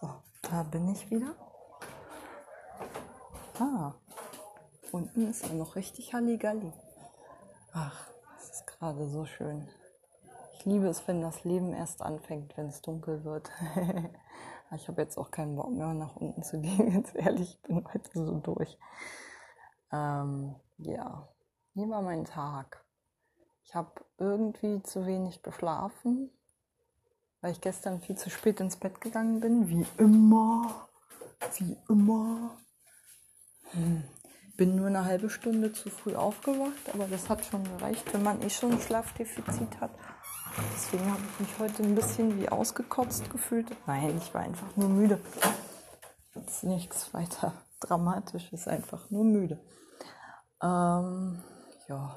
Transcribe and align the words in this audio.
So, 0.00 0.08
da 0.42 0.62
bin 0.62 0.88
ich 0.90 1.10
wieder. 1.10 1.34
Ah, 3.58 3.94
unten 4.92 5.26
ist 5.26 5.44
ja 5.44 5.52
noch 5.54 5.74
richtig 5.74 6.14
Halligalli. 6.14 6.72
Ach, 7.72 8.08
es 8.36 8.50
ist 8.50 8.66
gerade 8.68 9.08
so 9.08 9.24
schön. 9.24 9.68
Ich 10.52 10.64
liebe 10.64 10.86
es, 10.86 11.08
wenn 11.08 11.20
das 11.20 11.42
Leben 11.42 11.72
erst 11.72 12.00
anfängt, 12.00 12.56
wenn 12.56 12.66
es 12.66 12.80
dunkel 12.80 13.24
wird. 13.24 13.50
ich 14.76 14.86
habe 14.86 15.02
jetzt 15.02 15.18
auch 15.18 15.32
keinen 15.32 15.56
Bock 15.56 15.72
mehr, 15.72 15.92
nach 15.94 16.14
unten 16.14 16.44
zu 16.44 16.60
gehen. 16.60 16.92
Jetzt 16.94 17.16
ehrlich, 17.16 17.54
ich 17.54 17.62
bin 17.62 17.84
heute 17.92 18.10
so 18.12 18.38
durch. 18.38 18.78
Ähm, 19.90 20.54
ja, 20.76 21.28
wie 21.74 21.90
war 21.90 22.02
mein 22.02 22.24
Tag? 22.24 22.84
Ich 23.64 23.74
habe 23.74 23.90
irgendwie 24.18 24.80
zu 24.84 25.06
wenig 25.06 25.42
geschlafen 25.42 26.30
weil 27.40 27.52
ich 27.52 27.60
gestern 27.60 28.00
viel 28.00 28.16
zu 28.16 28.30
spät 28.30 28.60
ins 28.60 28.76
Bett 28.76 29.00
gegangen 29.00 29.40
bin, 29.40 29.68
wie 29.68 29.86
immer, 29.98 30.88
wie 31.56 31.76
immer. 31.88 32.58
Hm. 33.70 34.04
Bin 34.56 34.74
nur 34.74 34.88
eine 34.88 35.04
halbe 35.04 35.30
Stunde 35.30 35.72
zu 35.72 35.88
früh 35.88 36.16
aufgewacht, 36.16 36.92
aber 36.92 37.06
das 37.06 37.28
hat 37.28 37.44
schon 37.44 37.62
gereicht, 37.62 38.12
wenn 38.12 38.24
man 38.24 38.42
eh 38.42 38.50
schon 38.50 38.72
ein 38.72 38.80
Schlafdefizit 38.80 39.80
hat. 39.80 39.92
Deswegen 40.74 41.08
habe 41.12 41.22
ich 41.22 41.40
mich 41.40 41.58
heute 41.60 41.82
ein 41.84 41.94
bisschen 41.94 42.40
wie 42.40 42.48
ausgekotzt 42.48 43.30
gefühlt. 43.30 43.68
Nein, 43.86 44.16
ich 44.18 44.34
war 44.34 44.40
einfach 44.40 44.76
nur 44.76 44.88
müde. 44.88 45.20
Das 46.34 46.56
ist 46.56 46.64
nichts 46.64 47.14
weiter 47.14 47.52
Dramatisches, 47.80 48.66
einfach 48.66 49.08
nur 49.10 49.22
müde. 49.22 49.60
Ähm, 50.60 51.40
ja, 51.86 52.16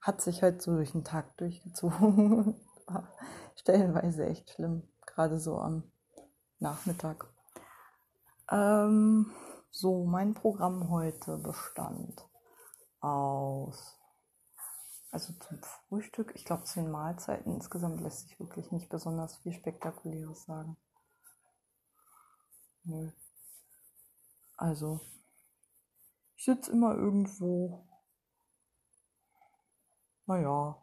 hat 0.00 0.20
sich 0.20 0.42
halt 0.42 0.62
so 0.62 0.76
durch 0.76 0.92
den 0.92 1.02
Tag 1.02 1.36
durchgezogen. 1.38 2.54
stellenweise 3.56 4.26
echt 4.26 4.50
schlimm, 4.50 4.88
gerade 5.06 5.38
so 5.38 5.58
am 5.58 5.90
Nachmittag. 6.58 7.26
Ähm, 8.50 9.30
so, 9.70 10.04
mein 10.04 10.34
Programm 10.34 10.90
heute 10.90 11.38
bestand 11.38 12.28
aus, 13.00 13.98
also 15.10 15.32
zum 15.34 15.60
Frühstück, 15.62 16.32
ich 16.34 16.44
glaube 16.44 16.64
zehn 16.64 16.90
Mahlzeiten. 16.90 17.54
Insgesamt 17.54 18.00
lässt 18.00 18.20
sich 18.20 18.38
wirklich 18.40 18.72
nicht 18.72 18.88
besonders 18.88 19.36
viel 19.38 19.52
Spektakuläres 19.52 20.44
sagen. 20.44 20.76
Nö. 22.84 23.10
Also, 24.56 25.00
ich 26.36 26.44
sitze 26.44 26.72
immer 26.72 26.94
irgendwo. 26.94 27.86
Naja, 30.26 30.82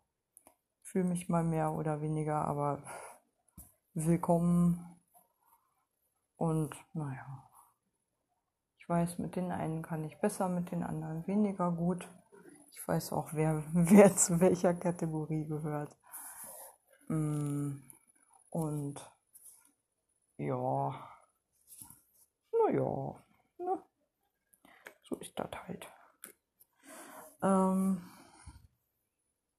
fühle 0.90 1.06
mich 1.06 1.30
mal 1.30 1.44
mehr 1.44 1.74
oder 1.74 2.02
weniger, 2.02 2.46
aber 2.46 2.82
willkommen. 3.94 5.00
Und 6.36 6.76
naja, 6.94 7.48
ich 8.80 8.90
weiß, 8.90 9.20
mit 9.20 9.36
den 9.36 9.52
einen 9.52 9.84
kann 9.84 10.04
ich 10.04 10.20
besser, 10.20 10.50
mit 10.50 10.72
den 10.72 10.82
anderen 10.82 11.28
weniger 11.28 11.72
gut. 11.72 12.10
Ich 12.72 12.88
weiß 12.88 13.14
auch, 13.14 13.34
wer, 13.34 13.64
wer 13.74 14.16
zu 14.16 14.40
welcher 14.40 14.74
Kategorie 14.74 15.46
gehört. 15.46 15.96
Mm, 17.08 17.84
und 18.50 18.96
ja, 20.38 21.08
naja, 22.52 23.16
ne? 23.60 23.84
so 25.04 25.16
ist 25.18 25.38
das 25.38 25.52
halt. 25.68 25.88
Ähm, 27.44 28.02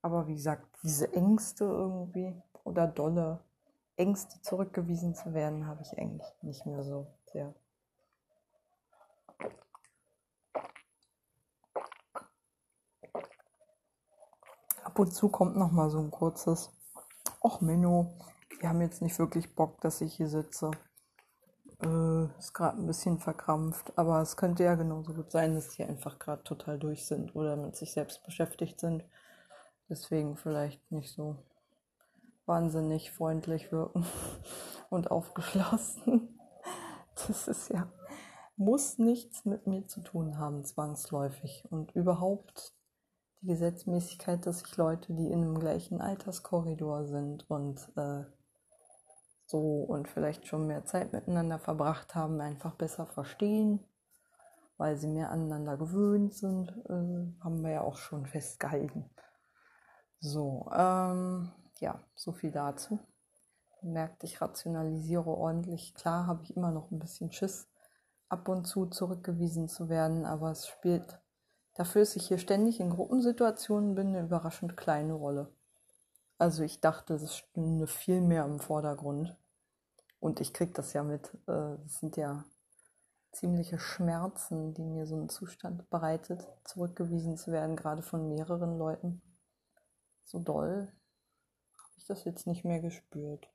aber 0.03 0.27
wie 0.27 0.35
gesagt, 0.35 0.70
diese 0.83 1.13
Ängste 1.13 1.65
irgendwie 1.65 2.35
oder 2.65 2.87
dolle 2.87 3.41
Ängste 3.97 4.41
zurückgewiesen 4.41 5.15
zu 5.15 5.35
werden, 5.35 5.67
habe 5.67 5.83
ich 5.83 5.99
eigentlich 5.99 6.27
nicht 6.43 6.65
mehr 6.67 6.83
so 6.83 7.07
sehr. 7.33 7.55
Ab 14.83 14.99
und 14.99 15.13
zu 15.13 15.29
kommt 15.29 15.57
noch 15.57 15.71
mal 15.71 15.91
so 15.91 15.99
ein 15.99 16.11
kurzes, 16.11 16.73
ach 17.43 17.61
Menno, 17.61 18.15
wir 18.59 18.69
haben 18.69 18.81
jetzt 18.81 19.03
nicht 19.03 19.19
wirklich 19.19 19.55
Bock, 19.55 19.81
dass 19.83 20.01
ich 20.01 20.15
hier 20.15 20.29
sitze. 20.29 20.71
Äh, 21.83 22.25
ist 22.39 22.53
gerade 22.53 22.79
ein 22.79 22.87
bisschen 22.87 23.19
verkrampft, 23.19 23.97
aber 23.97 24.21
es 24.21 24.37
könnte 24.37 24.65
ja 24.65 24.75
genauso 24.75 25.15
gut 25.15 25.31
sein, 25.31 25.55
dass 25.55 25.69
die 25.71 25.85
einfach 25.85 26.19
gerade 26.19 26.43
total 26.43 26.79
durch 26.79 27.07
sind 27.07 27.35
oder 27.35 27.57
mit 27.57 27.77
sich 27.77 27.93
selbst 27.93 28.25
beschäftigt 28.25 28.81
sind 28.81 29.05
deswegen 29.91 30.37
vielleicht 30.37 30.91
nicht 30.91 31.13
so 31.13 31.37
wahnsinnig 32.47 33.11
freundlich 33.11 33.71
wirken 33.73 34.07
und 34.91 35.11
aufgeschlossen. 35.11 36.37
Das 37.27 37.49
ist 37.49 37.69
ja, 37.69 37.93
muss 38.57 38.97
nichts 38.97 39.45
mit 39.45 39.67
mir 39.67 39.87
zu 39.87 40.01
tun 40.01 40.39
haben, 40.39 40.65
zwangsläufig. 40.65 41.67
Und 41.69 41.95
überhaupt 41.95 42.73
die 43.43 43.49
Gesetzmäßigkeit, 43.49 44.47
dass 44.47 44.61
sich 44.61 44.77
Leute, 44.79 45.13
die 45.13 45.27
in 45.27 45.43
einem 45.43 45.59
gleichen 45.59 46.01
Alterskorridor 46.01 47.05
sind 47.05 47.51
und 47.51 47.93
äh, 47.97 48.25
so 49.45 49.83
und 49.83 50.09
vielleicht 50.09 50.47
schon 50.47 50.67
mehr 50.67 50.85
Zeit 50.85 51.13
miteinander 51.13 51.59
verbracht 51.59 52.15
haben, 52.15 52.41
einfach 52.41 52.75
besser 52.77 53.07
verstehen, 53.07 53.81
weil 54.79 54.97
sie 54.97 55.09
mehr 55.09 55.31
aneinander 55.31 55.77
gewöhnt 55.77 56.33
sind, 56.35 56.71
äh, 56.89 57.43
haben 57.43 57.63
wir 57.63 57.71
ja 57.71 57.81
auch 57.83 57.97
schon 57.97 58.27
festgehalten. 58.27 59.11
So, 60.21 60.71
ähm, 60.75 61.51
ja, 61.79 61.99
so 62.15 62.33
viel 62.33 62.51
dazu. 62.51 62.99
Merkt, 63.81 64.23
ich 64.23 64.43
rationalisiere 64.43 65.31
ordentlich. 65.31 65.95
Klar 65.95 66.27
habe 66.27 66.43
ich 66.43 66.55
immer 66.55 66.71
noch 66.71 66.91
ein 66.91 66.99
bisschen 66.99 67.33
Schiss, 67.33 67.69
ab 68.29 68.49
und 68.49 68.67
zu 68.67 68.87
zurückgewiesen 68.87 69.69
zu 69.69 69.89
werden, 69.89 70.27
aber 70.27 70.51
es 70.51 70.67
spielt 70.67 71.21
dafür, 71.75 72.03
dass 72.03 72.17
ich 72.17 72.29
hier 72.29 72.37
ständig 72.37 72.81
in 72.81 72.91
Gruppensituationen 72.91 73.95
bin, 73.95 74.09
eine 74.09 74.21
überraschend 74.21 74.77
kleine 74.77 75.15
Rolle. 75.15 75.51
Also 76.37 76.63
ich 76.63 76.83
dachte, 76.83 77.15
es 77.15 77.35
stünde 77.35 77.87
viel 77.87 78.21
mehr 78.21 78.45
im 78.45 78.61
Vordergrund. 78.61 79.35
Und 80.21 80.43
ich 80.43 80.53
kriege 80.53 80.73
das 80.73 80.93
ja 80.93 81.03
mit. 81.03 81.33
Äh, 81.47 81.79
das 81.83 82.01
sind 82.01 82.19
ja 82.19 82.45
ziemliche 83.33 83.79
Schmerzen, 83.79 84.75
die 84.75 84.85
mir 84.85 85.07
so 85.07 85.17
ein 85.17 85.31
Zustand 85.31 85.89
bereitet, 85.89 86.47
zurückgewiesen 86.65 87.39
zu 87.39 87.53
werden, 87.53 87.77
gerade 87.77 88.03
von 88.03 88.29
mehreren 88.29 88.77
Leuten 88.77 89.23
so 90.31 90.39
doll 90.39 90.93
habe 91.77 91.95
ich 91.97 92.07
das 92.07 92.25
jetzt 92.25 92.47
nicht 92.47 92.65
mehr 92.65 92.81
gespürt. 92.81 93.49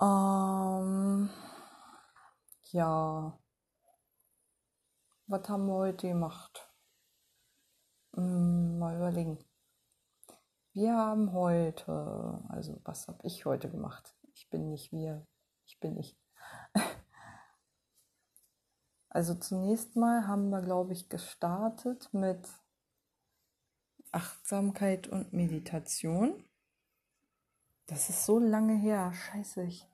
Ähm, 0.00 1.30
ja, 2.70 3.38
was 5.26 5.48
haben 5.48 5.66
wir 5.66 5.74
heute 5.74 6.08
gemacht? 6.08 6.70
Hm, 8.14 8.78
mal 8.78 8.96
überlegen. 8.96 9.38
Wir 10.72 10.96
haben 10.96 11.32
heute, 11.32 12.42
also 12.48 12.80
was 12.84 13.08
habe 13.08 13.26
ich 13.26 13.44
heute 13.44 13.68
gemacht? 13.68 14.14
Ich 14.34 14.48
bin 14.48 14.70
nicht 14.70 14.92
wir, 14.92 15.26
ich 15.66 15.80
bin 15.80 15.98
ich. 15.98 16.16
Also 19.14 19.34
zunächst 19.34 19.94
mal 19.94 20.26
haben 20.26 20.48
wir, 20.48 20.62
glaube 20.62 20.94
ich, 20.94 21.10
gestartet 21.10 22.08
mit 22.14 22.48
Achtsamkeit 24.12 25.08
und 25.08 25.32
Meditation. 25.32 26.44
Das 27.86 28.08
ist 28.10 28.24
so 28.24 28.38
lange 28.38 28.74
her. 28.74 29.12
Scheiße, 29.12 29.62
ich, 29.64 29.88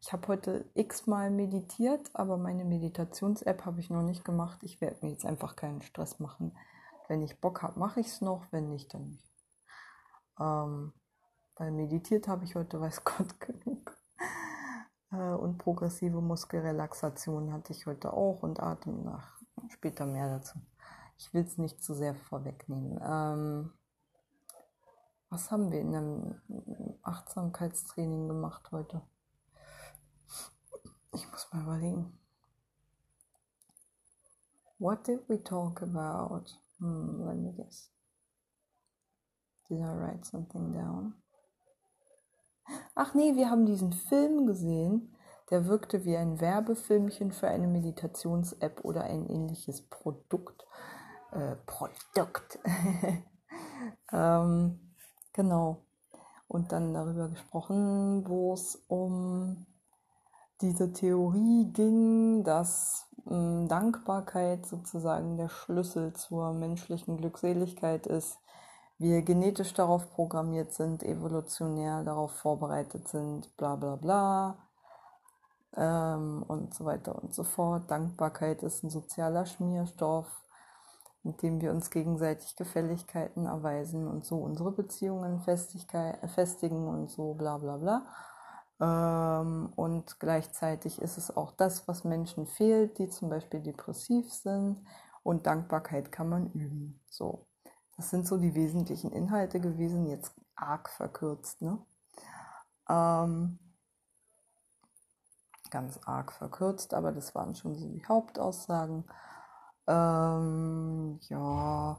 ich 0.00 0.12
habe 0.12 0.28
heute 0.28 0.64
x-mal 0.74 1.30
meditiert, 1.30 2.10
aber 2.14 2.36
meine 2.36 2.64
Meditations-App 2.64 3.64
habe 3.64 3.80
ich 3.80 3.90
noch 3.90 4.02
nicht 4.02 4.24
gemacht. 4.24 4.58
Ich 4.62 4.80
werde 4.80 5.04
mir 5.04 5.12
jetzt 5.12 5.26
einfach 5.26 5.54
keinen 5.54 5.82
Stress 5.82 6.18
machen. 6.18 6.56
Wenn 7.08 7.22
ich 7.22 7.40
Bock 7.40 7.62
habe, 7.62 7.78
mache 7.78 8.00
ich 8.00 8.08
es 8.08 8.20
noch. 8.20 8.46
Wenn 8.50 8.70
nicht, 8.70 8.92
dann 8.92 9.08
nicht. 9.08 9.32
Ähm, 10.40 10.92
weil 11.56 11.70
meditiert 11.70 12.28
habe 12.28 12.44
ich 12.44 12.54
heute, 12.54 12.80
weiß 12.80 13.04
Gott, 13.04 13.38
genug. 13.40 13.96
Äh, 15.12 15.16
und 15.16 15.58
progressive 15.58 16.20
Muskelrelaxation 16.20 17.52
hatte 17.52 17.72
ich 17.72 17.86
heute 17.86 18.12
auch 18.12 18.42
und 18.42 18.60
Atem 18.60 19.04
nach. 19.04 19.38
Später 19.68 20.06
mehr 20.06 20.28
dazu. 20.28 20.58
Ich 21.18 21.34
will 21.34 21.42
es 21.42 21.58
nicht 21.58 21.82
zu 21.82 21.94
sehr 21.94 22.14
vorwegnehmen. 22.14 23.00
Ähm, 23.02 23.72
was 25.30 25.50
haben 25.50 25.70
wir 25.70 25.80
in 25.80 25.94
einem 25.94 26.98
Achtsamkeitstraining 27.02 28.28
gemacht 28.28 28.70
heute? 28.70 29.02
Ich 31.12 31.30
muss 31.30 31.52
mal 31.52 31.62
überlegen. 31.62 32.18
What 34.78 35.06
did 35.06 35.28
we 35.28 35.42
talk 35.42 35.82
about? 35.82 36.44
Hmm, 36.78 37.26
let 37.26 37.36
me 37.36 37.52
guess. 37.52 37.90
Did 39.68 39.80
I 39.80 39.92
write 39.92 40.24
something 40.24 40.72
down? 40.72 41.14
Ach 42.94 43.14
nee, 43.14 43.34
wir 43.34 43.50
haben 43.50 43.66
diesen 43.66 43.92
Film 43.92 44.46
gesehen. 44.46 45.14
Der 45.50 45.66
wirkte 45.66 46.04
wie 46.04 46.16
ein 46.16 46.40
Werbefilmchen 46.40 47.32
für 47.32 47.48
eine 47.48 47.66
Meditations-App 47.66 48.84
oder 48.84 49.04
ein 49.04 49.26
ähnliches 49.28 49.82
Produkt. 49.82 50.66
Äh, 51.32 51.56
Produkt. 51.66 52.58
ähm, 54.12 54.80
genau. 55.32 55.84
Und 56.46 56.72
dann 56.72 56.94
darüber 56.94 57.28
gesprochen, 57.28 58.26
wo 58.26 58.54
es 58.54 58.76
um 58.88 59.66
diese 60.60 60.92
Theorie 60.92 61.70
ging, 61.72 62.42
dass 62.44 63.06
äh, 63.26 63.66
Dankbarkeit 63.66 64.66
sozusagen 64.66 65.36
der 65.36 65.48
Schlüssel 65.48 66.14
zur 66.14 66.52
menschlichen 66.54 67.18
Glückseligkeit 67.18 68.06
ist, 68.06 68.38
wir 68.98 69.22
genetisch 69.22 69.74
darauf 69.74 70.10
programmiert 70.10 70.72
sind, 70.72 71.04
evolutionär 71.04 72.02
darauf 72.02 72.32
vorbereitet 72.32 73.06
sind, 73.06 73.56
bla 73.56 73.76
bla 73.76 73.94
bla 73.94 74.58
ähm, 75.76 76.42
und 76.48 76.74
so 76.74 76.84
weiter 76.84 77.14
und 77.22 77.32
so 77.32 77.44
fort. 77.44 77.90
Dankbarkeit 77.90 78.62
ist 78.64 78.82
ein 78.82 78.90
sozialer 78.90 79.46
Schmierstoff, 79.46 80.26
mit 81.28 81.42
dem 81.42 81.60
wir 81.60 81.70
uns 81.70 81.90
gegenseitig 81.90 82.56
Gefälligkeiten 82.56 83.44
erweisen 83.44 84.08
und 84.08 84.24
so 84.24 84.38
unsere 84.38 84.72
Beziehungen 84.72 85.40
festigen 85.40 86.88
und 86.88 87.10
so 87.10 87.34
bla 87.34 87.58
bla 87.58 87.76
bla. 87.76 88.06
Ähm, 88.80 89.70
und 89.76 90.18
gleichzeitig 90.18 91.02
ist 91.02 91.18
es 91.18 91.36
auch 91.36 91.52
das, 91.52 91.86
was 91.86 92.04
Menschen 92.04 92.46
fehlt, 92.46 92.98
die 92.98 93.10
zum 93.10 93.28
Beispiel 93.28 93.60
depressiv 93.60 94.32
sind. 94.32 94.82
Und 95.22 95.46
Dankbarkeit 95.46 96.10
kann 96.10 96.30
man 96.30 96.50
üben. 96.52 97.00
So. 97.10 97.46
Das 97.98 98.08
sind 98.08 98.26
so 98.26 98.38
die 98.38 98.54
wesentlichen 98.54 99.12
Inhalte 99.12 99.60
gewesen, 99.60 100.06
jetzt 100.06 100.32
arg 100.54 100.88
verkürzt, 100.88 101.60
ne? 101.60 101.78
Ähm, 102.88 103.58
ganz 105.70 105.98
arg 106.06 106.32
verkürzt, 106.32 106.94
aber 106.94 107.12
das 107.12 107.34
waren 107.34 107.54
schon 107.54 107.74
so 107.74 107.86
die 107.88 108.06
Hauptaussagen. 108.06 109.04
Ähm, 109.88 111.18
ja, 111.28 111.98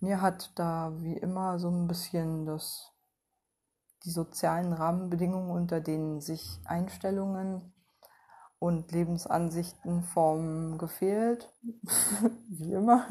mir 0.00 0.20
hat 0.22 0.52
da 0.54 0.92
wie 0.98 1.16
immer 1.16 1.58
so 1.58 1.68
ein 1.70 1.88
bisschen 1.88 2.46
das, 2.46 2.92
die 4.04 4.10
sozialen 4.10 4.72
Rahmenbedingungen, 4.72 5.50
unter 5.50 5.80
denen 5.80 6.20
sich 6.20 6.60
Einstellungen 6.64 7.74
und 8.60 8.92
Lebensansichten 8.92 10.04
formen, 10.04 10.78
gefehlt. 10.78 11.52
wie 12.48 12.72
immer 12.72 13.06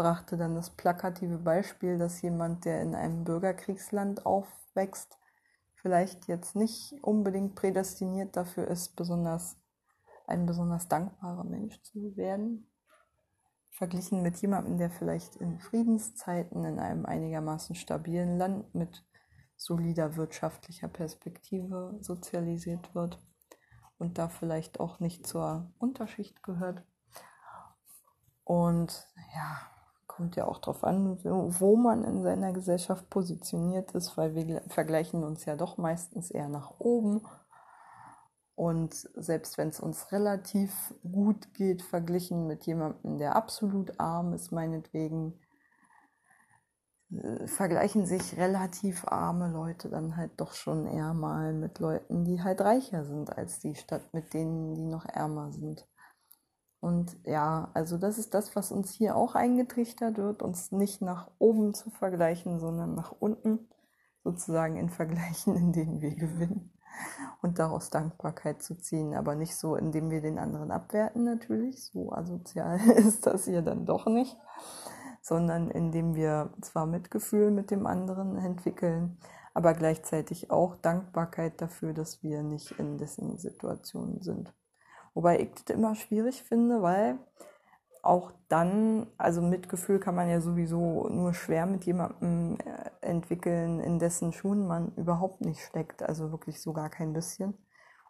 brachte 0.00 0.38
dann 0.38 0.54
das 0.54 0.70
plakative 0.70 1.36
Beispiel, 1.36 1.98
dass 1.98 2.22
jemand, 2.22 2.64
der 2.64 2.80
in 2.80 2.94
einem 2.94 3.24
Bürgerkriegsland 3.24 4.24
aufwächst, 4.24 5.18
vielleicht 5.74 6.26
jetzt 6.26 6.56
nicht 6.56 6.94
unbedingt 7.02 7.54
prädestiniert 7.54 8.34
dafür 8.34 8.66
ist, 8.68 8.96
besonders 8.96 9.58
ein 10.30 10.46
besonders 10.46 10.88
dankbarer 10.88 11.44
Mensch 11.44 11.80
zu 11.82 12.16
werden. 12.16 12.70
Verglichen 13.70 14.22
mit 14.22 14.36
jemandem, 14.38 14.78
der 14.78 14.90
vielleicht 14.90 15.36
in 15.36 15.58
Friedenszeiten 15.58 16.64
in 16.64 16.78
einem 16.78 17.06
einigermaßen 17.06 17.74
stabilen 17.74 18.36
Land 18.36 18.74
mit 18.74 19.04
solider 19.56 20.16
wirtschaftlicher 20.16 20.88
Perspektive 20.88 21.98
sozialisiert 22.00 22.94
wird 22.94 23.18
und 23.98 24.18
da 24.18 24.28
vielleicht 24.28 24.80
auch 24.80 25.00
nicht 25.00 25.26
zur 25.26 25.70
Unterschicht 25.78 26.42
gehört. 26.42 26.82
Und 28.44 29.06
ja, 29.34 29.60
kommt 30.06 30.36
ja 30.36 30.46
auch 30.46 30.58
darauf 30.58 30.82
an, 30.82 31.18
wo 31.24 31.76
man 31.76 32.04
in 32.04 32.22
seiner 32.22 32.52
Gesellschaft 32.52 33.08
positioniert 33.08 33.92
ist, 33.92 34.16
weil 34.16 34.34
wir 34.34 34.62
vergleichen 34.68 35.22
uns 35.22 35.44
ja 35.44 35.56
doch 35.56 35.78
meistens 35.78 36.30
eher 36.30 36.48
nach 36.48 36.74
oben. 36.78 37.22
Und 38.60 39.08
selbst 39.14 39.56
wenn 39.56 39.70
es 39.70 39.80
uns 39.80 40.12
relativ 40.12 40.92
gut 41.00 41.54
geht, 41.54 41.80
verglichen 41.80 42.46
mit 42.46 42.66
jemandem, 42.66 43.16
der 43.16 43.34
absolut 43.34 43.98
arm 43.98 44.34
ist, 44.34 44.52
meinetwegen, 44.52 45.40
äh, 47.10 47.46
vergleichen 47.46 48.04
sich 48.04 48.36
relativ 48.36 49.06
arme 49.08 49.50
Leute 49.50 49.88
dann 49.88 50.14
halt 50.14 50.32
doch 50.36 50.52
schon 50.52 50.86
eher 50.86 51.14
mal 51.14 51.54
mit 51.54 51.78
Leuten, 51.78 52.26
die 52.26 52.42
halt 52.42 52.60
reicher 52.60 53.06
sind 53.06 53.34
als 53.34 53.60
die, 53.60 53.76
statt 53.76 54.12
mit 54.12 54.34
denen, 54.34 54.74
die 54.74 54.84
noch 54.84 55.06
ärmer 55.06 55.52
sind. 55.52 55.88
Und 56.80 57.16
ja, 57.24 57.70
also 57.72 57.96
das 57.96 58.18
ist 58.18 58.34
das, 58.34 58.54
was 58.56 58.72
uns 58.72 58.92
hier 58.92 59.16
auch 59.16 59.34
eingetrichtert 59.34 60.18
wird, 60.18 60.42
uns 60.42 60.70
nicht 60.70 61.00
nach 61.00 61.30
oben 61.38 61.72
zu 61.72 61.88
vergleichen, 61.88 62.60
sondern 62.60 62.94
nach 62.94 63.12
unten, 63.20 63.70
sozusagen 64.22 64.76
in 64.76 64.90
Vergleichen, 64.90 65.56
in 65.56 65.72
denen 65.72 66.02
wir 66.02 66.14
gewinnen 66.14 66.74
und 67.50 67.58
daraus 67.58 67.90
Dankbarkeit 67.90 68.62
zu 68.62 68.76
ziehen, 68.76 69.12
aber 69.12 69.34
nicht 69.34 69.56
so, 69.56 69.74
indem 69.74 70.08
wir 70.08 70.20
den 70.20 70.38
anderen 70.38 70.70
abwerten 70.70 71.24
natürlich, 71.24 71.82
so 71.82 72.12
asozial 72.12 72.78
ist 72.96 73.26
das 73.26 73.46
hier 73.46 73.60
dann 73.60 73.86
doch 73.86 74.06
nicht, 74.06 74.36
sondern 75.20 75.68
indem 75.68 76.14
wir 76.14 76.50
zwar 76.60 76.86
Mitgefühl 76.86 77.50
mit 77.50 77.72
dem 77.72 77.88
anderen 77.88 78.36
entwickeln, 78.36 79.18
aber 79.52 79.74
gleichzeitig 79.74 80.52
auch 80.52 80.76
Dankbarkeit 80.76 81.60
dafür, 81.60 81.92
dass 81.92 82.22
wir 82.22 82.44
nicht 82.44 82.78
in 82.78 82.98
dessen 82.98 83.36
Situation 83.36 84.20
sind. 84.20 84.54
Wobei 85.12 85.40
ich 85.40 85.50
das 85.54 85.74
immer 85.74 85.96
schwierig 85.96 86.44
finde, 86.44 86.82
weil 86.82 87.18
auch 88.02 88.32
dann, 88.48 89.06
also 89.18 89.42
Mitgefühl 89.42 89.98
kann 89.98 90.14
man 90.14 90.28
ja 90.28 90.40
sowieso 90.40 91.08
nur 91.08 91.34
schwer 91.34 91.66
mit 91.66 91.84
jemandem 91.84 92.58
äh, 92.60 93.06
entwickeln, 93.06 93.80
in 93.80 93.98
dessen 93.98 94.32
Schuhen 94.32 94.66
man 94.66 94.92
überhaupt 94.96 95.40
nicht 95.42 95.60
steckt, 95.60 96.02
also 96.02 96.30
wirklich 96.32 96.60
so 96.60 96.72
gar 96.72 96.90
kein 96.90 97.12
bisschen 97.12 97.54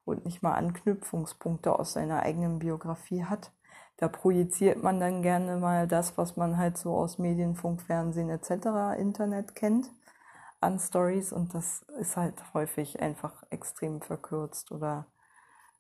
und 0.05 0.25
nicht 0.25 0.43
mal 0.43 0.55
Anknüpfungspunkte 0.55 1.79
aus 1.79 1.93
seiner 1.93 2.23
eigenen 2.23 2.59
Biografie 2.59 3.25
hat. 3.25 3.53
Da 3.97 4.09
projiziert 4.09 4.83
man 4.83 4.99
dann 4.99 5.23
gerne 5.23 5.57
mal 5.59 5.87
das, 5.87 6.17
was 6.17 6.37
man 6.37 6.57
halt 6.57 6.79
so 6.79 6.97
aus 6.97 7.19
Medien, 7.19 7.55
Funk, 7.55 7.83
Fernsehen 7.83 8.31
etc., 8.31 8.99
Internet 8.99 9.55
kennt, 9.55 9.91
an 10.61 10.79
Stories 10.79 11.33
und 11.33 11.55
das 11.55 11.83
ist 11.99 12.17
halt 12.17 12.35
häufig 12.55 13.01
einfach 13.01 13.43
extrem 13.51 14.01
verkürzt 14.01 14.73
oder 14.73 15.07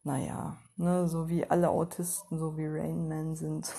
naja, 0.03 0.57
ne, 0.77 1.09
so 1.09 1.29
wie 1.29 1.49
alle 1.49 1.71
Autisten, 1.71 2.39
so 2.39 2.57
wie 2.57 2.67
Rainman 2.67 3.37
sind. 3.37 3.73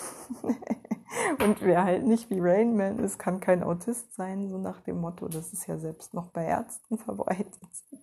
und 1.43 1.61
wer 1.61 1.83
halt 1.83 2.05
nicht 2.05 2.29
wie 2.29 2.39
Rainman 2.39 2.99
ist, 2.99 3.17
kann 3.17 3.39
kein 3.39 3.63
Autist 3.63 4.13
sein, 4.13 4.49
so 4.49 4.57
nach 4.57 4.81
dem 4.81 4.99
Motto, 4.99 5.27
das 5.27 5.53
ist 5.53 5.67
ja 5.67 5.77
selbst 5.77 6.13
noch 6.13 6.29
bei 6.29 6.45
Ärzten 6.45 6.97
verbreitet, 6.99 7.59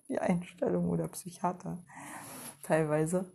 die 0.07 0.19
Einstellung 0.19 0.89
oder 0.89 1.07
Psychiater 1.07 1.79
teilweise, 2.69 3.31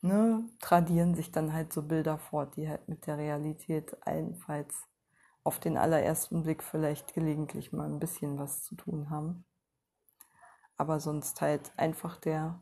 ne, 0.00 0.44
tradieren 0.60 1.14
sich 1.14 1.32
dann 1.32 1.52
halt 1.52 1.72
so 1.72 1.82
Bilder 1.82 2.18
fort, 2.18 2.56
die 2.56 2.68
halt 2.68 2.88
mit 2.88 3.06
der 3.06 3.18
Realität 3.18 3.96
allenfalls 4.06 4.86
auf 5.42 5.58
den 5.58 5.76
allerersten 5.76 6.42
Blick 6.44 6.62
vielleicht 6.62 7.14
gelegentlich 7.14 7.72
mal 7.72 7.88
ein 7.88 7.98
bisschen 7.98 8.38
was 8.38 8.62
zu 8.62 8.76
tun 8.76 9.10
haben. 9.10 9.44
Aber 10.76 11.00
sonst 11.00 11.40
halt 11.40 11.72
einfach 11.76 12.16
der 12.18 12.60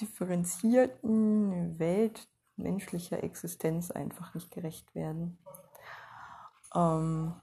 differenzierten 0.00 1.78
Welt 1.78 2.28
menschlicher 2.56 3.22
Existenz 3.22 3.90
einfach 3.90 4.34
nicht 4.34 4.50
gerecht 4.50 4.94
werden. 4.94 5.38
Ähm, 6.74 7.34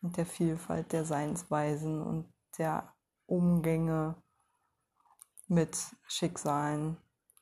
und 0.00 0.16
der 0.16 0.26
Vielfalt 0.26 0.92
der 0.92 1.04
Seinsweisen 1.04 2.02
und 2.02 2.32
der 2.58 2.92
Umgänge 3.26 4.16
mit 5.48 5.76
Schicksalen, 6.08 6.96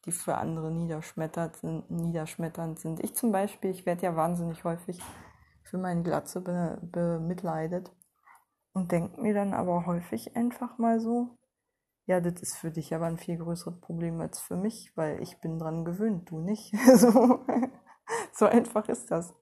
die 0.05 0.13
für 0.13 0.37
andere 0.37 0.71
niederschmetternd 0.71 1.57
sind. 1.57 1.91
Niederschmetternd 1.91 2.79
sind. 2.79 3.03
Ich 3.03 3.15
zum 3.15 3.33
Beispiel, 3.33 3.71
ich 3.71 3.87
werde 3.87 4.03
ja 4.03 4.17
wahnsinnig 4.17 4.63
häufig 4.65 5.01
für 5.63 5.79
meine 5.79 6.03
Glatze 6.03 6.41
be 6.41 6.79
bemitleidet 6.83 7.91
und 8.73 8.93
denke 8.93 9.21
mir 9.21 9.35
dann 9.35 9.55
aber 9.55 9.87
häufig 9.87 10.37
einfach 10.37 10.79
mal 10.79 11.01
so, 11.01 11.39
ja, 12.11 12.21
das 12.21 12.43
ist 12.43 12.57
für 12.57 12.73
dich 12.73 12.93
aber 12.93 13.07
ein 13.07 13.19
viel 13.19 13.37
größeres 13.37 13.79
Problem 13.81 14.21
als 14.21 14.41
für 14.41 14.57
mich, 14.57 14.91
weil 14.97 15.23
ich 15.23 15.41
bin 15.41 15.61
dran 15.61 15.85
gewöhnt, 15.85 16.29
du 16.29 16.41
nicht. 16.41 16.75
so, 16.97 17.47
so 18.33 18.47
einfach 18.47 18.89
ist 18.89 19.13
das. 19.13 19.33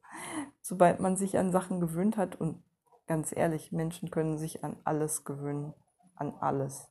Sobald 0.61 1.01
man 1.01 1.17
sich 1.17 1.39
an 1.39 1.51
Sachen 1.51 1.81
gewöhnt 1.81 2.19
hat 2.19 2.37
und 2.37 2.63
ganz 3.07 3.35
ehrlich, 3.35 3.73
Menschen 3.73 4.11
können 4.11 4.37
sich 4.37 4.65
an 4.65 4.77
alles 4.85 5.25
gewöhnen. 5.25 5.73
An 6.15 6.35
alles. 6.41 6.91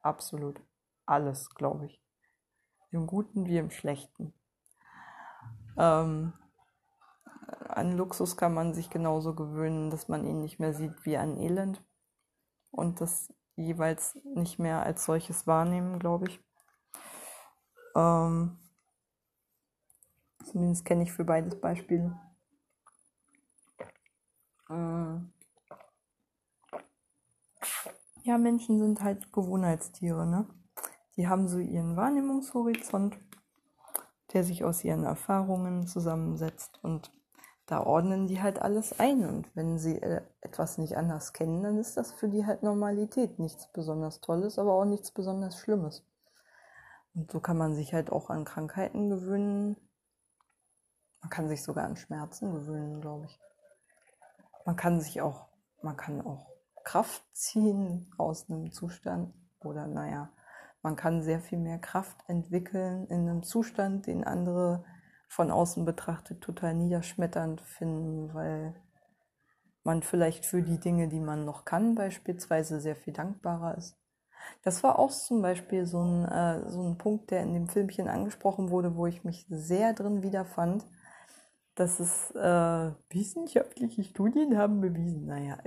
Absolut 0.00 0.62
alles, 1.04 1.50
glaube 1.50 1.84
ich. 1.84 2.02
Im 2.90 3.06
Guten 3.06 3.44
wie 3.44 3.58
im 3.58 3.70
Schlechten. 3.70 4.32
Ähm, 5.76 6.32
an 7.68 7.94
Luxus 7.94 8.38
kann 8.38 8.54
man 8.54 8.72
sich 8.72 8.88
genauso 8.88 9.34
gewöhnen, 9.34 9.90
dass 9.90 10.08
man 10.08 10.24
ihn 10.24 10.40
nicht 10.40 10.60
mehr 10.60 10.72
sieht 10.72 11.04
wie 11.04 11.18
an 11.18 11.36
Elend. 11.36 11.84
Und 12.70 13.02
das 13.02 13.30
jeweils 13.56 14.18
nicht 14.24 14.58
mehr 14.58 14.82
als 14.82 15.04
solches 15.04 15.46
wahrnehmen, 15.46 15.98
glaube 15.98 16.28
ich. 16.28 16.40
Ähm, 17.94 18.58
zumindest 20.44 20.84
kenne 20.84 21.04
ich 21.04 21.12
für 21.12 21.24
beides 21.24 21.60
Beispiele. 21.60 22.18
Äh, 24.68 25.18
ja, 28.22 28.38
Menschen 28.38 28.80
sind 28.80 29.02
halt 29.02 29.32
Gewohnheitstiere, 29.32 30.26
ne? 30.26 30.48
Die 31.16 31.28
haben 31.28 31.46
so 31.46 31.58
ihren 31.58 31.96
Wahrnehmungshorizont, 31.96 33.16
der 34.32 34.42
sich 34.42 34.64
aus 34.64 34.82
ihren 34.82 35.04
Erfahrungen 35.04 35.86
zusammensetzt 35.86 36.80
und 36.82 37.12
da 37.66 37.82
ordnen 37.82 38.26
die 38.26 38.42
halt 38.42 38.60
alles 38.60 38.98
ein. 38.98 39.26
Und 39.26 39.54
wenn 39.54 39.78
sie 39.78 40.00
äh, 40.00 40.22
etwas 40.40 40.78
nicht 40.78 40.96
anders 40.96 41.32
kennen, 41.32 41.62
dann 41.62 41.78
ist 41.78 41.96
das 41.96 42.12
für 42.12 42.28
die 42.28 42.46
halt 42.46 42.62
Normalität. 42.62 43.38
Nichts 43.38 43.68
besonders 43.72 44.20
Tolles, 44.20 44.58
aber 44.58 44.74
auch 44.74 44.84
nichts 44.84 45.10
besonders 45.10 45.58
Schlimmes. 45.58 46.04
Und 47.14 47.30
so 47.30 47.40
kann 47.40 47.56
man 47.56 47.74
sich 47.74 47.94
halt 47.94 48.10
auch 48.10 48.28
an 48.30 48.44
Krankheiten 48.44 49.08
gewöhnen. 49.08 49.76
Man 51.20 51.30
kann 51.30 51.48
sich 51.48 51.62
sogar 51.62 51.84
an 51.84 51.96
Schmerzen 51.96 52.52
gewöhnen, 52.52 53.00
glaube 53.00 53.26
ich. 53.26 53.40
Man 54.66 54.76
kann 54.76 55.00
sich 55.00 55.22
auch, 55.22 55.46
man 55.82 55.96
kann 55.96 56.20
auch 56.20 56.50
Kraft 56.82 57.22
ziehen 57.32 58.12
aus 58.18 58.50
einem 58.50 58.72
Zustand 58.72 59.32
oder 59.60 59.86
naja, 59.86 60.30
man 60.82 60.96
kann 60.96 61.22
sehr 61.22 61.40
viel 61.40 61.58
mehr 61.58 61.78
Kraft 61.78 62.18
entwickeln 62.26 63.06
in 63.06 63.26
einem 63.28 63.42
Zustand, 63.42 64.06
den 64.06 64.22
andere 64.22 64.84
von 65.34 65.50
außen 65.50 65.84
betrachtet 65.84 66.40
total 66.40 66.74
niederschmetternd 66.74 67.60
finden, 67.60 68.32
weil 68.34 68.72
man 69.82 70.02
vielleicht 70.02 70.46
für 70.46 70.62
die 70.62 70.78
Dinge, 70.78 71.08
die 71.08 71.18
man 71.18 71.44
noch 71.44 71.64
kann, 71.64 71.96
beispielsweise 71.96 72.80
sehr 72.80 72.94
viel 72.94 73.12
dankbarer 73.12 73.76
ist. 73.76 73.96
Das 74.62 74.84
war 74.84 74.98
auch 74.98 75.10
zum 75.10 75.42
Beispiel 75.42 75.86
so 75.86 76.00
ein, 76.00 76.24
äh, 76.24 76.70
so 76.70 76.82
ein 76.82 76.98
Punkt, 76.98 77.32
der 77.32 77.42
in 77.42 77.52
dem 77.52 77.68
Filmchen 77.68 78.08
angesprochen 78.08 78.70
wurde, 78.70 78.96
wo 78.96 79.06
ich 79.06 79.24
mich 79.24 79.44
sehr 79.48 79.92
drin 79.92 80.22
wiederfand, 80.22 80.86
dass 81.74 81.98
es 81.98 82.30
äh, 82.36 82.92
wissenschaftliche 83.10 84.04
Studien 84.04 84.56
haben 84.56 84.80
bewiesen, 84.80 85.26
naja, 85.26 85.58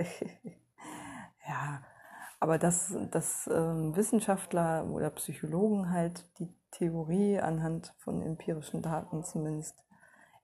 ja, 1.46 1.82
aber 2.40 2.56
dass, 2.56 2.96
dass 3.10 3.50
ähm, 3.52 3.94
Wissenschaftler 3.94 4.88
oder 4.88 5.10
Psychologen 5.10 5.90
halt 5.90 6.24
die 6.38 6.48
Theorie 6.70 7.38
anhand 7.40 7.94
von 7.98 8.22
empirischen 8.22 8.82
Daten 8.82 9.24
zumindest 9.24 9.84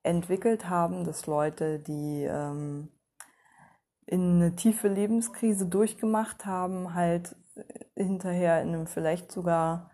entwickelt 0.02 0.68
haben, 0.68 1.04
dass 1.04 1.26
Leute, 1.26 1.78
die 1.78 2.24
ähm, 2.24 2.90
in 4.06 4.36
eine 4.36 4.56
tiefe 4.56 4.88
Lebenskrise 4.88 5.66
durchgemacht 5.66 6.44
haben, 6.44 6.94
halt 6.94 7.36
hinterher 7.96 8.60
in 8.60 8.68
einem 8.68 8.86
vielleicht 8.86 9.32
sogar 9.32 9.90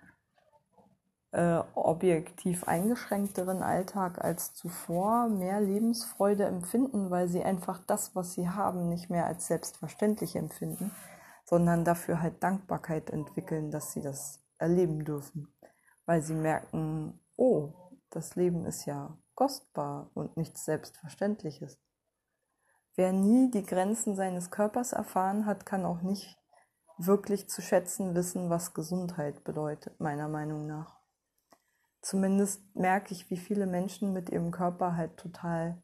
äh, 1.32 1.60
objektiv 1.74 2.64
eingeschränkteren 2.64 3.62
Alltag 3.62 4.22
als 4.22 4.52
zuvor 4.54 5.28
mehr 5.28 5.60
Lebensfreude 5.60 6.44
empfinden, 6.44 7.10
weil 7.10 7.28
sie 7.28 7.44
einfach 7.44 7.78
das, 7.86 8.16
was 8.16 8.34
sie 8.34 8.48
haben, 8.48 8.88
nicht 8.88 9.10
mehr 9.10 9.26
als 9.26 9.46
selbstverständlich 9.46 10.34
empfinden, 10.34 10.90
sondern 11.44 11.84
dafür 11.84 12.20
halt 12.20 12.42
Dankbarkeit 12.42 13.10
entwickeln, 13.10 13.70
dass 13.70 13.92
sie 13.92 14.00
das 14.00 14.40
erleben 14.58 15.04
dürfen, 15.04 15.48
weil 16.10 16.22
sie 16.22 16.34
merken, 16.34 17.20
oh, 17.36 17.72
das 18.10 18.34
Leben 18.34 18.66
ist 18.66 18.84
ja 18.84 19.16
kostbar 19.36 20.10
und 20.14 20.36
nichts 20.36 20.64
Selbstverständliches. 20.64 21.78
Wer 22.96 23.12
nie 23.12 23.48
die 23.52 23.62
Grenzen 23.62 24.16
seines 24.16 24.50
Körpers 24.50 24.92
erfahren 24.92 25.46
hat, 25.46 25.66
kann 25.66 25.84
auch 25.86 26.02
nicht 26.02 26.36
wirklich 26.98 27.48
zu 27.48 27.62
schätzen 27.62 28.16
wissen, 28.16 28.50
was 28.50 28.74
Gesundheit 28.74 29.44
bedeutet, 29.44 30.00
meiner 30.00 30.26
Meinung 30.26 30.66
nach. 30.66 30.98
Zumindest 32.00 32.60
merke 32.74 33.14
ich, 33.14 33.30
wie 33.30 33.36
viele 33.38 33.68
Menschen 33.68 34.12
mit 34.12 34.30
ihrem 34.30 34.50
Körper 34.50 34.96
halt 34.96 35.16
total 35.16 35.80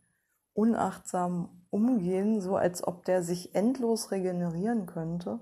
unachtsam 0.55 1.69
umgehen, 1.71 2.41
so 2.41 2.57
als 2.57 2.83
ob 2.83 3.05
der 3.05 3.23
sich 3.23 3.55
endlos 3.55 4.11
regenerieren 4.11 4.87
könnte. 4.87 5.39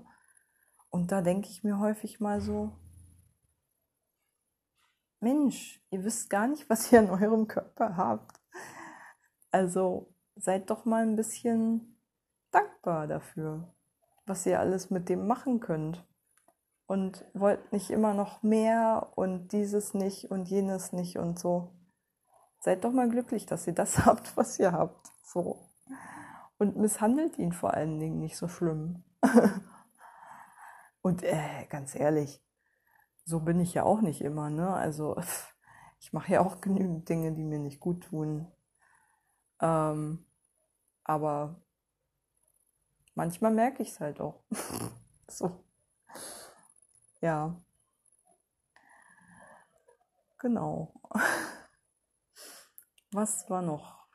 Und 0.91 1.11
da 1.11 1.23
denke 1.23 1.49
ich 1.49 1.63
mir 1.63 1.79
häufig 1.79 2.19
mal 2.19 2.39
so, 2.39 2.77
Mensch, 5.25 5.81
ihr 5.89 6.03
wisst 6.03 6.29
gar 6.29 6.47
nicht, 6.47 6.69
was 6.69 6.91
ihr 6.91 6.99
in 6.99 7.09
eurem 7.09 7.47
Körper 7.47 7.97
habt. 7.97 8.39
Also 9.51 10.13
seid 10.35 10.69
doch 10.69 10.85
mal 10.85 11.03
ein 11.03 11.15
bisschen 11.15 11.99
dankbar 12.51 13.07
dafür 13.07 13.75
was 14.25 14.45
ihr 14.45 14.59
alles 14.59 14.89
mit 14.89 15.09
dem 15.09 15.27
machen 15.27 15.59
könnt. 15.59 16.05
Und 16.87 17.25
wollt 17.33 17.71
nicht 17.71 17.89
immer 17.89 18.13
noch 18.13 18.43
mehr 18.43 19.11
und 19.15 19.51
dieses 19.51 19.95
nicht 19.95 20.29
und 20.29 20.47
jenes 20.47 20.93
nicht 20.93 21.17
und 21.17 21.39
so. 21.39 21.71
Seid 22.59 22.83
doch 22.83 22.91
mal 22.91 23.09
glücklich, 23.09 23.47
dass 23.47 23.65
ihr 23.65 23.73
das 23.73 23.97
habt, 24.05 24.37
was 24.37 24.59
ihr 24.59 24.71
habt. 24.71 25.07
So. 25.23 25.67
Und 26.57 26.77
misshandelt 26.77 27.37
ihn 27.39 27.53
vor 27.53 27.73
allen 27.73 27.99
Dingen 27.99 28.19
nicht 28.19 28.37
so 28.37 28.47
schlimm. 28.47 29.03
und 31.01 31.23
äh, 31.23 31.65
ganz 31.69 31.95
ehrlich, 31.95 32.41
so 33.25 33.39
bin 33.41 33.59
ich 33.59 33.73
ja 33.73 33.83
auch 33.83 34.01
nicht 34.01 34.21
immer, 34.21 34.49
ne? 34.49 34.73
Also 34.73 35.17
ich 35.99 36.13
mache 36.13 36.33
ja 36.33 36.41
auch 36.41 36.61
genügend 36.61 37.09
Dinge, 37.09 37.33
die 37.33 37.43
mir 37.43 37.59
nicht 37.59 37.79
gut 37.79 38.03
tun. 38.05 38.47
Ähm, 39.61 40.25
aber 41.05 41.61
manchmal 43.15 43.51
merke 43.53 43.81
ich 43.83 43.89
es 43.89 43.99
halt 43.99 44.19
auch. 44.21 44.43
so. 45.27 45.63
Ja. 47.21 47.55
Genau. 50.39 50.93
Was 53.11 53.49
war 53.49 53.63
noch? 53.63 54.05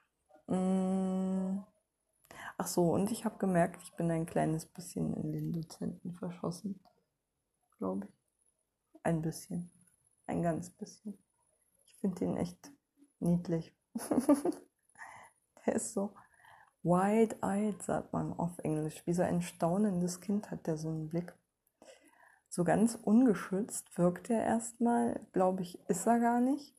Hm. 0.48 1.64
Ach 2.58 2.66
so, 2.68 2.92
und 2.92 3.10
ich 3.10 3.24
habe 3.24 3.38
gemerkt, 3.38 3.82
ich 3.82 3.92
bin 3.96 4.08
ein 4.10 4.26
kleines 4.26 4.66
bisschen 4.66 5.14
in 5.14 5.32
den 5.32 5.52
Dozenten 5.52 6.12
verschossen. 6.14 6.80
Glaube 7.78 8.06
ich. 8.08 8.19
Ein 9.02 9.22
bisschen. 9.22 9.70
Ein 10.26 10.42
ganz 10.42 10.70
bisschen. 10.70 11.18
Ich 11.86 11.94
finde 11.96 12.24
ihn 12.24 12.36
echt 12.36 12.72
niedlich. 13.18 13.74
Der 15.66 15.74
ist 15.74 15.92
so 15.92 16.14
Wide-eyed, 16.82 17.82
sagt 17.82 18.12
man 18.12 18.32
auf 18.32 18.58
Englisch. 18.58 19.06
Wie 19.06 19.12
so 19.12 19.22
ein 19.22 19.42
staunendes 19.42 20.20
Kind 20.20 20.50
hat 20.50 20.66
der 20.66 20.76
so 20.76 20.88
einen 20.88 21.08
Blick. 21.08 21.34
So 22.48 22.64
ganz 22.64 22.94
ungeschützt 22.94 23.96
wirkt 23.98 24.30
er 24.30 24.42
erstmal, 24.42 25.20
glaube 25.32 25.62
ich, 25.62 25.78
ist 25.88 26.06
er 26.06 26.18
gar 26.18 26.40
nicht. 26.40 26.74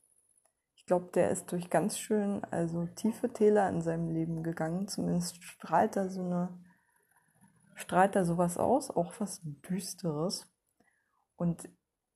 Ich 0.74 0.86
glaube, 0.86 1.10
der 1.14 1.30
ist 1.30 1.50
durch 1.52 1.70
ganz 1.70 1.96
schön, 1.96 2.44
also 2.50 2.86
tiefe 2.86 3.32
Täler 3.32 3.68
in 3.68 3.80
seinem 3.80 4.10
Leben 4.10 4.42
gegangen. 4.42 4.88
Zumindest 4.88 5.42
strahlt 5.42 5.96
er 5.96 6.10
so 6.10 6.20
eine, 6.20 6.48
strahlt 7.74 8.16
er 8.16 8.24
sowas 8.24 8.58
aus, 8.58 8.90
auch 8.90 9.14
was 9.18 9.40
Düsteres. 9.44 10.52
Und 11.36 11.68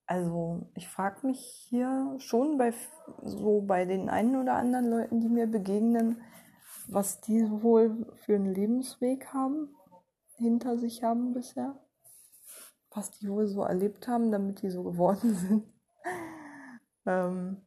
also 0.07 0.71
ich 0.75 0.89
frage 0.89 1.27
mich 1.27 1.41
hier 1.69 2.15
schon 2.19 2.59
bei 2.59 2.73
so 3.23 3.61
bei 3.63 3.85
den 3.85 4.09
einen 4.09 4.37
oder 4.37 4.55
anderen 4.55 4.89
Leuten, 4.89 5.21
die 5.21 5.29
mir 5.29 5.47
begegnen, 5.47 6.21
was 6.89 7.21
die 7.21 7.51
wohl 7.63 8.07
für 8.15 8.37
einen 8.37 8.55
Lebensweg 8.55 9.33
haben, 9.33 9.75
hinter 10.37 10.79
sich 10.79 11.03
haben 11.03 11.33
bisher, 11.33 11.75
was 12.95 13.11
die 13.11 13.29
wohl 13.29 13.49
so 13.49 13.63
erlebt 13.63 14.07
haben, 14.07 14.31
damit 14.31 14.63
die 14.63 14.71
so 14.71 14.85
geworden 14.85 15.35
sind. 15.49 15.65
ähm, 17.07 17.63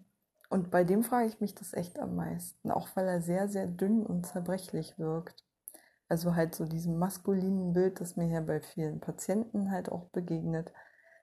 und 0.50 0.72
bei 0.72 0.84
dem 0.84 1.04
frage 1.04 1.28
ich 1.28 1.42
mich 1.42 1.54
das 1.54 1.74
echt 1.74 2.00
am 2.00 2.16
meisten, 2.16 2.72
auch 2.72 2.88
weil 2.96 3.08
er 3.08 3.22
sehr, 3.22 3.50
sehr 3.50 3.68
dünn 3.68 4.06
und 4.06 4.26
zerbrechlich 4.26 4.98
wirkt. 4.98 5.46
Also 6.08 6.36
halt 6.36 6.56
so 6.56 6.66
diesem 6.66 6.98
maskulinen 6.98 7.74
Bild, 7.74 8.02
das 8.02 8.16
mir 8.16 8.26
hier 8.26 8.42
bei 8.42 8.62
vielen 8.62 9.00
Patienten 9.00 9.70
halt 9.70 9.92
auch 9.92 10.06
begegnet, 10.06 10.74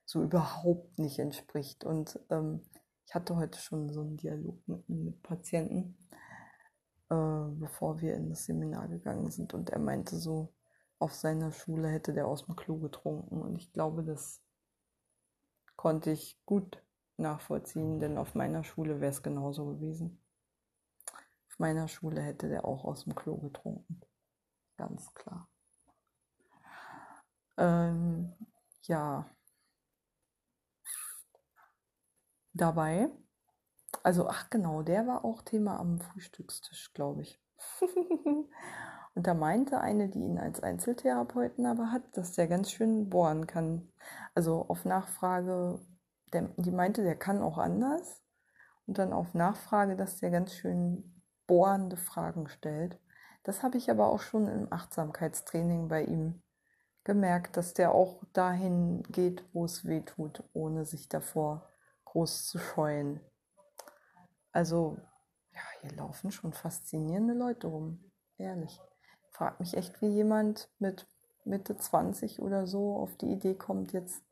so 0.07 0.23
überhaupt 0.23 0.99
nicht 0.99 1.19
entspricht. 1.19 1.85
Und 1.85 2.19
ähm, 2.31 2.63
ich 3.07 3.15
hatte 3.15 3.37
heute 3.37 3.59
schon 3.59 3.91
so 3.93 4.01
einen 4.01 4.17
Dialog 4.17 4.67
mit, 4.67 4.89
mit 4.89 5.23
Patienten 5.23 5.99
äh, 7.11 7.49
bevor 7.51 8.01
wir 8.01 8.15
in 8.15 8.31
das 8.31 8.45
Seminar 8.45 8.89
gegangen 8.89 9.31
sind. 9.31 9.55
Und 9.55 9.71
er 9.71 9.79
meinte 9.79 10.17
so, 10.17 10.53
auf 10.99 11.15
seiner 11.15 11.53
Schule 11.53 11.89
hätte 11.89 12.13
der 12.13 12.27
aus 12.27 12.47
dem 12.47 12.57
Klo 12.57 12.79
getrunken. 12.79 13.41
Und 13.43 13.57
ich 13.57 13.73
glaube, 13.73 14.03
das 14.03 14.43
konnte 15.77 16.11
ich 16.11 16.41
gut 16.47 16.83
nachvollziehen, 17.17 17.99
denn 18.01 18.19
auf 18.19 18.35
meiner 18.35 18.65
Schule 18.65 19.01
wäre 19.01 19.13
es 19.13 19.23
genauso 19.23 19.67
gewesen. 19.67 20.23
Auf 21.49 21.59
meiner 21.59 21.89
Schule 21.89 22.21
hätte 22.21 22.49
der 22.49 22.65
auch 22.65 22.85
aus 22.85 23.05
dem 23.05 23.15
Klo 23.15 23.37
getrunken. 23.37 24.01
Ganz 24.77 25.13
klar. 25.15 25.49
Ähm, 27.57 28.35
ja. 28.83 29.31
Dabei 32.57 33.11
also, 34.03 34.29
ach 34.29 34.51
genau, 34.51 34.83
der 34.83 35.07
war 35.07 35.25
auch 35.25 35.43
Thema 35.43 35.79
am 35.79 35.99
Frühstückstisch, 35.99 36.93
glaube 36.95 37.23
ich. 37.23 37.41
Und 39.15 39.27
da 39.27 39.35
meinte 39.35 39.81
eine, 39.81 40.09
die 40.09 40.21
ihn 40.21 40.39
als 40.39 40.61
Einzeltherapeuten 40.61 41.65
aber 41.65 41.91
hat, 41.91 42.03
dass 42.17 42.33
der 42.33 42.49
ganz 42.49 42.71
schön 42.71 43.09
bohren 43.09 43.47
kann. 43.47 43.91
Also 44.35 44.67
auf 44.69 44.85
Nachfrage, 44.85 45.81
der, 46.33 46.51
die 46.57 46.71
meinte, 46.71 47.03
der 47.03 47.17
kann 47.17 47.43
auch 47.43 47.59
anders. 47.59 48.23
Und 48.87 48.99
dann 48.99 49.13
auf 49.13 49.35
Nachfrage, 49.35 49.97
dass 49.97 50.19
der 50.19 50.31
ganz 50.31 50.53
schön 50.53 51.23
bohrende 51.47 51.97
Fragen 51.97 52.49
stellt. 52.49 53.01
Das 53.43 53.63
habe 53.63 53.79
ich 53.79 53.91
aber 53.91 54.09
auch 54.09 54.21
schon 54.21 54.49
im 54.49 54.73
Achtsamkeitstraining 54.73 55.89
bei 55.89 56.05
ihm 56.05 56.43
gemerkt, 57.05 57.57
dass 57.57 57.73
der 57.73 57.93
auch 57.93 58.23
dahin 58.33 59.03
geht, 59.05 59.45
wo 59.53 59.65
es 59.65 59.87
weh 59.87 60.03
tut, 60.03 60.43
ohne 60.53 60.85
sich 60.85 61.09
davor 61.09 61.69
groß 62.17 62.47
zu 62.47 62.59
scheuen. 62.59 63.21
Also, 64.51 64.97
ja, 65.53 65.61
hier 65.83 65.93
laufen 65.97 66.31
schon 66.31 66.55
faszinierende 66.55 67.35
Leute 67.35 67.67
rum. 67.67 68.11
Ehrlich. 68.39 68.81
Frag 69.33 69.61
mich 69.61 69.77
echt, 69.77 70.01
wie 70.01 70.09
jemand 70.09 70.71
mit 70.79 71.07
Mitte 71.45 71.77
20 71.77 72.41
oder 72.41 72.67
so 72.67 72.97
auf 72.97 73.19
die 73.19 73.31
Idee 73.31 73.55
kommt, 73.55 73.93
jetzt 73.93 74.23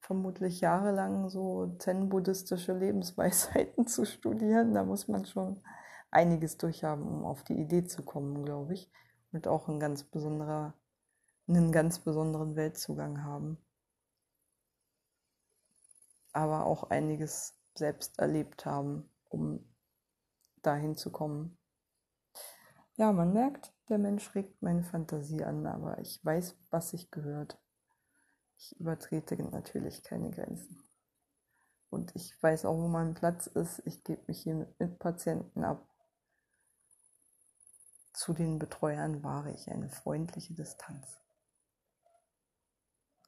vermutlich 0.00 0.60
jahrelang 0.60 1.28
so 1.28 1.68
zen-buddhistische 1.78 2.72
Lebensweisheiten 2.72 3.86
zu 3.86 4.04
studieren. 4.04 4.74
Da 4.74 4.82
muss 4.82 5.06
man 5.06 5.24
schon 5.24 5.62
einiges 6.10 6.56
durchhaben, 6.56 7.06
um 7.06 7.24
auf 7.24 7.44
die 7.44 7.60
Idee 7.60 7.84
zu 7.84 8.02
kommen, 8.02 8.44
glaube 8.44 8.74
ich. 8.74 8.90
Und 9.30 9.46
auch 9.46 9.68
ein 9.68 9.78
ganz 9.78 10.02
besonderer, 10.02 10.74
einen 11.46 11.70
ganz 11.70 12.00
besonderen 12.00 12.56
Weltzugang 12.56 13.22
haben. 13.22 13.56
Aber 16.32 16.66
auch 16.66 16.90
einiges 16.90 17.58
selbst 17.74 18.18
erlebt 18.18 18.66
haben, 18.66 19.10
um 19.28 19.64
dahin 20.62 20.96
zu 20.96 21.10
kommen. 21.10 21.58
Ja, 22.96 23.12
man 23.12 23.32
merkt, 23.32 23.72
der 23.88 23.98
Mensch 23.98 24.34
regt 24.34 24.60
meine 24.60 24.82
Fantasie 24.82 25.44
an, 25.44 25.66
aber 25.66 25.98
ich 25.98 26.24
weiß, 26.24 26.56
was 26.70 26.90
sich 26.90 27.10
gehört. 27.10 27.58
Ich 28.56 28.78
übertrete 28.80 29.40
natürlich 29.42 30.02
keine 30.02 30.30
Grenzen. 30.30 30.82
Und 31.90 32.14
ich 32.14 32.40
weiß 32.42 32.64
auch, 32.64 32.76
wo 32.76 32.88
mein 32.88 33.14
Platz 33.14 33.46
ist. 33.46 33.82
Ich 33.86 34.04
gebe 34.04 34.22
mich 34.26 34.42
hier 34.42 34.54
mit 34.54 34.78
Mitpatienten 34.78 35.64
ab. 35.64 35.88
Zu 38.12 38.32
den 38.32 38.58
Betreuern 38.58 39.22
wahre 39.22 39.52
ich 39.52 39.70
eine 39.70 39.88
freundliche 39.88 40.54
Distanz. 40.54 41.20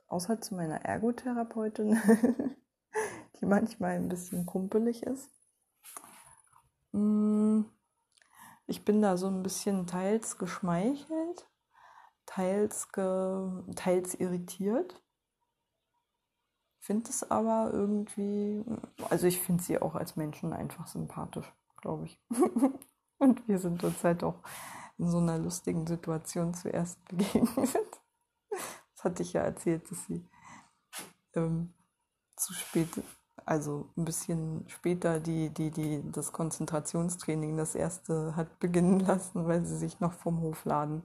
Außer 0.09 0.41
zu 0.41 0.57
meiner 0.57 0.85
Ergotherapeutin, 0.85 1.97
die 3.41 3.47
manchmal 3.47 3.97
ein 3.97 4.09
bisschen 4.09 4.47
kumpelig 4.47 5.03
ist. 5.03 5.31
Mm, 6.93 7.63
ich 8.67 8.85
bin 8.85 9.03
da 9.03 9.17
so 9.17 9.27
ein 9.27 9.43
bisschen 9.43 9.87
teils 9.87 10.39
geschmeichelt, 10.39 11.49
teils, 12.27 12.93
ge 12.93 13.75
teils 13.75 14.15
irritiert. 14.15 15.03
Finde 16.79 17.11
es 17.11 17.31
aber 17.31 17.71
irgendwie, 17.73 18.65
also 19.11 19.27
ich 19.27 19.41
finde 19.41 19.63
sie 19.63 19.81
auch 19.81 19.95
als 19.95 20.17
Menschen 20.17 20.53
einfach 20.53 20.87
sympathisch, 20.87 21.53
glaube 21.77 22.07
ich. 22.07 22.21
Und 23.19 23.47
wir 23.47 23.59
sind 23.59 23.85
uns 23.85 24.03
halt 24.03 24.25
auch 24.25 24.43
in 24.99 25.11
so 25.11 25.19
einer 25.19 25.39
lustigen 25.39 25.87
Situation 25.87 26.55
zuerst 26.55 27.03
begegnet. 27.09 28.01
Das 28.51 29.05
hatte 29.05 29.23
ich 29.23 29.33
ja 29.33 29.43
erzählt, 29.43 29.91
dass 29.91 30.07
sie 30.07 30.29
ähm, 31.35 31.75
zu 32.37 32.55
spät 32.55 32.89
also 33.51 33.91
ein 33.97 34.05
bisschen 34.05 34.65
später 34.69 35.19
die, 35.19 35.51
die, 35.51 35.73
die, 35.73 36.09
das 36.13 36.31
Konzentrationstraining, 36.31 37.57
das 37.57 37.75
erste 37.75 38.37
hat 38.37 38.59
beginnen 38.61 39.01
lassen, 39.01 39.49
weil 39.49 39.65
sie 39.65 39.77
sich 39.77 39.99
noch 39.99 40.13
vom 40.13 40.41
Hofladen 40.41 41.03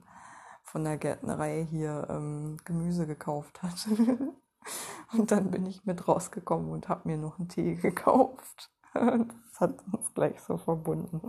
von 0.62 0.84
der 0.84 0.96
Gärtnerei 0.96 1.66
hier 1.68 2.06
ähm, 2.08 2.56
Gemüse 2.64 3.08
gekauft 3.08 3.64
hat. 3.64 3.88
und 5.12 5.32
dann 5.32 5.50
bin 5.50 5.66
ich 5.66 5.84
mit 5.86 6.06
rausgekommen 6.06 6.70
und 6.70 6.88
habe 6.88 7.08
mir 7.08 7.16
noch 7.16 7.40
einen 7.40 7.48
Tee 7.48 7.74
gekauft. 7.82 8.70
das 8.94 9.60
hat 9.60 9.82
uns 9.92 10.14
gleich 10.14 10.40
so 10.40 10.56
verbunden. 10.56 11.20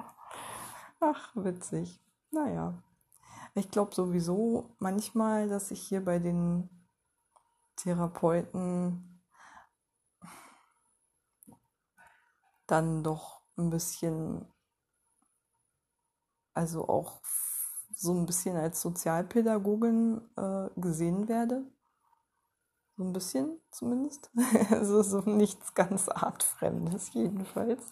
Ach, 0.99 1.31
witzig. 1.35 1.99
Naja. 2.29 2.75
Ich 3.55 3.71
glaube 3.71 3.95
sowieso 3.95 4.75
manchmal, 4.77 5.49
dass 5.49 5.71
ich 5.71 5.81
hier 5.81 6.05
bei 6.05 6.19
den 6.19 6.69
Therapeuten 7.75 9.16
dann 12.67 13.03
doch 13.03 13.41
ein 13.57 13.69
bisschen, 13.69 14.45
also 16.53 16.87
auch 16.87 17.21
so 17.95 18.13
ein 18.13 18.25
bisschen 18.25 18.55
als 18.55 18.81
Sozialpädagogin 18.81 20.21
äh, 20.37 20.69
gesehen 20.75 21.27
werde. 21.27 21.65
So 22.95 23.03
ein 23.03 23.13
bisschen 23.13 23.59
zumindest. 23.71 24.29
also 24.71 25.01
so 25.03 25.21
nichts 25.21 25.73
ganz 25.73 26.09
artfremdes 26.09 27.13
jedenfalls. 27.13 27.83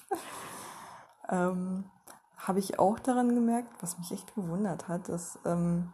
ähm, 1.30 1.90
Habe 2.38 2.60
ich 2.60 2.80
auch 2.80 3.00
daran 3.00 3.34
gemerkt, 3.34 3.72
was 3.82 3.98
mich 3.98 4.12
echt 4.12 4.36
gewundert 4.36 4.88
hat, 4.88 5.10
dass, 5.10 5.40
ähm, 5.46 5.94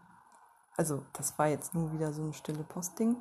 also 0.78 1.06
das 1.14 1.38
war 1.38 1.48
jetzt 1.48 1.74
nur 1.74 1.94
wieder 1.94 2.14
so 2.14 2.24
ein 2.24 2.34
stille 2.34 2.64
Posting, 2.64 3.18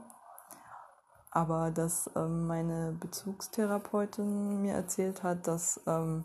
aber 1.30 1.70
dass 1.70 2.10
ähm, 2.16 2.46
meine 2.46 2.92
Bezugstherapeutin 2.92 4.62
mir 4.62 4.74
erzählt 4.74 5.22
hat, 5.22 5.46
dass, 5.46 5.80
ähm, 5.86 6.24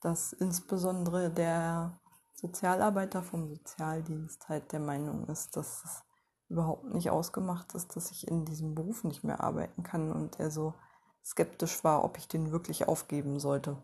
dass 0.00 0.32
insbesondere 0.32 1.30
der 1.30 1.98
Sozialarbeiter 2.34 3.22
vom 3.22 3.48
Sozialdienst 3.48 4.48
halt 4.48 4.72
der 4.72 4.80
Meinung 4.80 5.26
ist, 5.28 5.56
dass 5.56 5.84
es 5.84 6.02
überhaupt 6.48 6.84
nicht 6.84 7.10
ausgemacht 7.10 7.74
ist, 7.74 7.96
dass 7.96 8.10
ich 8.10 8.28
in 8.28 8.44
diesem 8.44 8.74
Beruf 8.74 9.02
nicht 9.02 9.24
mehr 9.24 9.42
arbeiten 9.42 9.82
kann 9.82 10.12
und 10.12 10.38
er 10.38 10.50
so 10.50 10.74
skeptisch 11.24 11.82
war, 11.82 12.04
ob 12.04 12.18
ich 12.18 12.28
den 12.28 12.52
wirklich 12.52 12.86
aufgeben 12.86 13.40
sollte. 13.40 13.82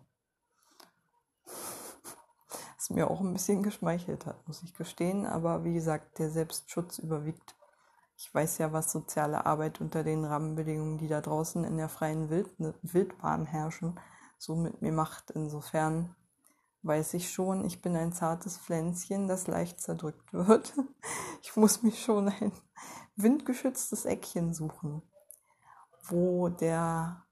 Was 2.77 2.91
mir 2.91 3.11
auch 3.11 3.21
ein 3.21 3.33
bisschen 3.33 3.63
geschmeichelt 3.63 4.27
hat, 4.27 4.47
muss 4.47 4.63
ich 4.63 4.75
gestehen, 4.75 5.27
aber 5.27 5.65
wie 5.65 5.75
gesagt, 5.75 6.19
der 6.19 6.31
Selbstschutz 6.31 6.99
überwiegt 6.99 7.57
ich 8.21 8.35
weiß 8.35 8.59
ja, 8.59 8.71
was 8.71 8.93
soziale 8.93 9.47
Arbeit 9.47 9.81
unter 9.81 10.05
den 10.05 10.27
Rahmenbedingungen, 10.27 10.99
die 10.99 11.09
da 11.09 11.23
draußen 11.23 11.65
in 11.65 11.79
der 11.79 11.89
freien 11.89 12.29
Wild 12.29 12.51
Wildbahn 12.83 13.47
herrschen, 13.47 13.99
so 14.37 14.57
mit 14.57 14.83
mir 14.83 14.93
macht. 14.93 15.31
Insofern 15.31 16.15
weiß 16.83 17.15
ich 17.15 17.33
schon, 17.33 17.65
ich 17.65 17.81
bin 17.81 17.97
ein 17.97 18.13
zartes 18.13 18.59
Pflänzchen, 18.59 19.27
das 19.27 19.47
leicht 19.47 19.81
zerdrückt 19.81 20.31
wird. 20.35 20.75
Ich 21.41 21.57
muss 21.57 21.83
mich 21.83 22.05
schon 22.05 22.29
ein 22.29 22.53
windgeschütztes 23.17 24.05
Eckchen 24.05 24.53
suchen, 24.53 25.01
wo 26.03 26.51
der 26.51 27.25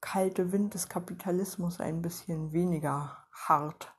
kalte 0.00 0.50
Wind 0.50 0.74
des 0.74 0.88
Kapitalismus 0.88 1.78
ein 1.78 2.02
bisschen 2.02 2.50
weniger 2.50 3.16
hart 3.32 3.94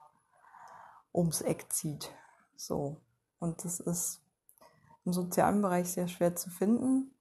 ums 1.14 1.40
Eck 1.40 1.72
zieht. 1.72 2.14
So. 2.58 3.00
Und 3.40 3.64
das 3.64 3.80
ist 3.80 4.22
im 5.06 5.14
sozialen 5.14 5.62
Bereich 5.62 5.92
sehr 5.92 6.08
schwer 6.08 6.36
zu 6.36 6.50
finden. 6.50 7.14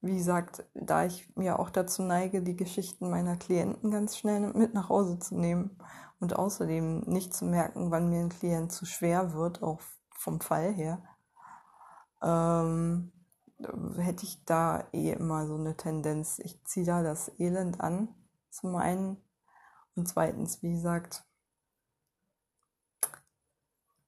Wie 0.00 0.16
gesagt, 0.18 0.64
da 0.74 1.06
ich 1.06 1.34
mir 1.34 1.58
auch 1.58 1.70
dazu 1.70 2.02
neige, 2.02 2.42
die 2.42 2.56
Geschichten 2.56 3.08
meiner 3.08 3.36
Klienten 3.36 3.90
ganz 3.90 4.18
schnell 4.18 4.52
mit 4.52 4.74
nach 4.74 4.90
Hause 4.90 5.18
zu 5.18 5.34
nehmen 5.34 5.78
und 6.20 6.36
außerdem 6.36 7.00
nicht 7.06 7.32
zu 7.32 7.46
merken, 7.46 7.90
wann 7.90 8.10
mir 8.10 8.20
ein 8.20 8.28
Klient 8.28 8.70
zu 8.70 8.84
schwer 8.84 9.32
wird, 9.32 9.62
auch 9.62 9.80
vom 10.10 10.40
Fall 10.40 10.72
her, 10.74 11.02
ähm, 12.22 13.12
hätte 13.96 14.24
ich 14.24 14.44
da 14.44 14.86
eh 14.92 15.12
immer 15.12 15.46
so 15.46 15.54
eine 15.54 15.76
Tendenz. 15.76 16.38
Ich 16.38 16.62
ziehe 16.64 16.84
da 16.84 17.02
das 17.02 17.30
Elend 17.38 17.80
an, 17.80 18.08
zum 18.50 18.76
einen. 18.76 19.16
Und 19.96 20.08
zweitens, 20.08 20.62
wie 20.62 20.72
gesagt, 20.72 21.24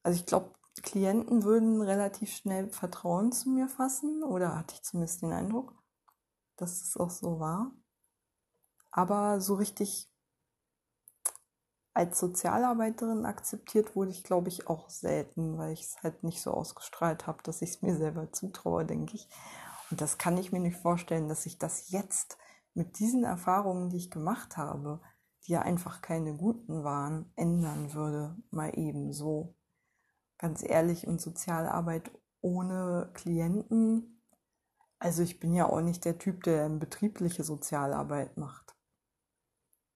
also 0.03 0.19
ich 0.19 0.27
glaube, 0.27 0.55
Klienten 0.83 1.45
würden 1.45 1.81
relativ 1.81 2.31
schnell 2.33 2.69
Vertrauen 2.71 3.33
zu 3.33 3.51
mir 3.51 3.69
fassen, 3.69 4.23
oder 4.23 4.57
hatte 4.57 4.75
ich 4.75 4.83
zumindest 4.83 5.23
den 5.23 5.33
Eindruck, 5.33 5.75
dass 6.57 6.83
es 6.83 6.97
auch 6.97 7.11
so 7.11 7.41
war. 7.41 7.73
Aber 8.91 9.41
so 9.41 9.55
richtig 9.55 10.11
als 11.97 12.19
Sozialarbeiterin 12.19 13.25
akzeptiert 13.25 13.97
wurde 13.97 14.11
ich, 14.11 14.23
glaube 14.23 14.49
ich, 14.49 14.69
auch 14.69 14.91
selten, 14.91 15.57
weil 15.57 15.73
ich 15.73 15.83
es 15.83 16.03
halt 16.03 16.25
nicht 16.25 16.43
so 16.43 16.51
ausgestrahlt 16.51 17.27
habe, 17.27 17.43
dass 17.43 17.63
ich 17.63 17.71
es 17.71 17.83
mir 17.83 17.97
selber 17.97 18.33
zutraue, 18.33 18.85
denke 18.85 19.17
ich. 19.17 19.29
Und 19.91 20.03
das 20.03 20.19
kann 20.19 20.37
ich 20.37 20.53
mir 20.53 20.61
nicht 20.61 20.77
vorstellen, 20.77 21.29
dass 21.29 21.47
ich 21.47 21.59
das 21.59 21.91
jetzt 21.91 22.37
mit 22.75 22.99
diesen 22.99 23.25
Erfahrungen, 23.25 23.89
die 23.89 23.97
ich 23.97 24.11
gemacht 24.11 24.59
habe, 24.59 25.01
die 25.45 25.53
ja 25.53 25.63
einfach 25.63 26.03
keine 26.03 26.37
guten 26.37 26.85
waren, 26.85 27.33
ändern 27.35 27.95
würde, 27.95 28.37
mal 28.51 28.79
eben 28.79 29.15
so 29.15 29.55
ganz 30.39 30.63
ehrlich, 30.63 31.07
und 31.07 31.21
Sozialarbeit 31.21 32.11
ohne 32.41 33.11
Klienten. 33.15 34.23
Also 34.99 35.23
ich 35.23 35.41
bin 35.41 35.55
ja 35.55 35.67
auch 35.67 35.81
nicht 35.81 36.05
der 36.05 36.19
Typ, 36.19 36.43
der 36.45 36.69
betriebliche 36.69 37.45
Sozialarbeit 37.45 38.37
macht. 38.37 38.75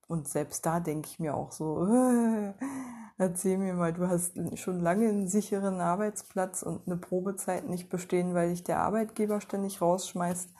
Und 0.06 0.28
selbst 0.28 0.66
da 0.66 0.80
denke 0.80 1.08
ich 1.08 1.20
mir 1.20 1.34
auch 1.34 1.52
so, 1.52 1.86
äh, 1.86 2.52
erzähl 3.18 3.58
mir 3.58 3.74
mal, 3.74 3.92
du 3.92 4.08
hast 4.08 4.36
schon 4.58 4.80
lange 4.80 5.08
einen 5.08 5.28
sicheren 5.28 5.80
Arbeitsplatz 5.80 6.62
und 6.62 6.86
eine 6.86 6.96
Probezeit 6.96 7.68
nicht 7.68 7.88
bestehen, 7.88 8.34
weil 8.34 8.50
dich 8.50 8.64
der 8.64 8.80
Arbeitgeber 8.80 9.40
ständig 9.40 9.80
rausschmeißt. 9.80 10.50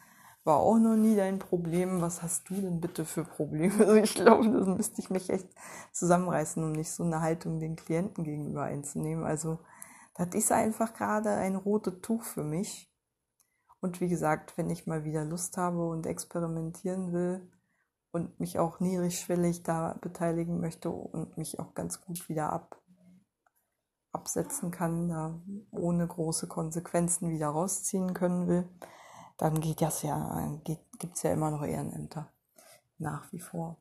War 0.44 0.56
auch 0.56 0.78
noch 0.78 0.96
nie 0.96 1.16
dein 1.16 1.38
Problem. 1.38 2.00
Was 2.00 2.22
hast 2.22 2.48
du 2.48 2.54
denn 2.54 2.80
bitte 2.80 3.04
für 3.04 3.24
Probleme? 3.24 3.74
Also 3.80 3.94
ich 3.94 4.14
glaube, 4.14 4.50
das 4.50 4.66
müsste 4.66 5.00
ich 5.00 5.10
mich 5.10 5.28
echt 5.30 5.48
zusammenreißen, 5.92 6.62
um 6.62 6.72
nicht 6.72 6.90
so 6.90 7.04
eine 7.04 7.20
Haltung 7.20 7.60
den 7.60 7.76
Klienten 7.76 8.24
gegenüber 8.24 8.64
einzunehmen. 8.64 9.24
Also 9.24 9.58
das 10.14 10.28
ist 10.34 10.52
einfach 10.52 10.94
gerade 10.94 11.30
ein 11.30 11.56
rotes 11.56 12.00
Tuch 12.00 12.22
für 12.22 12.44
mich. 12.44 12.90
Und 13.80 14.00
wie 14.00 14.08
gesagt, 14.08 14.56
wenn 14.56 14.70
ich 14.70 14.86
mal 14.86 15.04
wieder 15.04 15.24
Lust 15.24 15.56
habe 15.56 15.88
und 15.88 16.06
experimentieren 16.06 17.12
will 17.12 17.50
und 18.12 18.38
mich 18.40 18.58
auch 18.58 18.80
niedrigschwellig 18.80 19.62
da 19.62 19.98
beteiligen 20.00 20.60
möchte 20.60 20.90
und 20.90 21.36
mich 21.38 21.58
auch 21.58 21.74
ganz 21.74 22.00
gut 22.00 22.28
wieder 22.28 22.52
ab, 22.52 22.80
absetzen 24.12 24.70
kann, 24.70 25.08
da 25.08 25.40
ohne 25.70 26.06
große 26.06 26.48
Konsequenzen 26.48 27.30
wieder 27.30 27.48
rausziehen 27.48 28.12
können 28.12 28.48
will, 28.48 28.68
dann 29.40 29.58
geht 29.60 29.80
das 29.80 30.02
ja, 30.02 30.60
gibt 30.64 31.16
es 31.16 31.22
ja 31.22 31.32
immer 31.32 31.50
noch 31.50 31.62
Ehrenämter. 31.62 32.30
Nach 32.98 33.32
wie 33.32 33.40
vor. 33.40 33.80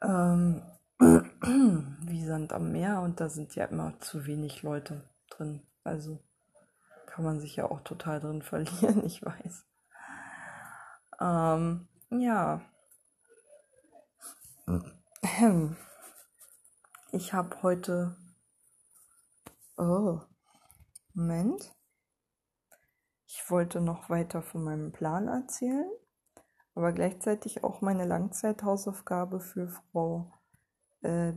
Ähm, 0.00 0.62
wie 0.98 2.24
Sand 2.24 2.54
am 2.54 2.72
Meer 2.72 3.02
und 3.02 3.20
da 3.20 3.28
sind 3.28 3.54
ja 3.54 3.66
immer 3.66 4.00
zu 4.00 4.24
wenig 4.24 4.62
Leute 4.62 5.06
drin. 5.28 5.66
Also 5.82 6.24
kann 7.04 7.26
man 7.26 7.38
sich 7.38 7.56
ja 7.56 7.70
auch 7.70 7.82
total 7.82 8.18
drin 8.18 8.40
verlieren, 8.42 9.04
ich 9.04 9.22
weiß. 9.22 9.66
Ähm, 11.20 11.86
ja. 12.08 12.62
Ich 17.12 17.34
habe 17.34 17.62
heute. 17.62 18.16
Oh. 19.76 20.20
Moment. 21.12 21.73
Ich 23.36 23.50
wollte 23.50 23.80
noch 23.80 24.08
weiter 24.08 24.42
von 24.42 24.62
meinem 24.62 24.92
Plan 24.92 25.26
erzählen, 25.26 25.90
aber 26.76 26.92
gleichzeitig 26.92 27.64
auch 27.64 27.80
meine 27.80 28.04
Langzeithausaufgabe 28.04 29.40
für 29.40 29.68
Frau 29.68 30.32
äh, 31.02 31.32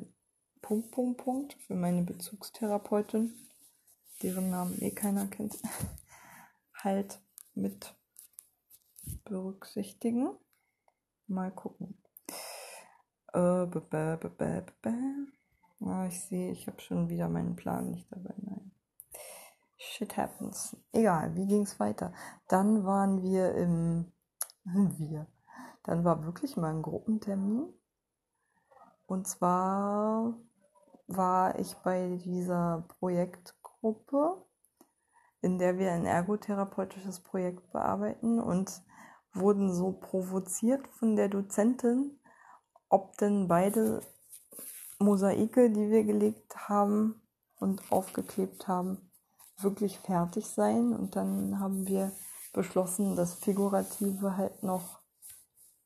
Punkt, 0.62 0.91
Punkt, 0.91 1.17
Punkt, 1.23 1.53
für 1.65 1.73
meine 1.73 2.03
Bezugstherapeutin, 2.03 3.33
deren 4.21 4.51
Namen 4.51 4.79
eh 4.79 4.91
keiner 4.91 5.25
kennt, 5.25 5.57
halt 6.75 7.19
mit 7.55 7.95
berücksichtigen. 9.25 10.38
Mal 11.25 11.51
gucken. 11.51 11.97
Äh, 13.33 13.65
b 13.65 13.79
-b 13.79 14.17
-b 14.19 16.07
ich 16.07 16.21
sehe, 16.21 16.51
ich 16.51 16.67
habe 16.67 16.79
schon 16.79 17.10
wieder 17.10 17.27
meinen 17.27 17.55
Plan 17.55 17.89
nicht 17.89 18.07
dabei. 18.12 18.36
Nein. 18.38 18.71
Shit 19.89 20.17
happens. 20.17 20.76
Egal, 20.91 21.34
wie 21.36 21.47
ging 21.47 21.62
es 21.62 21.80
weiter? 21.80 22.13
Dann 22.47 22.84
waren 22.86 23.21
wir 23.21 23.56
im. 23.56 24.12
Wir. 24.63 25.28
Dann 25.84 26.04
war 26.04 26.26
wirklich 26.26 26.58
mal 26.58 26.73
ein 26.73 26.82
Gruppentermin. 26.82 27.73
Und 29.06 29.28
zwar 29.28 30.34
war 31.08 31.58
ich 31.58 31.73
bei 31.78 32.19
dieser 32.23 32.86
Projektgruppe, 33.00 34.45
in 35.41 35.58
der 35.58 35.78
wir 35.78 35.93
ein 35.93 36.06
ergotherapeutisches 36.06 37.21
Projekt 37.21 37.71
bearbeiten 37.71 38.41
und 38.41 38.84
wurden 39.34 39.73
so 39.73 39.93
provoziert 39.93 40.86
von 40.89 41.15
der 41.15 41.30
Dozentin, 41.30 42.19
ob 42.89 43.17
denn 43.17 43.47
beide 43.47 44.02
Mosaike, 45.00 45.69
die 45.69 45.89
wir 45.89 46.04
gelegt 46.04 46.67
haben 46.67 47.21
und 47.60 47.89
aufgeklebt 47.89 48.67
haben, 48.67 49.07
wirklich 49.60 50.00
fertig 50.00 50.48
seien. 50.48 50.93
Und 50.93 51.15
dann 51.15 51.60
haben 51.60 51.88
wir 51.88 52.12
beschlossen, 52.54 53.15
das 53.15 53.36
Figurative 53.36 54.38
halt 54.38 54.63
noch 54.63 55.00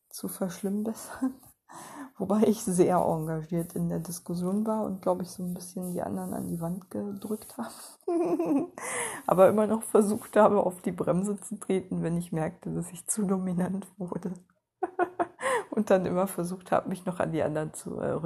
zu 0.09 0.27
verschlimmbessern. 0.27 1.35
Wobei 2.17 2.43
ich 2.43 2.61
sehr 2.63 2.97
engagiert 2.97 3.73
in 3.73 3.89
der 3.89 3.99
Diskussion 3.99 4.65
war 4.67 4.83
und 4.83 5.01
glaube 5.01 5.23
ich 5.23 5.29
so 5.29 5.43
ein 5.43 5.53
bisschen 5.53 5.93
die 5.93 6.01
anderen 6.01 6.33
an 6.33 6.47
die 6.47 6.59
Wand 6.59 6.91
gedrückt 6.91 7.57
habe. 7.57 7.71
Aber 9.25 9.49
immer 9.49 9.65
noch 9.65 9.83
versucht 9.83 10.35
habe, 10.35 10.63
auf 10.63 10.81
die 10.81 10.91
Bremse 10.91 11.39
zu 11.39 11.55
treten, 11.57 12.03
wenn 12.03 12.17
ich 12.17 12.31
merkte, 12.31 12.73
dass 12.73 12.91
ich 12.91 13.07
zu 13.07 13.25
dominant 13.25 13.87
wurde. 13.97 14.33
und 15.71 15.89
dann 15.89 16.05
immer 16.05 16.27
versucht 16.27 16.71
habe, 16.71 16.89
mich 16.89 17.05
noch 17.05 17.19
an 17.19 17.31
die 17.31 17.41
anderen 17.41 17.73
zu, 17.73 17.99
äh. 17.99 18.19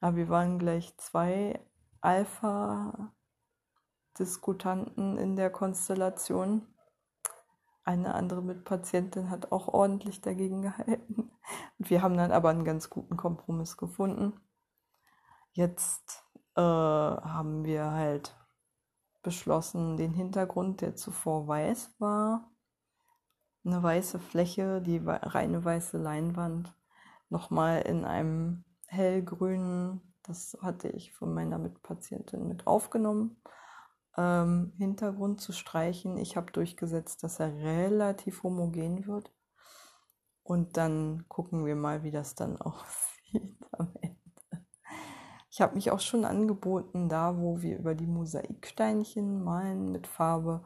Aber 0.00 0.16
wir 0.16 0.28
waren 0.28 0.58
gleich 0.58 0.96
zwei 0.98 1.60
Alpha-Diskutanten 4.14 5.18
in 5.18 5.36
der 5.36 5.50
Konstellation. 5.50 6.66
Eine 7.84 8.14
andere 8.14 8.42
Mitpatientin 8.42 9.28
hat 9.30 9.52
auch 9.52 9.68
ordentlich 9.68 10.20
dagegen 10.20 10.62
gehalten. 10.62 11.30
Und 11.78 11.90
wir 11.90 12.02
haben 12.02 12.16
dann 12.16 12.32
aber 12.32 12.50
einen 12.50 12.64
ganz 12.64 12.88
guten 12.88 13.16
Kompromiss 13.16 13.76
gefunden. 13.76 14.40
Jetzt 15.52 16.24
äh, 16.56 16.60
haben 16.60 17.64
wir 17.64 17.90
halt 17.90 18.36
beschlossen, 19.22 19.96
den 19.96 20.14
Hintergrund, 20.14 20.80
der 20.80 20.96
zuvor 20.96 21.46
weiß 21.46 21.94
war, 21.98 22.50
eine 23.64 23.82
weiße 23.82 24.18
Fläche, 24.18 24.82
die 24.82 25.00
reine 25.04 25.64
weiße 25.64 25.98
Leinwand, 25.98 26.74
nochmal 27.30 27.82
in 27.82 28.04
einem 28.04 28.64
hellgrünen, 28.86 30.14
das 30.22 30.56
hatte 30.60 30.88
ich 30.88 31.12
von 31.12 31.32
meiner 31.32 31.58
Mitpatientin 31.58 32.46
mit 32.46 32.66
aufgenommen, 32.66 33.40
ähm, 34.16 34.72
Hintergrund 34.76 35.40
zu 35.40 35.52
streichen. 35.52 36.16
Ich 36.16 36.36
habe 36.36 36.52
durchgesetzt, 36.52 37.22
dass 37.22 37.40
er 37.40 37.54
relativ 37.56 38.42
homogen 38.42 39.06
wird. 39.06 39.32
Und 40.42 40.76
dann 40.76 41.24
gucken 41.28 41.64
wir 41.64 41.74
mal, 41.74 42.02
wie 42.02 42.10
das 42.10 42.34
dann 42.34 42.56
aussieht 42.60 43.56
am 43.72 43.92
Ende. 44.00 44.18
Ich 45.50 45.60
habe 45.60 45.74
mich 45.74 45.92
auch 45.92 46.00
schon 46.00 46.24
angeboten, 46.24 47.08
da 47.08 47.38
wo 47.38 47.62
wir 47.62 47.78
über 47.78 47.94
die 47.94 48.08
Mosaiksteinchen 48.08 49.42
malen 49.42 49.92
mit 49.92 50.08
Farbe, 50.08 50.64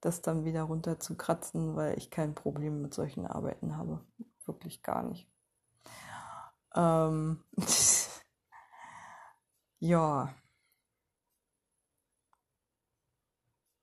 das 0.00 0.22
dann 0.22 0.44
wieder 0.44 0.62
runter 0.62 1.00
zu 1.00 1.16
kratzen, 1.16 1.74
weil 1.74 1.98
ich 1.98 2.10
kein 2.10 2.36
Problem 2.36 2.80
mit 2.80 2.94
solchen 2.94 3.26
Arbeiten 3.26 3.76
habe. 3.76 4.00
Wirklich 4.46 4.82
gar 4.82 5.02
nicht. 5.02 5.28
Ähm 6.74 7.42
ja. 9.80 10.34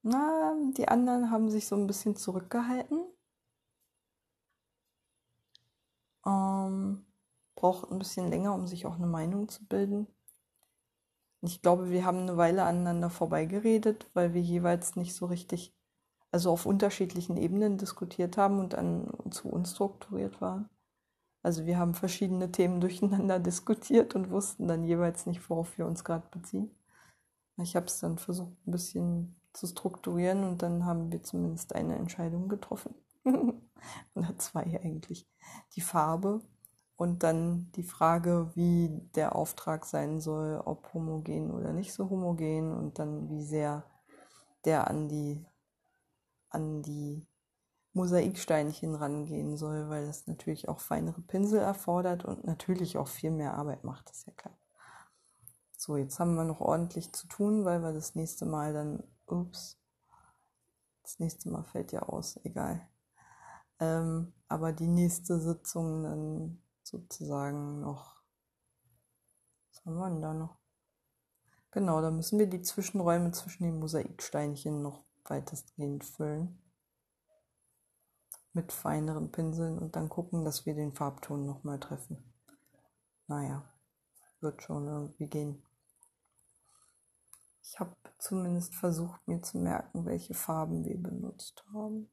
Na, 0.08 0.56
die 0.78 0.88
anderen 0.88 1.32
haben 1.32 1.50
sich 1.50 1.66
so 1.66 1.76
ein 1.76 1.88
bisschen 1.88 2.16
zurückgehalten. 2.16 3.08
Ähm, 6.24 7.04
braucht 7.56 7.92
ein 7.92 7.98
bisschen 7.98 8.30
länger, 8.30 8.54
um 8.54 8.68
sich 8.68 8.86
auch 8.86 8.98
eine 8.98 9.08
Meinung 9.08 9.50
zu 9.50 9.66
bilden. 9.66 10.06
Ich 11.42 11.64
glaube, 11.64 11.90
wir 11.90 12.06
haben 12.06 12.20
eine 12.20 12.38
Weile 12.38 12.66
aneinander 12.66 13.10
vorbeigeredet, 13.10 14.08
weil 14.14 14.36
wir 14.36 14.42
jeweils 14.42 14.96
nicht 14.96 15.16
so 15.16 15.26
richtig, 15.26 15.74
also 16.32 16.52
auf 16.52 16.68
unterschiedlichen 16.68 17.36
Ebenen 17.36 17.80
diskutiert 17.80 18.38
haben 18.38 18.60
und 18.60 18.74
dann 18.74 19.12
zu 19.32 19.50
unstrukturiert 19.50 20.40
waren. 20.40 20.70
Also 21.42 21.66
wir 21.66 21.80
haben 21.80 21.96
verschiedene 21.96 22.52
Themen 22.52 22.80
durcheinander 22.82 23.40
diskutiert 23.40 24.14
und 24.14 24.30
wussten 24.30 24.68
dann 24.68 24.84
jeweils 24.84 25.26
nicht, 25.26 25.50
worauf 25.50 25.80
wir 25.80 25.88
uns 25.88 26.04
gerade 26.04 26.28
beziehen. 26.30 26.70
Ich 27.58 27.76
habe 27.76 27.88
es 27.88 28.00
dann 28.00 28.20
versucht, 28.20 28.56
ein 28.68 28.72
bisschen 28.72 29.36
zu 29.56 29.68
strukturieren 29.68 30.44
und 30.44 30.62
dann 30.62 30.86
haben 30.86 31.12
wir 31.12 31.24
zumindest 31.24 31.74
eine 31.74 31.96
Entscheidung 31.96 32.50
getroffen. 32.50 32.96
Oder 34.16 34.38
zwei 34.38 34.80
eigentlich. 34.84 35.28
Die 35.76 35.82
Farbe 35.82 36.42
und 36.98 37.24
dann 37.24 37.72
die 37.76 37.84
Frage, 37.84 38.52
wie 38.56 38.90
der 39.16 39.36
Auftrag 39.36 39.86
sein 39.86 40.20
soll, 40.20 40.62
ob 40.64 40.94
homogen 40.94 41.52
oder 41.52 41.74
nicht 41.74 41.94
so 41.94 42.10
homogen 42.10 42.74
und 42.74 43.00
dann 43.00 43.30
wie 43.30 43.44
sehr 43.44 43.84
der 44.64 44.88
an 44.88 45.10
die, 45.10 45.46
an 46.50 46.82
die 46.82 47.28
Mosaiksteinchen 47.94 48.96
rangehen 48.96 49.58
soll, 49.58 49.90
weil 49.90 50.06
das 50.06 50.28
natürlich 50.28 50.70
auch 50.70 50.80
feinere 50.80 51.22
Pinsel 51.22 51.60
erfordert 51.60 52.26
und 52.26 52.46
natürlich 52.46 52.98
auch 52.98 53.08
viel 53.08 53.32
mehr 53.32 53.56
Arbeit 53.56 53.84
macht, 53.84 54.10
ist 54.10 54.26
ja 54.26 54.34
klar. 54.34 54.58
So, 55.78 55.98
jetzt 55.98 56.20
haben 56.20 56.36
wir 56.36 56.46
noch 56.46 56.62
ordentlich 56.62 57.12
zu 57.14 57.28
tun, 57.28 57.66
weil 57.66 57.82
wir 57.82 57.94
das 57.94 58.16
nächste 58.16 58.46
Mal 58.46 58.74
dann 58.74 59.04
Ups. 59.28 59.78
Das 61.04 61.20
nächste 61.20 61.50
Mal 61.50 61.64
fällt 61.64 61.92
ja 61.92 62.02
aus, 62.02 62.40
egal. 62.44 62.88
Ähm, 63.80 64.34
aber 64.48 64.74
die 64.74 64.88
nächste 64.88 65.40
Sitzung 65.40 66.04
dann 66.04 66.64
sozusagen 66.84 67.82
noch. 67.82 68.16
Was 69.70 69.86
haben 69.86 69.96
wir 69.96 70.10
denn 70.10 70.22
da 70.22 70.34
noch? 70.34 70.58
Genau, 71.72 72.02
da 72.02 72.10
müssen 72.10 72.40
wir 72.40 72.48
die 72.48 72.62
Zwischenräume 72.62 73.32
zwischen 73.32 73.64
den 73.64 73.80
Mosaiksteinchen 73.80 74.82
noch 74.82 75.04
weitestgehend 75.26 76.06
füllen. 76.06 76.62
Mit 78.54 78.72
feineren 78.72 79.32
Pinseln 79.32 79.78
und 79.78 79.98
dann 79.98 80.08
gucken, 80.08 80.46
dass 80.46 80.66
wir 80.66 80.74
den 80.74 80.94
Farbton 80.94 81.46
nochmal 81.46 81.80
treffen. 81.80 82.34
Naja, 83.28 83.64
wird 84.40 84.64
schon 84.64 84.88
irgendwie 84.88 85.28
gehen. 85.28 85.65
Ich 87.68 87.80
habe 87.80 87.96
zumindest 88.20 88.76
versucht, 88.76 89.28
mir 89.28 89.42
zu 89.42 89.58
merken, 89.58 90.06
welche 90.06 90.36
Farben 90.36 90.86
wir 90.86 90.98
benutzt 91.02 91.66
haben. 91.74 92.12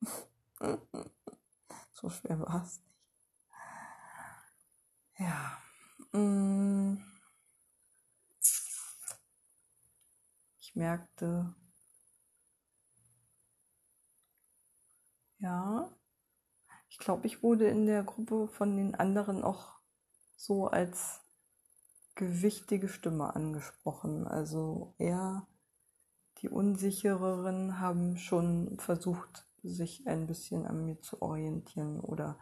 so 1.92 2.08
schwer 2.08 2.40
war 2.40 2.62
es 2.64 2.80
nicht. 2.80 2.98
Ja. 5.18 5.58
Mm. 6.18 6.96
Ich 10.58 10.74
merkte, 10.74 11.54
ja, 15.38 15.90
Ich 16.90 16.98
glaube, 16.98 17.26
ich 17.26 17.42
wurde 17.42 17.68
in 17.68 17.86
der 17.86 18.04
Gruppe 18.04 18.48
von 18.48 18.76
den 18.76 18.94
anderen 18.94 19.42
auch 19.44 19.80
so 20.36 20.68
als 20.68 21.20
gewichtige 22.20 22.88
Stimme 22.88 23.34
angesprochen. 23.34 24.28
Also 24.28 24.94
eher 24.98 25.46
die 26.38 26.50
Unsichereren 26.50 27.80
haben 27.80 28.18
schon 28.18 28.78
versucht, 28.78 29.46
sich 29.62 30.06
ein 30.06 30.26
bisschen 30.26 30.66
an 30.66 30.84
mir 30.84 31.00
zu 31.00 31.20
orientieren 31.20 32.00
oder 32.00 32.38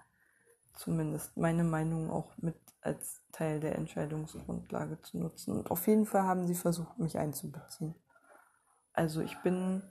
zumindest 0.74 1.36
meine 1.36 1.64
Meinung 1.64 2.10
auch 2.10 2.36
mit 2.38 2.56
als 2.80 3.22
Teil 3.32 3.60
der 3.60 3.76
Entscheidungsgrundlage 3.76 5.00
zu 5.02 5.18
nutzen. 5.18 5.56
Und 5.56 5.70
auf 5.70 5.86
jeden 5.86 6.06
Fall 6.06 6.22
haben 6.22 6.46
sie 6.46 6.54
versucht, 6.54 6.98
mich 6.98 7.16
einzubeziehen. 7.16 7.94
Also 8.92 9.20
ich 9.20 9.36
bin, 9.42 9.82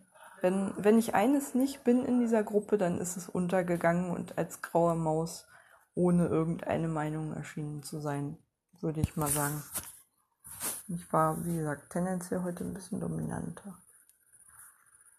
wenn, 0.41 0.73
wenn 0.77 0.97
ich 0.97 1.15
eines 1.15 1.55
nicht 1.55 1.83
bin 1.85 2.03
in 2.03 2.19
dieser 2.19 2.43
Gruppe, 2.43 2.77
dann 2.77 2.99
ist 2.99 3.15
es 3.15 3.29
untergegangen 3.29 4.11
und 4.11 4.37
als 4.37 4.61
graue 4.61 4.95
Maus 4.95 5.47
ohne 5.95 6.27
irgendeine 6.27 6.87
Meinung 6.87 7.33
erschienen 7.33 7.83
zu 7.83 7.99
sein, 7.99 8.37
würde 8.81 9.01
ich 9.01 9.15
mal 9.15 9.29
sagen. 9.29 9.63
Ich 10.87 11.11
war, 11.11 11.43
wie 11.45 11.57
gesagt, 11.57 11.89
tendenziell 11.89 12.43
heute 12.43 12.63
ein 12.63 12.73
bisschen 12.73 12.99
dominanter. 12.99 13.77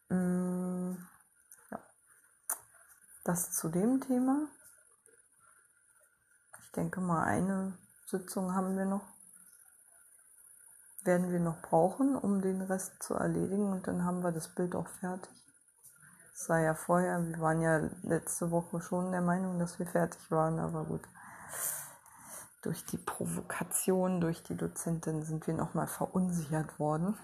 Mm, 0.09 0.95
ja. 1.71 1.79
Das 3.25 3.53
zu 3.53 3.69
dem 3.69 4.01
Thema. 4.01 4.49
Ich 6.65 6.73
denke 6.73 7.01
mal, 7.01 7.25
eine 7.25 7.77
Sitzung 8.07 8.55
haben 8.55 8.77
wir 8.77 8.87
noch. 8.87 9.07
Werden 11.05 11.31
wir 11.31 11.41
noch 11.41 11.61
brauchen, 11.63 12.17
um 12.17 12.41
den 12.41 12.63
Rest 12.63 13.03
zu 13.03 13.15
erledigen 13.15 13.73
und 13.73 13.87
dann 13.87 14.05
haben 14.05 14.23
wir 14.23 14.33
das 14.33 14.55
Bild 14.55 14.75
auch 14.75 14.89
fertig. 14.89 15.31
Es 16.35 16.45
sei 16.45 16.63
ja 16.65 16.75
vorher, 16.75 17.25
wir 17.27 17.41
waren 17.41 17.61
ja 17.61 17.89
letzte 18.03 18.51
Woche 18.51 18.81
schon 18.81 19.13
der 19.13 19.23
Meinung, 19.23 19.59
dass 19.59 19.79
wir 19.79 19.87
fertig 19.87 20.31
waren, 20.31 20.59
aber 20.59 20.85
gut. 20.85 21.03
Durch 22.69 22.85
die 22.85 22.99
Provokation, 22.99 24.21
durch 24.21 24.43
die 24.43 24.55
Dozentin 24.55 25.23
sind 25.23 25.47
wir 25.47 25.55
nochmal 25.55 25.87
verunsichert 25.87 26.79
worden. 26.79 27.17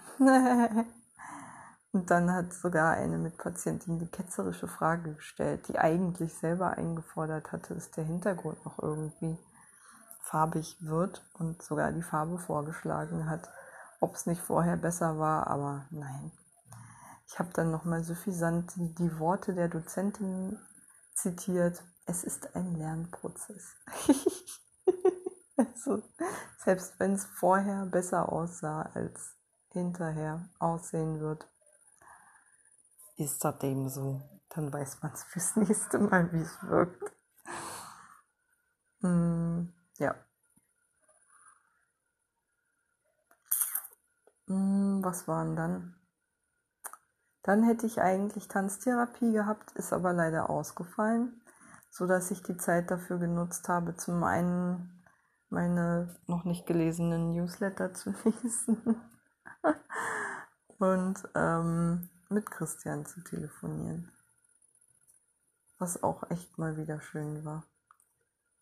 Und 1.91 2.09
dann 2.09 2.33
hat 2.33 2.51
sogar 2.51 2.93
eine 2.93 3.19
Mitpatientin 3.19 3.99
die 3.99 4.07
ketzerische 4.07 4.67
Frage 4.67 5.13
gestellt, 5.13 5.67
die 5.67 5.77
eigentlich 5.77 6.33
selber 6.33 6.71
eingefordert 6.71 7.51
hatte, 7.51 7.75
dass 7.75 7.91
der 7.91 8.05
Hintergrund 8.05 8.65
noch 8.65 8.81
irgendwie 8.81 9.37
farbig 10.23 10.77
wird 10.79 11.23
und 11.35 11.61
sogar 11.61 11.91
die 11.91 12.01
Farbe 12.01 12.39
vorgeschlagen 12.39 13.29
hat, 13.29 13.47
ob 13.99 14.15
es 14.15 14.25
nicht 14.25 14.41
vorher 14.41 14.77
besser 14.77 15.19
war, 15.19 15.45
aber 15.45 15.85
nein. 15.91 16.31
Ich 17.27 17.37
habe 17.37 17.49
dann 17.53 17.69
nochmal 17.69 18.03
suffisant 18.03 18.73
die 18.77 19.19
Worte 19.19 19.53
der 19.53 19.67
Dozentin 19.67 20.57
zitiert. 21.13 21.83
Es 22.07 22.23
ist 22.23 22.55
ein 22.55 22.73
Lernprozess. 22.73 23.75
also, 25.57 26.03
selbst 26.57 26.99
wenn 26.99 27.13
es 27.13 27.25
vorher 27.25 27.85
besser 27.85 28.31
aussah 28.31 28.83
als 28.93 29.35
hinterher 29.69 30.49
aussehen 30.59 31.19
wird, 31.19 31.47
ist 33.17 33.43
das 33.43 33.59
dem 33.59 33.87
so. 33.89 34.21
Dann 34.49 34.71
weiß 34.71 35.01
man 35.01 35.13
es 35.13 35.23
fürs 35.31 35.55
nächste 35.55 35.99
Mal, 35.99 36.31
wie 36.31 36.41
es 36.41 36.63
wirkt. 36.63 37.13
Mm, 39.01 39.67
ja. 39.97 40.15
Mm, 44.47 45.03
was 45.03 45.27
waren 45.27 45.55
dann? 45.55 45.95
Dann 47.43 47.63
hätte 47.63 47.85
ich 47.85 48.01
eigentlich 48.01 48.47
Tanztherapie 48.47 49.31
gehabt, 49.31 49.71
ist 49.73 49.93
aber 49.93 50.13
leider 50.13 50.49
ausgefallen, 50.49 51.41
so 51.91 52.07
dass 52.07 52.31
ich 52.31 52.41
die 52.41 52.57
Zeit 52.57 52.89
dafür 52.89 53.19
genutzt 53.19 53.69
habe, 53.69 53.95
zum 53.95 54.23
einen 54.23 54.94
meine 55.49 56.15
noch 56.27 56.43
nicht 56.45 56.65
gelesenen 56.65 57.31
Newsletter 57.31 57.93
zu 57.93 58.13
lesen 58.23 59.01
und 60.79 61.23
ähm, 61.35 62.09
mit 62.29 62.49
Christian 62.49 63.05
zu 63.05 63.21
telefonieren. 63.21 64.11
Was 65.77 66.01
auch 66.03 66.29
echt 66.29 66.57
mal 66.57 66.77
wieder 66.77 67.01
schön 67.01 67.43
war. 67.45 67.63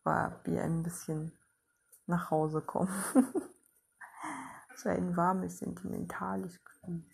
War 0.03 0.41
wie 0.45 0.59
ein 0.59 0.83
bisschen 0.83 1.31
nach 2.05 2.31
Hause 2.31 2.61
kommen. 2.61 2.91
so 4.75 4.89
ein 4.89 5.15
warmes, 5.15 5.59
sentimentales 5.59 6.63
Gefühl. 6.63 7.05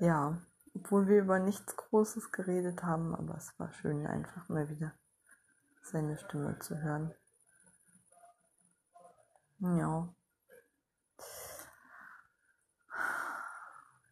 Ja, 0.00 0.38
obwohl 0.74 1.08
wir 1.08 1.22
über 1.22 1.38
nichts 1.38 1.76
Großes 1.76 2.32
geredet 2.32 2.82
haben, 2.82 3.14
aber 3.14 3.36
es 3.36 3.58
war 3.58 3.72
schön, 3.72 4.06
einfach 4.06 4.48
mal 4.48 4.68
wieder 4.68 4.92
seine 5.82 6.16
Stimme 6.18 6.58
zu 6.58 6.80
hören. 6.80 7.14
Ja. 9.60 10.08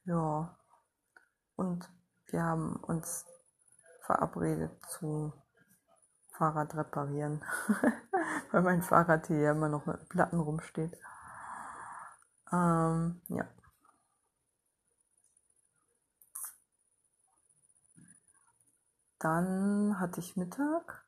Ja. 0.04 0.56
Und 1.56 1.88
wir 2.26 2.42
haben 2.42 2.76
uns 2.76 3.24
verabredet 4.02 4.72
zu 4.88 5.32
Fahrrad 6.32 6.74
reparieren, 6.74 7.42
weil 8.52 8.62
mein 8.62 8.82
Fahrrad 8.82 9.26
hier 9.26 9.40
ja 9.40 9.50
immer 9.52 9.68
noch 9.68 9.86
mit 9.86 10.08
Platten 10.08 10.38
rumsteht. 10.40 10.92
Ähm, 12.52 13.20
ja. 13.28 13.44
Dann 19.18 19.98
hatte 19.98 20.20
ich 20.20 20.36
Mittag. 20.36 21.04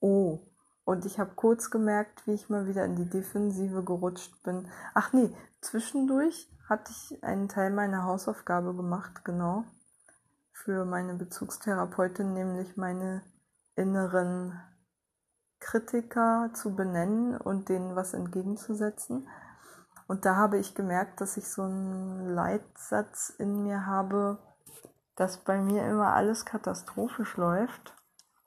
Oh, 0.00 0.40
und 0.84 1.06
ich 1.06 1.18
habe 1.18 1.32
kurz 1.34 1.70
gemerkt, 1.70 2.26
wie 2.26 2.32
ich 2.32 2.50
mal 2.50 2.66
wieder 2.66 2.84
in 2.84 2.96
die 2.96 3.08
Defensive 3.08 3.82
gerutscht 3.82 4.42
bin. 4.42 4.68
Ach 4.92 5.12
nee, 5.12 5.34
zwischendurch 5.60 6.50
hatte 6.68 6.92
ich 6.92 7.22
einen 7.22 7.48
Teil 7.48 7.70
meiner 7.70 8.04
Hausaufgabe 8.04 8.74
gemacht, 8.74 9.24
genau, 9.24 9.64
für 10.52 10.84
meine 10.84 11.14
Bezugstherapeutin, 11.14 12.34
nämlich 12.34 12.76
meine 12.76 13.22
inneren 13.76 14.60
Kritiker 15.60 16.50
zu 16.54 16.76
benennen 16.76 17.36
und 17.36 17.68
denen 17.68 17.96
was 17.96 18.14
entgegenzusetzen. 18.14 19.26
Und 20.06 20.26
da 20.26 20.36
habe 20.36 20.58
ich 20.58 20.74
gemerkt, 20.74 21.20
dass 21.20 21.38
ich 21.38 21.48
so 21.48 21.62
einen 21.62 22.34
Leitsatz 22.34 23.30
in 23.30 23.62
mir 23.62 23.86
habe, 23.86 24.38
dass 25.16 25.38
bei 25.38 25.58
mir 25.58 25.86
immer 25.86 26.14
alles 26.14 26.44
katastrophisch 26.44 27.36
läuft 27.36 27.94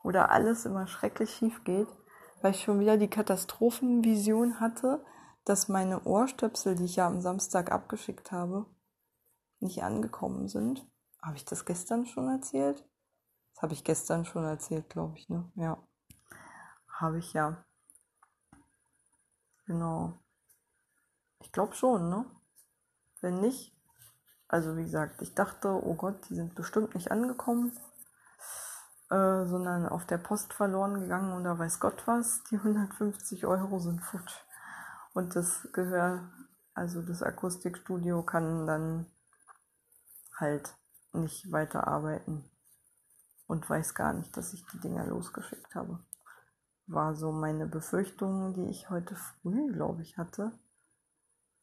oder 0.03 0.29
alles 0.29 0.65
immer 0.65 0.85
schrecklich 0.85 1.33
schief 1.33 1.63
geht, 1.63 1.87
weil 2.41 2.51
ich 2.51 2.63
schon 2.63 2.79
wieder 2.79 2.97
die 2.97 3.09
Katastrophenvision 3.09 4.59
hatte, 4.59 5.03
dass 5.45 5.69
meine 5.69 6.03
Ohrstöpsel, 6.03 6.75
die 6.75 6.85
ich 6.85 6.97
ja 6.97 7.07
am 7.07 7.21
Samstag 7.21 7.71
abgeschickt 7.71 8.31
habe, 8.31 8.65
nicht 9.59 9.83
angekommen 9.83 10.47
sind. 10.47 10.85
Habe 11.21 11.37
ich 11.37 11.45
das 11.45 11.65
gestern 11.65 12.05
schon 12.05 12.27
erzählt? 12.29 12.85
Das 13.53 13.63
habe 13.63 13.73
ich 13.73 13.83
gestern 13.83 14.25
schon 14.25 14.43
erzählt, 14.43 14.89
glaube 14.89 15.17
ich, 15.17 15.29
ne? 15.29 15.49
Ja. 15.55 15.81
Habe 16.99 17.19
ich 17.19 17.33
ja. 17.33 17.65
Genau. 19.65 20.13
Ich 21.39 21.51
glaube 21.51 21.73
schon, 21.73 22.09
ne? 22.09 22.25
Wenn 23.21 23.39
nicht, 23.39 23.75
also 24.47 24.77
wie 24.77 24.83
gesagt, 24.83 25.21
ich 25.21 25.33
dachte, 25.33 25.69
oh 25.69 25.95
Gott, 25.95 26.29
die 26.29 26.35
sind 26.35 26.55
bestimmt 26.55 26.93
nicht 26.93 27.11
angekommen, 27.11 27.71
äh, 29.09 29.45
sondern 29.45 29.87
auf 29.87 30.05
der 30.05 30.17
Post 30.17 30.53
verloren 30.53 30.99
gegangen 30.99 31.39
oder 31.39 31.57
weiß 31.57 31.79
Gott 31.79 32.05
was. 32.07 32.43
Die 32.51 32.57
150 32.57 33.45
Euro 33.45 33.79
sind 33.79 34.01
futsch. 34.01 34.43
Und 35.13 35.35
das 35.35 35.67
Gehör, 35.73 36.29
also 36.73 37.01
das 37.01 37.23
Akustikstudio 37.23 38.23
kann 38.23 38.67
dann 38.67 39.05
halt 40.35 40.75
nicht 41.13 41.51
weiterarbeiten 41.51 42.49
und 43.47 43.69
weiß 43.69 43.95
gar 43.95 44.13
nicht, 44.13 44.35
dass 44.37 44.53
ich 44.53 44.65
die 44.67 44.79
Dinger 44.79 45.05
losgeschickt 45.07 45.73
habe. 45.73 45.99
War 46.85 47.15
so 47.15 47.31
meine 47.31 47.65
Befürchtung, 47.65 48.53
die 48.53 48.69
ich 48.69 48.89
heute 48.89 49.15
früh, 49.15 49.71
glaube 49.73 50.03
ich, 50.03 50.17
hatte, 50.17 50.51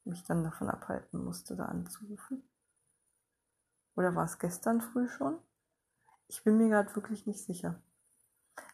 mich 0.04 0.24
dann 0.24 0.44
davon 0.44 0.68
abhalten 0.68 1.22
musste, 1.22 1.56
da 1.56 1.66
anzurufen. 1.66 2.42
Oder 3.96 4.14
war 4.14 4.24
es 4.24 4.38
gestern 4.38 4.80
früh 4.80 5.08
schon? 5.08 5.38
Ich 6.28 6.42
bin 6.42 6.58
mir 6.58 6.68
gerade 6.68 6.94
wirklich 6.96 7.26
nicht 7.26 7.44
sicher. 7.44 7.82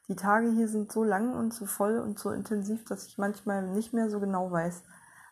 Die 0.09 0.17
Tage 0.17 0.51
hier 0.51 0.69
sind 0.69 0.91
so 0.91 1.05
lang 1.05 1.35
und 1.35 1.55
so 1.55 1.67
voll 1.67 1.99
und 1.99 2.19
so 2.19 2.31
intensiv, 2.31 2.85
dass 2.85 3.07
ich 3.07 3.19
manchmal 3.19 3.63
nicht 3.69 3.93
mehr 3.93 4.11
so 4.11 4.19
genau 4.21 4.51
weiß, 4.51 4.83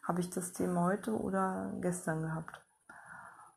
habe 0.05 0.21
ich 0.21 0.31
das 0.31 0.53
Thema 0.53 0.85
heute 0.85 1.21
oder 1.21 1.73
gestern 1.81 2.23
gehabt. 2.23 2.61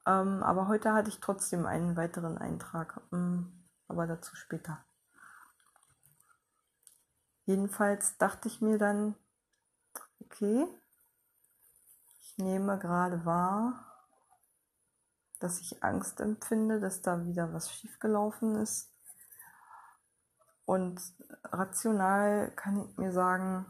Ähm, 0.06 0.41
aber 0.43 0.67
heute 0.67 0.93
hatte 0.93 1.10
ich 1.10 1.19
trotzdem 1.19 1.65
einen 1.65 1.95
weiteren 1.95 2.38
Eintrag, 2.38 3.02
ähm, 3.13 3.52
aber 3.88 4.08
dazu 4.08 4.36
später. 4.36 4.84
Jedenfalls 7.45 8.17
dachte 8.17 8.47
ich 8.47 8.62
mir 8.62 8.78
dann, 8.78 9.15
okay, 10.19 10.67
ich 12.21 12.38
nehme 12.38 12.80
gerade 12.80 13.26
wahr, 13.26 13.90
dass 15.43 15.60
ich 15.62 15.84
Angst 15.84 16.21
empfinde, 16.21 16.80
dass 16.80 17.01
da 17.01 17.25
wieder 17.25 17.54
was 17.54 17.71
schiefgelaufen 17.71 18.56
ist 18.56 18.91
Und 20.65 21.01
rational 21.43 22.51
kann 22.56 22.82
ich 22.82 22.97
mir 22.97 23.12
sagen, 23.12 23.65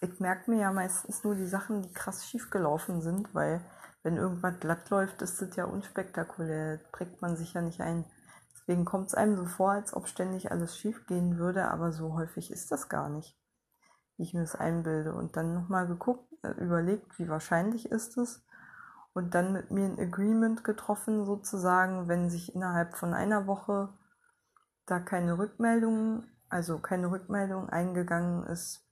ich 0.00 0.20
merke 0.20 0.50
mir 0.50 0.60
ja 0.60 0.72
meistens 0.72 1.24
nur 1.24 1.34
die 1.34 1.46
Sachen, 1.46 1.82
die 1.82 1.92
krass 1.92 2.26
schief 2.28 2.50
gelaufen 2.50 3.00
sind, 3.00 3.34
weil 3.34 3.64
wenn 4.02 4.16
irgendwas 4.16 4.60
glatt 4.60 4.90
läuft, 4.90 5.22
ist 5.22 5.40
das 5.40 5.56
ja 5.56 5.64
unspektakulär, 5.64 6.78
prägt 6.92 7.22
man 7.22 7.36
sich 7.36 7.54
ja 7.54 7.62
nicht 7.62 7.80
ein. 7.80 8.04
Deswegen 8.52 8.84
kommt 8.84 9.08
es 9.08 9.14
einem 9.14 9.36
so 9.36 9.46
vor, 9.46 9.72
als 9.72 9.94
ob 9.94 10.08
ständig 10.08 10.50
alles 10.50 10.76
schief 10.76 11.06
gehen 11.06 11.38
würde, 11.38 11.70
aber 11.70 11.92
so 11.92 12.14
häufig 12.14 12.50
ist 12.50 12.70
das 12.70 12.88
gar 12.88 13.08
nicht, 13.08 13.38
wie 14.16 14.24
ich 14.24 14.34
mir 14.34 14.42
das 14.42 14.56
einbilde. 14.56 15.14
Und 15.14 15.36
dann 15.36 15.54
nochmal 15.54 15.86
geguckt, 15.86 16.30
äh, 16.42 16.50
überlegt, 16.62 17.18
wie 17.18 17.28
wahrscheinlich 17.28 17.90
ist 17.90 18.18
es 18.18 18.44
und 19.14 19.34
dann 19.34 19.52
mit 19.52 19.70
mir 19.70 19.86
ein 19.86 19.98
Agreement 19.98 20.64
getroffen, 20.64 21.24
sozusagen, 21.24 22.08
wenn 22.08 22.28
sich 22.28 22.54
innerhalb 22.54 22.96
von 22.96 23.14
einer 23.14 23.46
Woche 23.46 23.88
da 24.86 25.00
keine 25.00 25.38
Rückmeldung, 25.38 26.24
also 26.48 26.78
keine 26.78 27.10
Rückmeldung 27.10 27.68
eingegangen 27.70 28.44
ist 28.44 28.86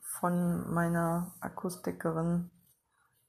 von 0.00 0.72
meiner 0.72 1.34
Akustikerin, 1.40 2.50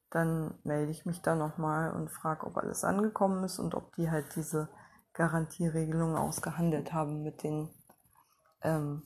dann 0.10 0.58
melde 0.64 0.92
ich 0.92 1.06
mich 1.06 1.22
da 1.22 1.36
nochmal 1.36 1.92
und 1.92 2.10
frage, 2.10 2.48
ob 2.48 2.58
alles 2.58 2.86
angekommen 2.86 3.44
ist 3.44 3.60
und 3.60 3.76
ob 3.76 3.94
die 3.96 4.10
halt 4.10 4.36
diese 4.36 4.70
Garantieregelung 5.14 6.16
ausgehandelt 6.16 6.94
haben 6.94 7.24
mit 7.24 7.44
den 7.44 7.70
ähm, 8.62 9.04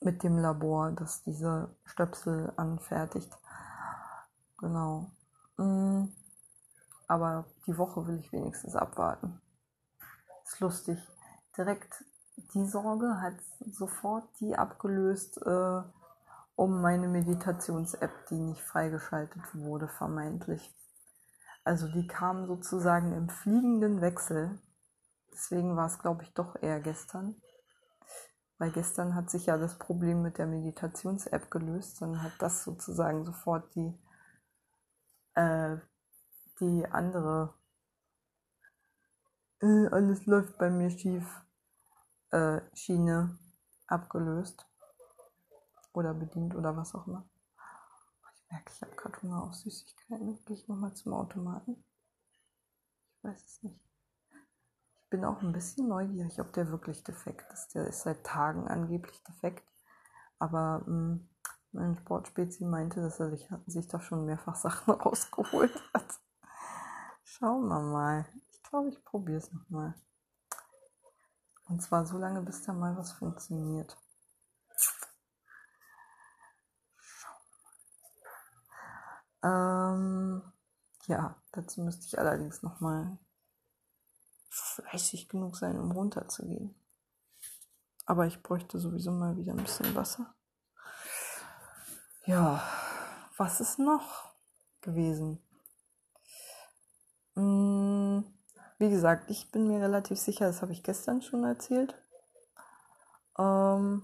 mit 0.00 0.22
dem 0.22 0.38
Labor, 0.38 0.92
das 0.92 1.22
diese 1.24 1.74
Stöpsel 1.84 2.52
anfertigt. 2.56 3.32
Genau. 4.58 5.10
Mm, 5.56 6.06
aber 7.06 7.46
die 7.66 7.76
Woche 7.76 8.06
will 8.06 8.18
ich 8.18 8.32
wenigstens 8.32 8.76
abwarten. 8.76 9.40
Ist 10.44 10.60
lustig. 10.60 10.98
Direkt 11.56 12.04
die 12.54 12.66
Sorge 12.66 13.20
hat 13.20 13.34
sofort 13.70 14.24
die 14.40 14.56
abgelöst, 14.56 15.40
äh, 15.44 15.82
um 16.56 16.80
meine 16.80 17.08
Meditations-App, 17.08 18.26
die 18.28 18.38
nicht 18.38 18.62
freigeschaltet 18.62 19.42
wurde, 19.54 19.88
vermeintlich. 19.88 20.74
Also 21.64 21.88
die 21.88 22.06
kam 22.06 22.46
sozusagen 22.46 23.12
im 23.12 23.28
fliegenden 23.28 24.00
Wechsel. 24.00 24.58
Deswegen 25.32 25.76
war 25.76 25.86
es, 25.86 25.98
glaube 25.98 26.22
ich, 26.22 26.34
doch 26.34 26.56
eher 26.60 26.80
gestern. 26.80 27.36
Weil 28.58 28.70
gestern 28.70 29.14
hat 29.14 29.30
sich 29.30 29.46
ja 29.46 29.56
das 29.56 29.78
Problem 29.78 30.22
mit 30.22 30.38
der 30.38 30.46
Meditations-App 30.46 31.50
gelöst. 31.50 32.02
Dann 32.02 32.22
hat 32.22 32.32
das 32.38 32.64
sozusagen 32.64 33.24
sofort 33.24 33.74
die, 33.74 33.98
äh, 35.34 35.76
die 36.60 36.86
andere, 36.86 37.54
äh, 39.60 39.88
alles 39.88 40.26
läuft 40.26 40.58
bei 40.58 40.70
mir 40.70 40.90
schief, 40.90 41.24
äh, 42.30 42.60
Schiene 42.74 43.38
abgelöst 43.86 44.66
oder 45.92 46.14
bedient 46.14 46.54
oder 46.54 46.76
was 46.76 46.94
auch 46.94 47.06
immer. 47.06 47.28
Ich 48.34 48.50
merke, 48.50 48.72
ich 48.72 48.82
habe 48.82 48.96
gerade 48.96 49.22
Hunger 49.22 49.42
auf 49.44 49.54
Süßigkeiten. 49.54 50.44
Gehe 50.44 50.56
ich 50.56 50.68
nochmal 50.68 50.94
zum 50.94 51.14
Automaten? 51.14 51.84
Ich 53.16 53.24
weiß 53.24 53.44
es 53.44 53.62
nicht. 53.62 53.80
Ich 54.96 55.10
bin 55.10 55.24
auch 55.24 55.42
ein 55.42 55.52
bisschen 55.52 55.88
neugierig, 55.88 56.40
ob 56.40 56.52
der 56.52 56.68
wirklich 56.68 57.04
defekt 57.04 57.52
ist. 57.52 57.74
Der 57.74 57.86
ist 57.86 58.02
seit 58.02 58.24
Tagen 58.24 58.66
angeblich 58.66 59.22
defekt. 59.22 59.64
Aber 60.38 60.80
mh, 60.80 60.86
hm, 60.86 61.28
mein 61.74 61.96
Sportspezi 61.96 62.64
meinte, 62.64 63.00
dass 63.00 63.20
er 63.20 63.36
sich, 63.66 63.88
da 63.88 64.00
schon 64.00 64.24
mehrfach 64.24 64.56
Sachen 64.56 64.94
rausgeholt 64.94 65.74
hat. 65.92 66.06
Schauen 67.24 67.68
wir 67.68 67.80
mal. 67.80 68.26
Ich 68.52 68.62
glaube, 68.62 68.88
ich 68.88 69.04
probiere 69.04 69.38
es 69.38 69.52
nochmal. 69.52 69.94
Und 71.68 71.82
zwar 71.82 72.06
so 72.06 72.18
lange, 72.18 72.42
bis 72.42 72.62
da 72.62 72.72
mal 72.72 72.96
was 72.96 73.12
funktioniert. 73.12 73.96
Ähm, 79.42 80.42
ja, 81.06 81.36
dazu 81.52 81.82
müsste 81.82 82.06
ich 82.06 82.18
allerdings 82.18 82.62
nochmal 82.62 83.18
fleißig 84.48 85.28
genug 85.28 85.56
sein, 85.56 85.78
um 85.78 85.90
runterzugehen. 85.90 86.74
Aber 88.06 88.26
ich 88.26 88.42
bräuchte 88.42 88.78
sowieso 88.78 89.12
mal 89.12 89.36
wieder 89.36 89.52
ein 89.52 89.62
bisschen 89.62 89.94
Wasser. 89.94 90.34
Ja, 92.26 92.62
was 93.36 93.60
ist 93.60 93.78
noch 93.78 94.32
gewesen? 94.80 95.38
Hm, 97.36 98.24
wie 98.78 98.90
gesagt, 98.90 99.30
ich 99.30 99.50
bin 99.52 99.68
mir 99.68 99.80
relativ 99.80 100.18
sicher, 100.18 100.46
das 100.46 100.62
habe 100.62 100.72
ich 100.72 100.82
gestern 100.82 101.22
schon 101.22 101.44
erzählt. 101.44 101.94
Ähm, 103.38 104.02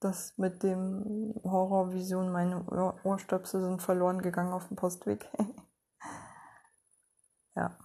das 0.00 0.34
mit 0.36 0.62
dem 0.62 1.34
Horrorvision, 1.44 2.32
meine 2.32 2.64
Ohrstöpsel 3.04 3.62
sind 3.62 3.82
verloren 3.82 4.20
gegangen 4.22 4.52
auf 4.52 4.68
dem 4.68 4.76
Postweg. 4.76 5.28
ja. 7.56 7.76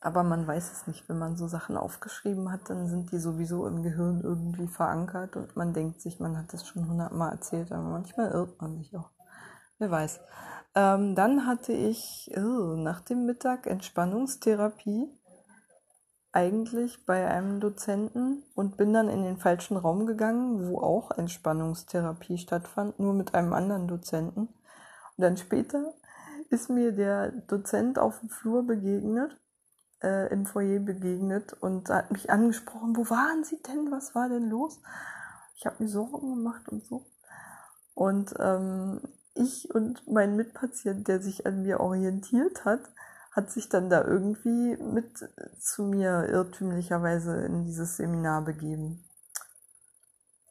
Aber 0.00 0.22
man 0.22 0.46
weiß 0.46 0.72
es 0.72 0.86
nicht, 0.86 1.08
wenn 1.08 1.18
man 1.18 1.36
so 1.36 1.48
Sachen 1.48 1.76
aufgeschrieben 1.76 2.52
hat, 2.52 2.68
dann 2.68 2.86
sind 2.86 3.12
die 3.12 3.18
sowieso 3.18 3.66
im 3.66 3.82
Gehirn 3.82 4.20
irgendwie 4.22 4.68
verankert 4.68 5.36
und 5.36 5.56
man 5.56 5.72
denkt 5.72 6.00
sich, 6.00 6.20
man 6.20 6.36
hat 6.36 6.52
das 6.52 6.66
schon 6.66 6.88
hundertmal 6.88 7.32
erzählt, 7.32 7.72
aber 7.72 7.82
manchmal 7.82 8.30
irrt 8.30 8.60
man 8.60 8.76
sich 8.76 8.94
auch. 8.96 9.10
Wer 9.78 9.90
weiß. 9.90 10.20
Ähm, 10.74 11.14
dann 11.14 11.46
hatte 11.46 11.72
ich 11.72 12.30
oh, 12.36 12.76
nach 12.76 13.00
dem 13.00 13.24
Mittag 13.24 13.66
Entspannungstherapie 13.66 15.08
eigentlich 16.36 17.06
bei 17.06 17.26
einem 17.26 17.60
Dozenten 17.60 18.42
und 18.54 18.76
bin 18.76 18.92
dann 18.92 19.08
in 19.08 19.22
den 19.22 19.38
falschen 19.38 19.78
Raum 19.78 20.04
gegangen, 20.04 20.68
wo 20.68 20.80
auch 20.80 21.10
Entspannungstherapie 21.12 22.36
stattfand, 22.36 22.98
nur 22.98 23.14
mit 23.14 23.34
einem 23.34 23.54
anderen 23.54 23.88
Dozenten. 23.88 24.40
Und 24.40 25.22
dann 25.22 25.38
später 25.38 25.94
ist 26.50 26.68
mir 26.68 26.92
der 26.92 27.30
Dozent 27.30 27.98
auf 27.98 28.20
dem 28.20 28.28
Flur 28.28 28.66
begegnet, 28.66 29.40
äh, 30.02 30.32
im 30.32 30.46
Foyer 30.46 30.80
begegnet 30.80 31.52
und 31.54 31.88
hat 31.88 32.10
mich 32.10 32.30
angesprochen, 32.30 32.96
wo 32.96 33.08
waren 33.10 33.44
Sie 33.44 33.60
denn? 33.62 33.90
Was 33.90 34.14
war 34.14 34.28
denn 34.28 34.48
los? 34.48 34.80
Ich 35.56 35.66
habe 35.66 35.82
mir 35.82 35.88
Sorgen 35.88 36.34
gemacht 36.34 36.68
und 36.68 36.84
so. 36.84 37.06
Und 37.94 38.34
ähm, 38.38 39.00
ich 39.34 39.74
und 39.74 40.06
mein 40.06 40.36
Mitpatient, 40.36 41.08
der 41.08 41.20
sich 41.20 41.46
an 41.46 41.62
mir 41.62 41.80
orientiert 41.80 42.64
hat, 42.64 42.80
hat 43.32 43.50
sich 43.50 43.68
dann 43.68 43.90
da 43.90 44.02
irgendwie 44.02 44.76
mit 44.78 45.18
zu 45.60 45.84
mir 45.84 46.26
irrtümlicherweise 46.28 47.44
in 47.44 47.64
dieses 47.64 47.96
Seminar 47.96 48.42
begeben, 48.42 49.04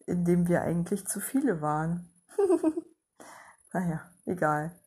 in 0.05 0.23
dem 0.23 0.47
wir 0.47 0.61
eigentlich 0.61 1.07
zu 1.07 1.19
viele 1.19 1.61
waren. 1.61 2.09
naja, 3.73 4.01
egal. 4.25 4.79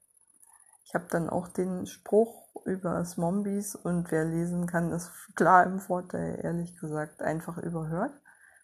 Ich 0.89 0.95
habe 0.95 1.05
dann 1.11 1.29
auch 1.29 1.49
den 1.49 1.85
Spruch 1.85 2.65
über 2.65 3.05
Smombies 3.05 3.75
und 3.75 4.11
wer 4.11 4.25
lesen 4.25 4.67
kann, 4.67 4.91
ist 4.91 5.13
klar 5.37 5.65
im 5.65 5.81
Vorteil, 5.81 6.41
ehrlich 6.43 6.79
gesagt, 6.79 7.21
einfach 7.21 7.59
überhört 7.59 8.19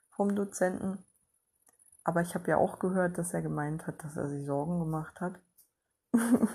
vom 0.08 0.34
Dozenten. 0.34 1.04
Aber 2.02 2.22
ich 2.22 2.34
habe 2.34 2.50
ja 2.50 2.56
auch 2.56 2.78
gehört, 2.78 3.18
dass 3.18 3.34
er 3.34 3.42
gemeint 3.42 3.86
hat, 3.86 4.02
dass 4.02 4.16
er 4.16 4.30
sich 4.30 4.46
Sorgen 4.46 4.80
gemacht 4.80 5.20
hat. 5.20 5.38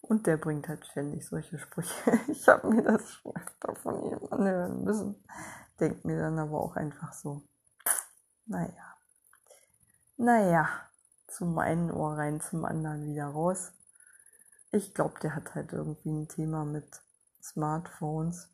Und 0.00 0.28
der 0.28 0.36
bringt 0.36 0.68
halt 0.68 0.86
ständig 0.86 1.26
solche 1.26 1.58
Sprüche. 1.58 2.20
Ich 2.28 2.46
habe 2.46 2.68
mir 2.68 2.84
das 2.84 3.10
schon 3.10 3.34
öfter 3.34 3.74
von 3.74 4.00
ihm 4.04 4.28
anhören 4.30 4.84
müssen. 4.84 5.24
Denkt 5.80 6.04
mir 6.04 6.20
dann 6.20 6.38
aber 6.38 6.60
auch 6.60 6.76
einfach 6.76 7.12
so, 7.14 7.42
naja, 8.46 8.94
naja, 10.16 10.68
zum 11.36 11.58
einen 11.58 11.90
Ohr 11.90 12.16
rein, 12.16 12.40
zum 12.40 12.64
anderen 12.64 13.06
wieder 13.06 13.26
raus. 13.26 13.72
Ich 14.70 14.94
glaube, 14.94 15.18
der 15.20 15.34
hat 15.34 15.54
halt 15.54 15.72
irgendwie 15.72 16.10
ein 16.10 16.28
Thema 16.28 16.64
mit 16.64 17.02
Smartphones. 17.42 18.48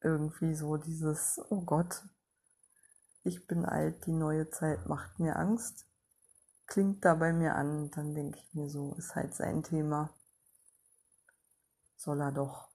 Irgendwie 0.00 0.54
so 0.54 0.76
dieses, 0.76 1.40
oh 1.50 1.62
Gott, 1.62 2.04
ich 3.24 3.46
bin 3.46 3.64
alt, 3.64 4.06
die 4.06 4.12
neue 4.12 4.50
Zeit 4.50 4.86
macht 4.86 5.18
mir 5.18 5.36
Angst 5.36 5.86
klingt 6.66 7.04
da 7.04 7.14
bei 7.14 7.32
mir 7.32 7.54
an. 7.54 7.90
Dann 7.90 8.14
denke 8.14 8.38
ich 8.38 8.54
mir 8.54 8.68
so, 8.68 8.94
ist 8.96 9.14
halt 9.14 9.34
sein 9.34 9.62
Thema. 9.62 10.10
Soll 11.96 12.20
er 12.20 12.32
doch. 12.32 12.68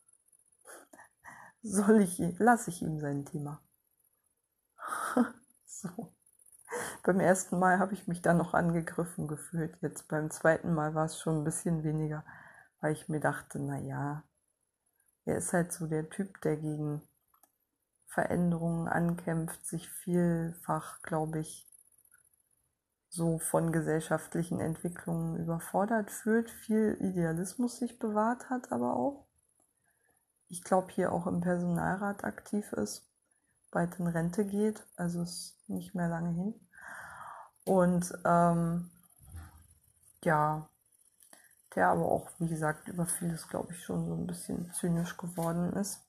Soll 1.62 2.02
ich, 2.02 2.20
lasse 2.40 2.70
ich 2.70 2.82
ihm 2.82 3.00
sein 3.00 3.26
Thema. 3.26 3.62
so. 5.66 6.14
Beim 7.04 7.20
ersten 7.20 7.60
Mal 7.60 7.80
habe 7.80 7.94
ich 7.94 8.08
mich 8.08 8.22
dann 8.22 8.38
noch 8.38 8.54
angegriffen 8.54 9.28
gefühlt. 9.28 9.78
Jetzt 9.82 10.08
beim 10.08 10.30
zweiten 10.32 10.74
Mal 10.74 10.96
war 10.96 11.06
es 11.06 11.20
schon 11.20 11.40
ein 11.40 11.44
bisschen 11.44 11.84
weniger, 11.84 12.24
weil 12.80 12.94
ich 12.94 13.10
mir 13.10 13.20
dachte, 13.20 13.60
na 13.60 13.78
ja, 13.80 14.24
er 15.26 15.38
ist 15.38 15.54
halt 15.54 15.72
so 15.72 15.88
der 15.88 16.10
Typ, 16.10 16.42
der 16.42 16.58
gegen 16.58 17.02
Veränderungen 18.08 18.88
ankämpft, 18.88 19.66
sich 19.66 19.90
vielfach, 19.90 21.02
glaube 21.02 21.40
ich, 21.40 21.68
so 23.10 23.40
von 23.40 23.72
gesellschaftlichen 23.72 24.60
Entwicklungen 24.60 25.38
überfordert 25.38 26.12
fühlt, 26.12 26.50
viel 26.50 26.98
Idealismus 27.02 27.78
sich 27.78 28.00
bewahrt 28.00 28.50
hat, 28.50 28.72
aber 28.72 28.96
auch. 28.96 29.28
ich 30.48 30.64
glaube, 30.64 30.92
hier 30.92 31.12
auch 31.12 31.28
im 31.28 31.42
Personalrat 31.42 32.24
aktiv 32.24 32.74
ist, 32.74 33.11
bald 33.72 34.00
in 34.00 34.08
Rente 34.08 34.46
geht, 34.46 34.86
also 34.98 35.22
ist 35.22 35.58
nicht 35.68 35.96
mehr 35.96 36.08
lange 36.08 36.32
hin. 36.32 36.54
Und 37.66 38.14
ähm, 38.26 38.92
ja, 40.24 40.70
der 41.76 41.88
aber 41.88 42.06
auch, 42.06 42.30
wie 42.40 42.50
gesagt, 42.50 42.88
über 42.88 43.06
vieles, 43.06 43.48
glaube 43.48 43.72
ich, 43.72 43.84
schon 43.84 44.06
so 44.06 44.14
ein 44.14 44.28
bisschen 44.28 44.72
zynisch 44.74 45.18
geworden 45.18 45.74
ist. 45.74 46.06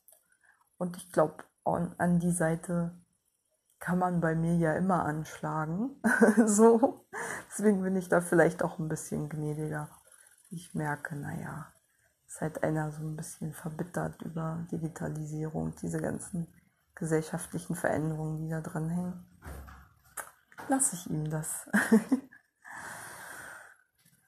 Und 0.76 0.96
ich 0.96 1.12
glaube, 1.12 1.44
an 1.64 2.18
die 2.18 2.32
Seite 2.32 2.92
kann 3.78 3.98
man 3.98 4.20
bei 4.20 4.34
mir 4.34 4.56
ja 4.56 4.74
immer 4.74 5.04
anschlagen. 5.04 6.00
so. 6.46 7.06
Deswegen 7.48 7.82
bin 7.82 7.96
ich 7.96 8.08
da 8.08 8.20
vielleicht 8.20 8.62
auch 8.62 8.78
ein 8.78 8.88
bisschen 8.88 9.28
gnädiger. 9.28 9.88
Ich 10.50 10.74
merke, 10.74 11.16
naja, 11.16 11.72
ist 12.26 12.40
halt 12.40 12.62
einer 12.62 12.90
so 12.90 13.02
ein 13.02 13.16
bisschen 13.16 13.52
verbittert 13.52 14.20
über 14.22 14.66
Digitalisierung, 14.70 15.74
diese 15.82 16.00
ganzen 16.00 16.48
gesellschaftlichen 17.02 17.74
Veränderungen, 17.74 18.38
die 18.38 18.48
da 18.48 18.60
dran 18.60 18.88
hängen. 18.88 19.26
Lasse 20.68 20.94
ich 20.94 21.10
ihm 21.10 21.28
das. 21.28 21.68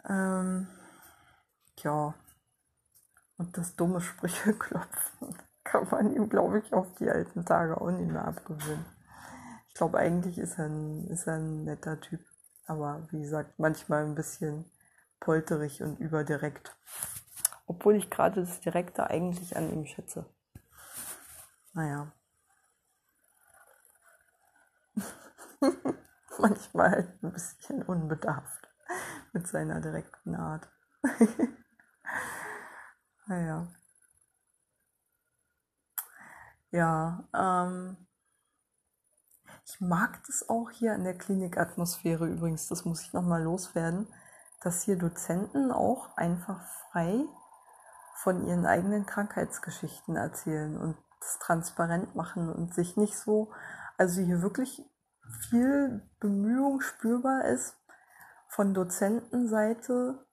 ähm, 0.08 0.66
ja. 1.76 2.14
Und 3.36 3.56
das 3.56 3.76
dumme 3.76 4.00
Sprüche 4.00 4.54
klopfen 4.54 5.38
kann 5.62 5.86
man 5.88 6.16
ihm, 6.16 6.28
glaube 6.28 6.58
ich, 6.58 6.72
auf 6.72 6.92
die 6.96 7.08
alten 7.08 7.44
Tage 7.44 7.80
auch 7.80 7.92
nicht 7.92 8.10
mehr 8.10 8.26
abgewöhnen. 8.26 8.84
Ich 9.68 9.74
glaube, 9.74 9.98
eigentlich 9.98 10.38
ist 10.38 10.58
er, 10.58 10.66
ein, 10.66 11.06
ist 11.06 11.28
er 11.28 11.34
ein 11.34 11.62
netter 11.62 12.00
Typ. 12.00 12.24
Aber 12.66 13.06
wie 13.12 13.20
gesagt, 13.20 13.56
manchmal 13.60 14.04
ein 14.04 14.16
bisschen 14.16 14.68
polterig 15.20 15.80
und 15.80 16.00
überdirekt. 16.00 16.76
Obwohl 17.66 17.94
ich 17.94 18.10
gerade 18.10 18.40
das 18.40 18.58
Direkte 18.58 19.08
eigentlich 19.08 19.56
an 19.56 19.72
ihm 19.72 19.86
schätze. 19.86 20.26
Naja. 21.72 22.12
manchmal 26.38 27.16
ein 27.22 27.32
bisschen 27.32 27.82
unbedarft 27.82 28.68
mit 29.32 29.46
seiner 29.46 29.80
direkten 29.80 30.34
Art. 30.34 30.68
naja. 33.26 33.68
Ja, 36.70 37.28
ähm, 37.32 37.96
ich 39.64 39.80
mag 39.80 40.20
das 40.26 40.48
auch 40.48 40.70
hier 40.70 40.94
in 40.94 41.04
der 41.04 41.16
Klinikatmosphäre 41.16 42.26
übrigens, 42.26 42.68
das 42.68 42.84
muss 42.84 43.02
ich 43.02 43.12
nochmal 43.12 43.42
loswerden, 43.42 44.08
dass 44.62 44.82
hier 44.82 44.96
Dozenten 44.96 45.70
auch 45.70 46.16
einfach 46.16 46.60
frei 46.90 47.24
von 48.16 48.46
ihren 48.46 48.66
eigenen 48.66 49.06
Krankheitsgeschichten 49.06 50.16
erzählen 50.16 50.76
und 50.76 50.96
das 51.20 51.38
transparent 51.38 52.14
machen 52.14 52.52
und 52.52 52.74
sich 52.74 52.96
nicht 52.96 53.16
so, 53.16 53.52
also 53.96 54.20
hier 54.20 54.42
wirklich 54.42 54.82
viel 55.48 56.02
Bemühung 56.20 56.80
spürbar 56.80 57.44
ist, 57.46 57.76
von 58.48 58.74
Dozentenseite 58.74 60.24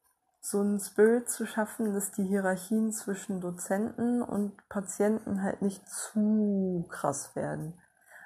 so 0.42 0.60
einen 0.60 0.80
Spirit 0.80 1.30
zu 1.30 1.46
schaffen, 1.46 1.94
dass 1.94 2.12
die 2.12 2.24
Hierarchien 2.24 2.92
zwischen 2.92 3.42
Dozenten 3.42 4.22
und 4.22 4.68
Patienten 4.70 5.44
halt 5.44 5.62
nicht 5.62 5.88
zu 5.88 6.86
krass 6.90 7.36
werden. 7.36 7.80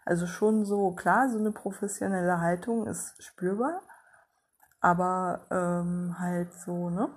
Also 0.05 0.27
schon 0.27 0.65
so, 0.65 0.91
klar, 0.91 1.29
so 1.29 1.37
eine 1.37 1.51
professionelle 1.51 2.39
Haltung 2.39 2.87
ist 2.87 3.21
spürbar, 3.21 3.81
aber 4.79 5.45
ähm, 5.51 6.15
halt 6.19 6.53
so, 6.53 6.89
ne? 6.89 7.09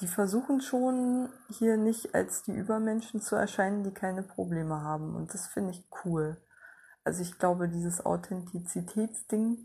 Die 0.00 0.08
versuchen 0.08 0.60
schon 0.60 1.30
hier 1.48 1.78
nicht 1.78 2.14
als 2.14 2.42
die 2.42 2.52
Übermenschen 2.52 3.22
zu 3.22 3.34
erscheinen, 3.34 3.82
die 3.82 3.94
keine 3.94 4.22
Probleme 4.22 4.82
haben. 4.82 5.16
Und 5.16 5.32
das 5.32 5.46
finde 5.46 5.70
ich 5.70 5.88
cool. 6.04 6.36
Also 7.06 7.22
ich 7.22 7.38
glaube, 7.38 7.68
dieses 7.68 8.04
Authentizitätsding 8.04 9.58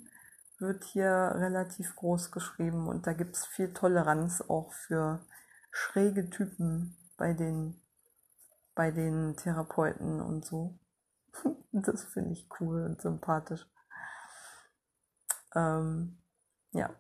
wird 0.60 0.84
hier 0.84 1.32
relativ 1.34 1.96
groß 1.96 2.30
geschrieben 2.30 2.88
und 2.88 3.08
da 3.08 3.14
gibt 3.14 3.36
es 3.36 3.48
viel 3.48 3.74
Toleranz 3.74 4.42
auch 4.42 4.72
für 4.74 5.26
schräge 5.72 6.30
Typen 6.30 6.96
bei 7.18 7.34
den, 7.34 7.82
bei 8.76 8.92
den 8.92 9.36
Therapeuten 9.38 10.22
und 10.22 10.46
so. 10.46 10.78
Das 11.72 12.04
finde 12.04 12.34
ich 12.34 12.48
cool 12.60 12.86
und 12.86 13.02
sympathisch. 13.02 13.66
Ähm, 15.56 16.20
ja. 16.74 16.92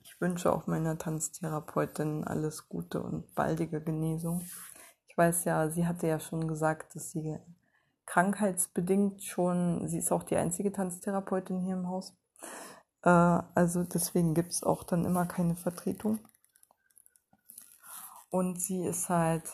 Ich 0.00 0.18
wünsche 0.18 0.50
auch 0.50 0.66
meiner 0.66 0.96
Tanztherapeutin 0.96 2.24
alles 2.24 2.70
Gute 2.70 3.02
und 3.02 3.34
baldige 3.34 3.82
Genesung. 3.82 4.48
Ich 5.08 5.18
weiß 5.18 5.44
ja, 5.44 5.68
sie 5.68 5.86
hatte 5.86 6.06
ja 6.06 6.20
schon 6.20 6.48
gesagt, 6.48 6.94
dass 6.94 7.10
sie 7.10 7.38
krankheitsbedingt 8.06 9.22
schon, 9.22 9.86
sie 9.88 9.98
ist 9.98 10.12
auch 10.12 10.22
die 10.22 10.36
einzige 10.36 10.72
Tanztherapeutin 10.72 11.60
hier 11.60 11.74
im 11.74 11.88
Haus. 11.88 12.16
Äh, 13.02 13.08
also 13.08 13.84
deswegen 13.84 14.34
gibt 14.34 14.52
es 14.52 14.62
auch 14.62 14.84
dann 14.84 15.04
immer 15.04 15.26
keine 15.26 15.56
Vertretung. 15.56 16.18
Und 18.30 18.60
sie 18.60 18.84
ist 18.86 19.08
halt 19.08 19.44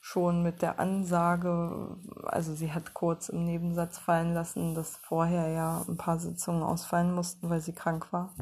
schon 0.00 0.42
mit 0.42 0.62
der 0.62 0.80
Ansage, 0.80 1.96
also 2.24 2.54
sie 2.54 2.72
hat 2.72 2.94
kurz 2.94 3.28
im 3.28 3.44
Nebensatz 3.44 3.98
fallen 3.98 4.34
lassen, 4.34 4.74
dass 4.74 4.96
vorher 4.96 5.48
ja 5.48 5.84
ein 5.88 5.96
paar 5.96 6.18
Sitzungen 6.18 6.62
ausfallen 6.62 7.14
mussten, 7.14 7.50
weil 7.50 7.60
sie 7.60 7.74
krank 7.74 8.12
war. 8.12 8.34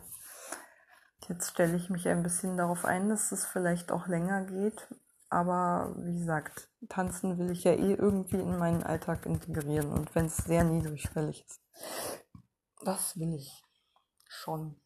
Jetzt 1.28 1.50
stelle 1.50 1.76
ich 1.76 1.90
mich 1.90 2.08
ein 2.08 2.22
bisschen 2.22 2.56
darauf 2.56 2.84
ein, 2.84 3.08
dass 3.08 3.32
es 3.32 3.44
vielleicht 3.44 3.92
auch 3.92 4.06
länger 4.06 4.44
geht. 4.44 4.88
Aber 5.30 5.94
wie 5.98 6.18
gesagt, 6.18 6.68
tanzen 6.88 7.38
will 7.38 7.50
ich 7.50 7.64
ja 7.64 7.72
eh 7.72 7.94
irgendwie 7.94 8.40
in 8.40 8.58
meinen 8.58 8.82
Alltag 8.82 9.26
integrieren 9.26 9.92
und 9.92 10.14
wenn 10.14 10.26
es 10.26 10.38
sehr 10.38 10.64
niedrigschwellig 10.64 11.44
ist. 11.44 11.60
Das 12.82 13.18
will 13.18 13.34
ich 13.34 13.64
schon 14.28 14.80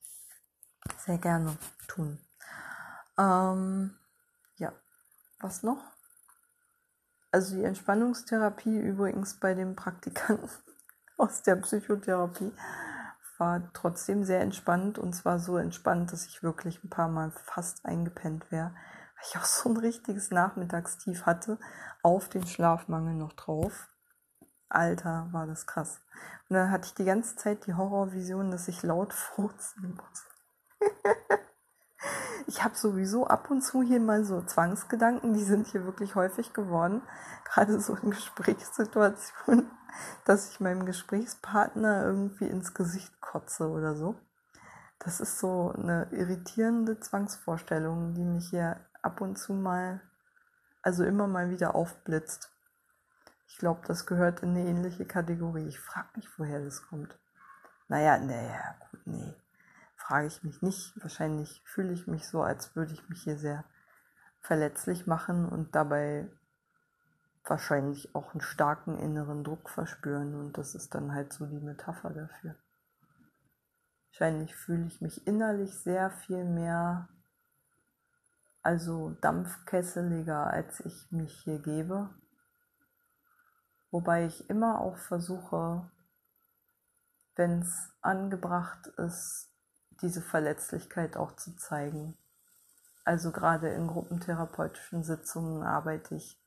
sehr 0.98 1.18
gerne 1.18 1.56
tun. 1.86 2.18
Ähm, 3.18 3.96
ja, 4.56 4.72
was 5.40 5.62
noch? 5.62 5.82
Also 7.30 7.56
die 7.56 7.64
Entspannungstherapie 7.64 8.78
übrigens 8.78 9.38
bei 9.38 9.54
dem 9.54 9.76
Praktikanten 9.76 10.50
aus 11.16 11.42
der 11.42 11.56
Psychotherapie 11.56 12.52
war 13.38 13.72
trotzdem 13.72 14.24
sehr 14.24 14.40
entspannt 14.40 14.98
und 14.98 15.14
zwar 15.14 15.38
so 15.38 15.56
entspannt, 15.56 16.12
dass 16.12 16.26
ich 16.26 16.42
wirklich 16.42 16.82
ein 16.84 16.90
paar 16.90 17.08
Mal 17.08 17.30
fast 17.30 17.84
eingepennt 17.84 18.50
wäre, 18.50 18.74
ich 19.24 19.36
auch 19.38 19.44
so 19.44 19.70
ein 19.70 19.76
richtiges 19.76 20.30
Nachmittagstief 20.30 21.26
hatte, 21.26 21.58
auf 22.02 22.28
den 22.28 22.46
Schlafmangel 22.46 23.14
noch 23.14 23.32
drauf. 23.32 23.88
Alter, 24.68 25.28
war 25.32 25.46
das 25.46 25.66
krass. 25.66 26.00
Und 26.48 26.56
dann 26.56 26.70
hatte 26.70 26.86
ich 26.86 26.94
die 26.94 27.04
ganze 27.04 27.36
Zeit 27.36 27.66
die 27.66 27.74
Horrorvision, 27.74 28.50
dass 28.50 28.68
ich 28.68 28.82
laut 28.82 29.12
furzen 29.12 29.94
muss. 29.96 30.90
ich 32.46 32.64
habe 32.64 32.74
sowieso 32.74 33.26
ab 33.26 33.50
und 33.50 33.62
zu 33.62 33.82
hier 33.82 34.00
mal 34.00 34.24
so 34.24 34.42
Zwangsgedanken, 34.42 35.34
die 35.34 35.44
sind 35.44 35.66
hier 35.68 35.84
wirklich 35.84 36.14
häufig 36.14 36.52
geworden, 36.52 37.02
gerade 37.44 37.80
so 37.80 37.94
in 37.96 38.10
Gesprächssituationen, 38.10 39.70
dass 40.24 40.50
ich 40.50 40.60
meinem 40.60 40.86
Gesprächspartner 40.86 42.04
irgendwie 42.04 42.48
ins 42.48 42.74
Gesicht 42.74 43.20
kotze 43.20 43.68
oder 43.68 43.94
so. 43.94 44.16
Das 44.98 45.20
ist 45.20 45.38
so 45.38 45.72
eine 45.76 46.08
irritierende 46.12 46.98
Zwangsvorstellung, 46.98 48.14
die 48.14 48.24
mich 48.24 48.50
hier 48.50 48.80
ab 49.02 49.20
und 49.20 49.36
zu 49.36 49.52
mal, 49.52 50.00
also 50.82 51.04
immer 51.04 51.26
mal 51.26 51.50
wieder 51.50 51.74
aufblitzt. 51.74 52.50
Ich 53.46 53.58
glaube, 53.58 53.82
das 53.86 54.06
gehört 54.06 54.40
in 54.42 54.50
eine 54.50 54.66
ähnliche 54.66 55.04
Kategorie. 55.04 55.68
Ich 55.68 55.78
frage 55.78 56.08
mich, 56.16 56.28
woher 56.38 56.60
das 56.64 56.86
kommt. 56.86 57.18
Naja, 57.88 58.18
naja, 58.18 58.76
gut, 58.90 59.06
nee 59.06 59.34
frage 60.02 60.26
ich 60.26 60.42
mich 60.42 60.62
nicht. 60.62 60.92
Wahrscheinlich 61.00 61.62
fühle 61.64 61.92
ich 61.92 62.06
mich 62.06 62.26
so, 62.26 62.42
als 62.42 62.74
würde 62.76 62.92
ich 62.92 63.08
mich 63.08 63.22
hier 63.22 63.38
sehr 63.38 63.64
verletzlich 64.40 65.06
machen 65.06 65.48
und 65.48 65.74
dabei 65.74 66.28
wahrscheinlich 67.44 68.14
auch 68.14 68.32
einen 68.32 68.40
starken 68.40 68.98
inneren 68.98 69.44
Druck 69.44 69.70
verspüren 69.70 70.34
und 70.34 70.58
das 70.58 70.74
ist 70.74 70.94
dann 70.94 71.14
halt 71.14 71.32
so 71.32 71.46
die 71.46 71.60
Metapher 71.60 72.10
dafür. 72.10 72.56
Wahrscheinlich 74.10 74.54
fühle 74.54 74.86
ich 74.86 75.00
mich 75.00 75.26
innerlich 75.26 75.72
sehr 75.78 76.10
viel 76.10 76.44
mehr, 76.44 77.08
also 78.62 79.10
dampfkesseliger, 79.20 80.46
als 80.46 80.80
ich 80.80 81.10
mich 81.10 81.32
hier 81.42 81.58
gebe. 81.58 82.10
Wobei 83.90 84.26
ich 84.26 84.48
immer 84.48 84.80
auch 84.80 84.96
versuche, 84.96 85.90
wenn 87.34 87.60
es 87.60 87.92
angebracht 88.00 88.86
ist, 88.98 89.50
diese 90.00 90.22
Verletzlichkeit 90.22 91.16
auch 91.16 91.36
zu 91.36 91.56
zeigen. 91.56 92.16
Also 93.04 93.32
gerade 93.32 93.68
in 93.70 93.88
gruppentherapeutischen 93.88 95.02
Sitzungen 95.02 95.62
arbeite 95.62 96.14
ich 96.14 96.40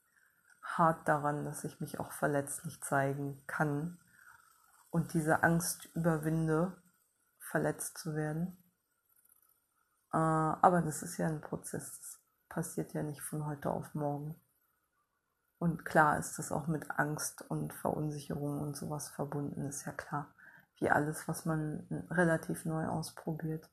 hart 0.62 1.08
daran, 1.08 1.46
dass 1.46 1.64
ich 1.64 1.80
mich 1.80 2.00
auch 2.00 2.12
verletzlich 2.12 2.82
zeigen 2.82 3.44
kann 3.46 4.00
und 4.90 5.14
diese 5.14 5.44
Angst 5.44 5.90
überwinde, 5.94 6.82
verletzt 7.40 7.98
zu 7.98 8.16
werden. 8.16 8.58
Äh, 10.16 10.18
aber 10.18 10.82
das 10.82 11.04
ist 11.04 11.18
ja 11.18 11.28
ein 11.28 11.42
Prozess, 11.42 12.00
das 12.00 12.22
passiert 12.48 12.94
ja 12.94 13.04
nicht 13.04 13.22
von 13.22 13.46
heute 13.46 13.70
auf 13.70 13.94
morgen. 13.94 14.40
Und 15.60 15.84
klar 15.84 16.18
ist 16.18 16.40
das 16.40 16.54
auch 16.54 16.68
mit 16.68 16.90
Angst 16.92 17.44
und 17.50 17.74
Verunsicherung 17.74 18.62
und 18.62 18.78
sowas 18.78 19.10
verbunden, 19.10 19.66
ist 19.66 19.86
ja 19.86 19.92
klar. 19.92 20.34
Wie 20.80 20.90
alles, 20.90 21.28
was 21.28 21.46
man 21.46 21.86
relativ 22.10 22.64
neu 22.64 22.88
ausprobiert. 22.88 23.70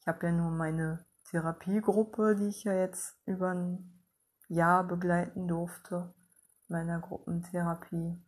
Ich 0.00 0.06
habe 0.06 0.26
ja 0.26 0.32
nur 0.32 0.50
meine 0.50 1.04
Therapiegruppe, 1.24 2.36
die 2.36 2.48
ich 2.48 2.64
ja 2.64 2.72
jetzt 2.72 3.18
über 3.26 3.50
ein 3.50 4.02
Jahr 4.48 4.84
begleiten 4.84 5.46
durfte, 5.46 6.14
meiner 6.68 7.00
Gruppentherapie. 7.00 8.18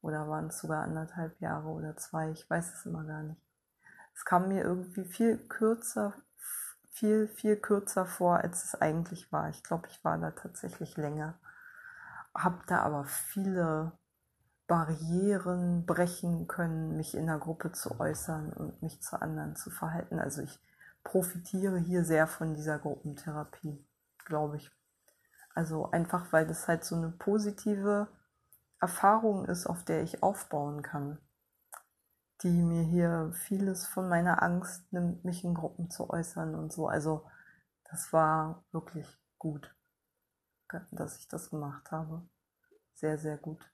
Oder 0.00 0.28
waren 0.28 0.46
es 0.46 0.58
sogar 0.60 0.84
anderthalb 0.84 1.38
Jahre 1.40 1.68
oder 1.68 1.96
zwei, 1.96 2.30
ich 2.30 2.48
weiß 2.48 2.74
es 2.74 2.86
immer 2.86 3.04
gar 3.04 3.24
nicht. 3.24 3.42
Es 4.14 4.24
kam 4.24 4.48
mir 4.48 4.62
irgendwie 4.62 5.04
viel 5.04 5.38
kürzer, 5.48 6.14
viel, 6.98 7.28
viel 7.28 7.56
kürzer 7.56 8.06
vor, 8.06 8.38
als 8.38 8.64
es 8.64 8.74
eigentlich 8.74 9.30
war. 9.32 9.48
Ich 9.50 9.62
glaube, 9.62 9.86
ich 9.88 10.04
war 10.04 10.18
da 10.18 10.32
tatsächlich 10.32 10.96
länger. 10.96 11.38
Habe 12.34 12.58
da 12.66 12.80
aber 12.80 13.04
viele 13.04 13.92
Barrieren 14.66 15.86
brechen 15.86 16.48
können, 16.48 16.96
mich 16.96 17.14
in 17.14 17.26
der 17.26 17.38
Gruppe 17.38 17.72
zu 17.72 18.00
äußern 18.00 18.52
und 18.52 18.82
mich 18.82 19.00
zu 19.00 19.20
anderen 19.20 19.54
zu 19.56 19.70
verhalten. 19.70 20.18
Also 20.18 20.42
ich 20.42 20.60
profitiere 21.04 21.78
hier 21.78 22.04
sehr 22.04 22.26
von 22.26 22.54
dieser 22.54 22.78
Gruppentherapie, 22.78 23.86
glaube 24.24 24.56
ich. 24.56 24.70
Also 25.54 25.90
einfach, 25.90 26.32
weil 26.32 26.46
das 26.46 26.68
halt 26.68 26.84
so 26.84 26.96
eine 26.96 27.10
positive 27.10 28.08
Erfahrung 28.80 29.46
ist, 29.46 29.66
auf 29.66 29.84
der 29.84 30.02
ich 30.02 30.22
aufbauen 30.22 30.82
kann, 30.82 31.18
die 32.42 32.62
mir 32.62 32.82
hier 32.82 33.32
vieles 33.34 33.86
von 33.86 34.08
meiner 34.08 34.42
Angst 34.42 34.92
nimmt, 34.92 35.24
mich 35.24 35.44
in 35.44 35.54
Gruppen 35.54 35.90
zu 35.90 36.10
äußern 36.10 36.54
und 36.54 36.72
so. 36.72 36.88
Also 36.88 37.28
das 37.90 38.12
war 38.12 38.64
wirklich 38.72 39.06
gut, 39.38 39.74
dass 40.90 41.18
ich 41.18 41.28
das 41.28 41.50
gemacht 41.50 41.90
habe. 41.90 42.28
Sehr, 42.94 43.18
sehr 43.18 43.38
gut 43.38 43.68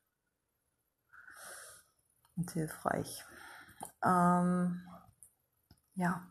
und 2.36 2.50
hilfreich. 2.50 3.24
Ähm, 4.02 4.82
ja. 5.94 6.26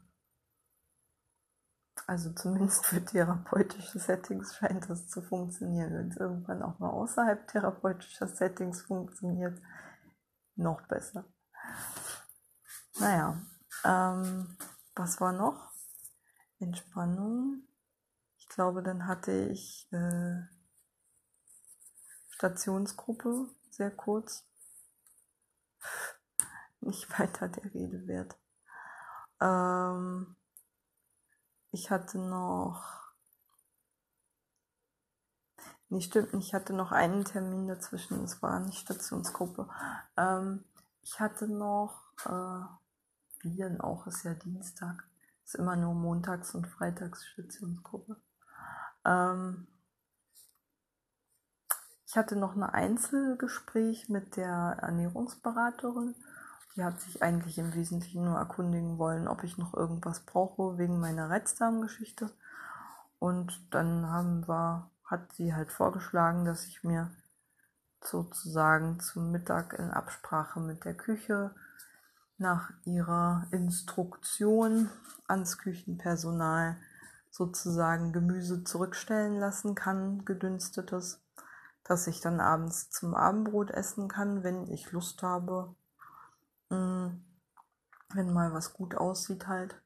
Also 2.06 2.34
zumindest 2.34 2.86
für 2.86 3.04
therapeutische 3.04 3.98
Settings 3.98 4.56
scheint 4.56 4.90
das 4.90 5.08
zu 5.08 5.22
funktionieren. 5.22 5.94
Wenn 5.94 6.10
es 6.10 6.18
irgendwann 6.18 6.62
auch 6.62 6.78
mal 6.80 6.90
außerhalb 6.90 7.48
therapeutischer 7.48 8.28
Settings 8.28 8.82
funktioniert, 8.82 9.62
noch 10.56 10.82
besser. 10.88 11.26
Naja, 13.00 13.42
ähm, 13.84 14.58
was 14.96 15.20
war 15.20 15.32
noch? 15.34 15.72
Entspannung. 16.60 17.64
Ich 18.38 18.48
glaube, 18.48 18.84
dann 18.84 19.08
hatte 19.08 19.32
ich 19.50 19.92
äh, 19.92 20.42
Stationsgruppe, 22.30 23.50
sehr 23.72 23.90
kurz 23.90 24.46
nicht 26.82 27.10
weiter 27.20 27.48
der 27.50 27.74
Rede 27.74 28.08
wert. 28.08 28.38
Ähm, 29.42 30.36
ich 31.72 31.90
hatte 31.90 32.20
noch. 32.20 33.02
Nee, 35.90 36.02
stimmt 36.02 36.34
nicht. 36.34 36.48
Ich 36.48 36.54
hatte 36.54 36.74
noch 36.74 36.92
einen 36.92 37.26
Termin 37.26 37.68
dazwischen. 37.68 38.24
Es 38.24 38.42
war 38.42 38.60
nicht 38.60 38.80
Stationsgruppe. 38.80 39.68
Ähm, 40.16 40.64
ich 41.02 41.20
hatte 41.20 41.48
noch. 41.48 42.14
Äh, 42.26 42.83
wie 43.44 43.56
denn 43.56 43.82
auch? 43.82 44.08
Ist 44.08 44.24
ja 44.24 44.34
Dienstag. 44.34 45.04
Ist 45.44 45.56
immer 45.56 45.76
nur 45.76 45.94
montags 45.94 46.56
und 46.56 46.68
freitags 46.68 47.26
Stationsgruppe. 47.26 48.18
Ähm, 49.06 49.68
ich 52.06 52.16
hatte 52.16 52.36
noch 52.36 52.56
ein 52.56 52.64
Einzelgespräch 52.64 54.10
mit 54.10 54.38
der 54.38 54.78
Ernährungsberaterin 54.82 56.16
die 56.76 56.84
hat 56.84 57.00
sich 57.02 57.22
eigentlich 57.22 57.58
im 57.60 57.74
Wesentlichen 57.74 58.26
nur 58.26 58.38
erkundigen 58.38 58.98
wollen, 58.98 59.28
ob 59.28 59.44
ich 59.44 59.58
noch 59.58 59.74
irgendwas 59.74 60.22
brauche 60.22 60.78
wegen 60.78 61.00
meiner 61.00 61.30
Reizdarmgeschichte. 61.30 62.32
Und 63.20 63.74
dann 63.74 64.10
haben 64.10 64.48
wir, 64.48 64.90
hat 65.06 65.34
sie 65.34 65.54
halt 65.54 65.72
vorgeschlagen, 65.72 66.46
dass 66.46 66.66
ich 66.66 66.84
mir 66.84 67.12
sozusagen 68.02 69.00
zum 69.00 69.32
Mittag 69.32 69.74
in 69.74 69.92
Absprache 69.92 70.60
mit 70.60 70.84
der 70.84 70.96
Küche 70.96 71.54
nach 72.38 72.72
ihrer 72.86 73.48
Instruktion 73.52 74.90
ans 75.28 75.58
Küchenpersonal 75.58 76.78
sozusagen 77.30 78.14
Gemüse 78.14 78.64
zurückstellen 78.64 79.40
lassen 79.40 79.76
kann, 79.76 80.26
gedünstetes, 80.26 81.22
dass 81.84 82.08
ich 82.08 82.22
dann 82.22 82.40
abends 82.40 82.90
zum 82.90 83.16
Abendbrot 83.16 83.72
essen 83.72 84.08
kann, 84.08 84.44
wenn 84.44 84.68
ich 84.70 84.92
Lust 84.92 85.24
habe 85.24 85.76
Mm, 86.74 87.22
wenn 88.14 88.34
mal 88.34 88.52
was 88.52 88.74
gut 88.74 88.96
aussieht 88.96 89.48
halt. 89.48 89.80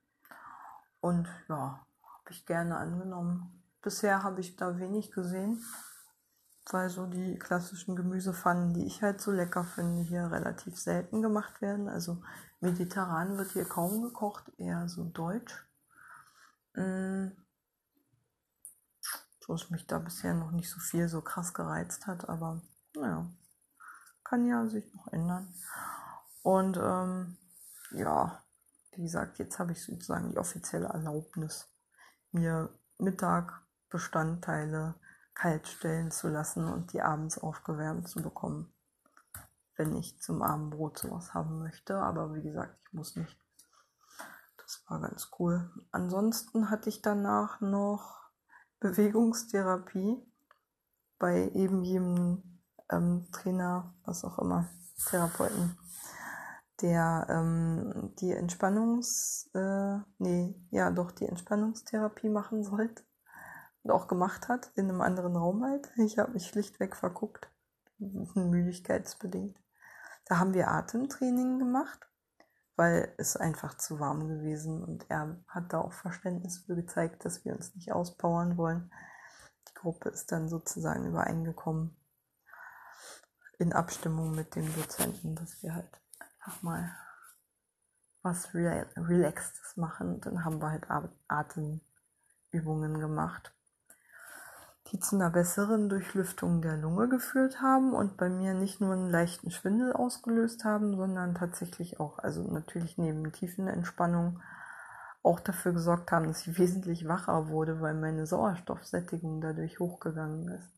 Und 1.02 1.28
ja, 1.50 1.86
habe 2.02 2.32
ich 2.32 2.45
gerne 2.45 2.78
angenommen. 2.78 3.62
Bisher 3.82 4.24
habe 4.24 4.39
ich 4.41 4.56
da 4.56 4.80
wenig 4.80 5.12
gesehen, 5.12 5.62
weil 6.74 6.89
so 6.89 7.05
die 7.05 7.38
klassischen 7.38 7.95
Gemüsepfannen, 7.95 8.74
die 8.74 8.86
ich 8.86 9.01
halt 9.01 9.22
so 9.22 9.32
lecker 9.32 9.63
finde, 9.63 10.03
hier 10.03 10.32
relativ 10.32 10.78
selten 10.78 11.22
gemacht 11.22 11.61
werden. 11.61 11.88
Also 11.88 12.22
mediterran 12.59 13.38
wird 13.38 13.51
hier 13.51 13.65
kaum 13.65 14.01
gekocht, 14.01 14.51
eher 14.57 14.88
so 14.89 15.05
deutsch. 15.05 15.65
Mm. 16.74 17.28
So 19.39 19.53
ist 19.53 19.72
mich 19.72 19.88
da 19.88 19.99
bisher 19.99 20.34
noch 20.34 20.51
nicht 20.51 20.70
so 20.70 20.80
viel 20.80 21.07
so 21.07 21.22
krass 21.22 21.53
gereizt 21.53 22.05
hat, 22.05 22.28
aber 22.28 22.61
naja, 22.95 23.32
kann 24.26 24.45
ja 24.45 24.68
sich 24.68 24.93
noch 24.93 25.07
ändern. 25.13 25.53
Und 26.41 26.78
ähm, 26.78 27.38
ja, 27.91 28.43
wie 28.91 29.03
gesagt, 29.03 29.39
jetzt 29.39 29.57
habe 29.57 29.72
ich 29.72 29.84
sozusagen 29.84 30.32
die 30.32 30.38
offizielle 30.38 30.88
Erlaubnis, 30.88 31.70
mir 32.32 32.70
Mittag 32.97 33.61
Bestandteile 33.89 34.95
kalt 35.38 35.68
stellen 35.68 36.10
zu 36.10 36.30
lassen 36.30 36.68
und 36.68 36.94
die 36.94 37.02
abends 37.02 37.38
aufgewärmt 37.38 38.08
zu 38.08 38.22
bekommen, 38.24 38.74
wenn 39.76 39.96
ich 39.96 40.20
zum 40.20 40.42
Abendbrot 40.42 40.98
sowas 40.98 41.36
haben 41.36 41.60
möchte. 41.60 41.98
Aber 41.98 42.34
wie 42.34 42.42
gesagt, 42.42 42.76
ich 42.84 42.94
muss 42.94 43.16
nicht. 43.16 43.40
Das 44.58 44.84
war 44.88 45.00
ganz 45.00 45.30
cool. 45.38 45.70
Ansonsten 45.92 46.72
hatte 46.72 46.90
ich 46.90 47.04
danach 47.04 47.62
noch 47.62 48.20
Bewegungstherapie 48.80 50.18
bei 51.20 51.50
eben 51.54 51.84
jedem 51.84 52.62
ähm, 52.90 53.28
Trainer, 53.32 53.94
was 54.06 54.26
auch 54.26 54.40
immer, 54.40 54.70
Therapeuten 55.10 55.78
der 56.82 57.26
ähm, 57.30 58.14
die 58.20 58.32
Entspannungs, 58.32 59.50
äh, 59.54 59.98
nee, 60.20 60.56
ja 60.70 60.92
doch 60.92 61.12
die 61.12 61.26
Entspannungstherapie 61.26 62.30
machen 62.30 62.64
sollte 62.64 63.07
auch 63.92 64.08
gemacht 64.08 64.48
hat, 64.48 64.72
in 64.76 64.90
einem 64.90 65.02
anderen 65.02 65.36
Raum 65.36 65.64
halt. 65.64 65.90
Ich 65.98 66.18
habe 66.18 66.32
mich 66.32 66.48
schlichtweg 66.48 66.96
verguckt, 66.96 67.50
müdigkeitsbedingt. 68.00 69.60
Da 70.26 70.40
haben 70.40 70.54
wir 70.54 70.70
Atemtraining 70.70 71.60
gemacht, 71.60 72.08
weil 72.76 73.14
es 73.18 73.38
einfach 73.38 73.76
zu 73.78 74.00
warm 74.00 74.28
gewesen 74.28 74.84
und 74.84 75.10
er 75.10 75.38
hat 75.48 75.74
da 75.74 75.80
auch 75.80 75.94
Verständnis 75.94 76.60
für 76.60 76.76
gezeigt, 76.76 77.26
dass 77.26 77.46
wir 77.46 77.54
uns 77.54 77.74
nicht 77.76 77.92
auspowern 77.92 78.58
wollen. 78.58 78.92
Die 79.70 79.74
Gruppe 79.74 80.10
ist 80.10 80.32
dann 80.32 80.50
sozusagen 80.50 81.06
übereingekommen 81.06 81.96
in 83.58 83.74
Abstimmung 83.74 84.36
mit 84.36 84.56
dem 84.56 84.74
Dozenten, 84.76 85.36
dass 85.36 85.64
wir 85.64 85.74
halt 85.74 85.90
einfach 86.20 86.62
mal 86.62 86.96
was 88.22 88.54
Relaxtes 88.54 89.78
machen. 89.78 90.22
Dann 90.22 90.44
haben 90.44 90.62
wir 90.62 90.70
halt 90.72 90.88
Atemübungen 91.28 93.00
gemacht, 93.00 93.57
die 94.92 95.00
zu 95.00 95.16
einer 95.16 95.30
besseren 95.30 95.90
Durchlüftung 95.90 96.62
der 96.62 96.78
Lunge 96.78 97.10
geführt 97.10 97.62
haben 97.62 97.94
und 97.94 98.18
bei 98.18 98.30
mir 98.30 98.54
nicht 98.54 98.82
nur 98.82 98.94
einen 98.94 99.10
leichten 99.10 99.52
Schwindel 99.52 99.94
ausgelöst 99.94 100.64
haben, 100.64 100.96
sondern 100.96 101.36
tatsächlich 101.36 102.00
auch, 102.00 102.20
also 102.20 102.44
natürlich 102.44 102.98
neben 102.98 103.32
tiefen 103.32 103.68
Entspannung, 103.68 104.42
auch 105.24 105.40
dafür 105.42 105.74
gesorgt 105.74 106.12
haben, 106.12 106.28
dass 106.28 106.48
ich 106.48 106.58
wesentlich 106.58 107.08
wacher 107.08 107.50
wurde, 107.50 107.82
weil 107.82 107.96
meine 107.96 108.26
Sauerstoffsättigung 108.26 109.42
dadurch 109.42 109.80
hochgegangen 109.80 110.48
ist 110.50 110.78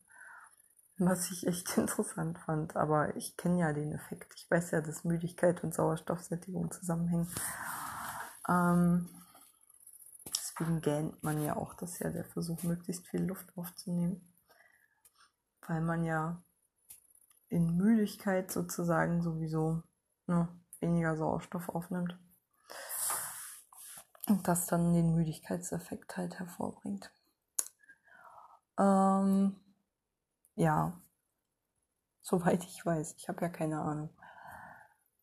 was 1.00 1.30
ich 1.30 1.46
echt 1.46 1.66
interessant 1.76 2.38
fand. 2.38 2.76
Aber 2.76 3.16
ich 3.16 3.36
kenne 3.36 3.60
ja 3.60 3.72
den 3.72 3.92
Effekt. 3.92 4.32
Ich 4.36 4.50
weiß 4.50 4.70
ja, 4.72 4.80
dass 4.80 5.04
Müdigkeit 5.04 5.64
und 5.64 5.74
Sauerstoffsättigung 5.74 6.70
zusammenhängen. 6.70 7.28
Ähm, 8.48 9.08
deswegen 10.60 10.80
gähnt 10.80 11.22
man 11.22 11.42
ja 11.42 11.56
auch. 11.56 11.74
Das 11.74 11.92
ist 11.92 12.00
ja 12.00 12.10
der 12.10 12.24
Versuch, 12.24 12.62
möglichst 12.62 13.06
viel 13.08 13.22
Luft 13.22 13.56
aufzunehmen. 13.56 14.32
Weil 15.66 15.80
man 15.80 16.04
ja 16.04 16.42
in 17.48 17.76
Müdigkeit 17.76 18.50
sozusagen 18.50 19.22
sowieso 19.22 19.82
ne, 20.26 20.48
weniger 20.80 21.16
Sauerstoff 21.16 21.68
aufnimmt. 21.68 22.18
Und 24.28 24.46
das 24.46 24.66
dann 24.66 24.92
den 24.92 25.14
Müdigkeitseffekt 25.14 26.16
halt 26.16 26.38
hervorbringt. 26.38 27.10
Ähm, 28.78 29.56
ja, 30.54 31.00
soweit 32.20 32.62
ich 32.64 32.84
weiß. 32.84 33.14
Ich 33.18 33.28
habe 33.28 33.42
ja 33.42 33.48
keine 33.48 33.80
Ahnung. 33.80 34.10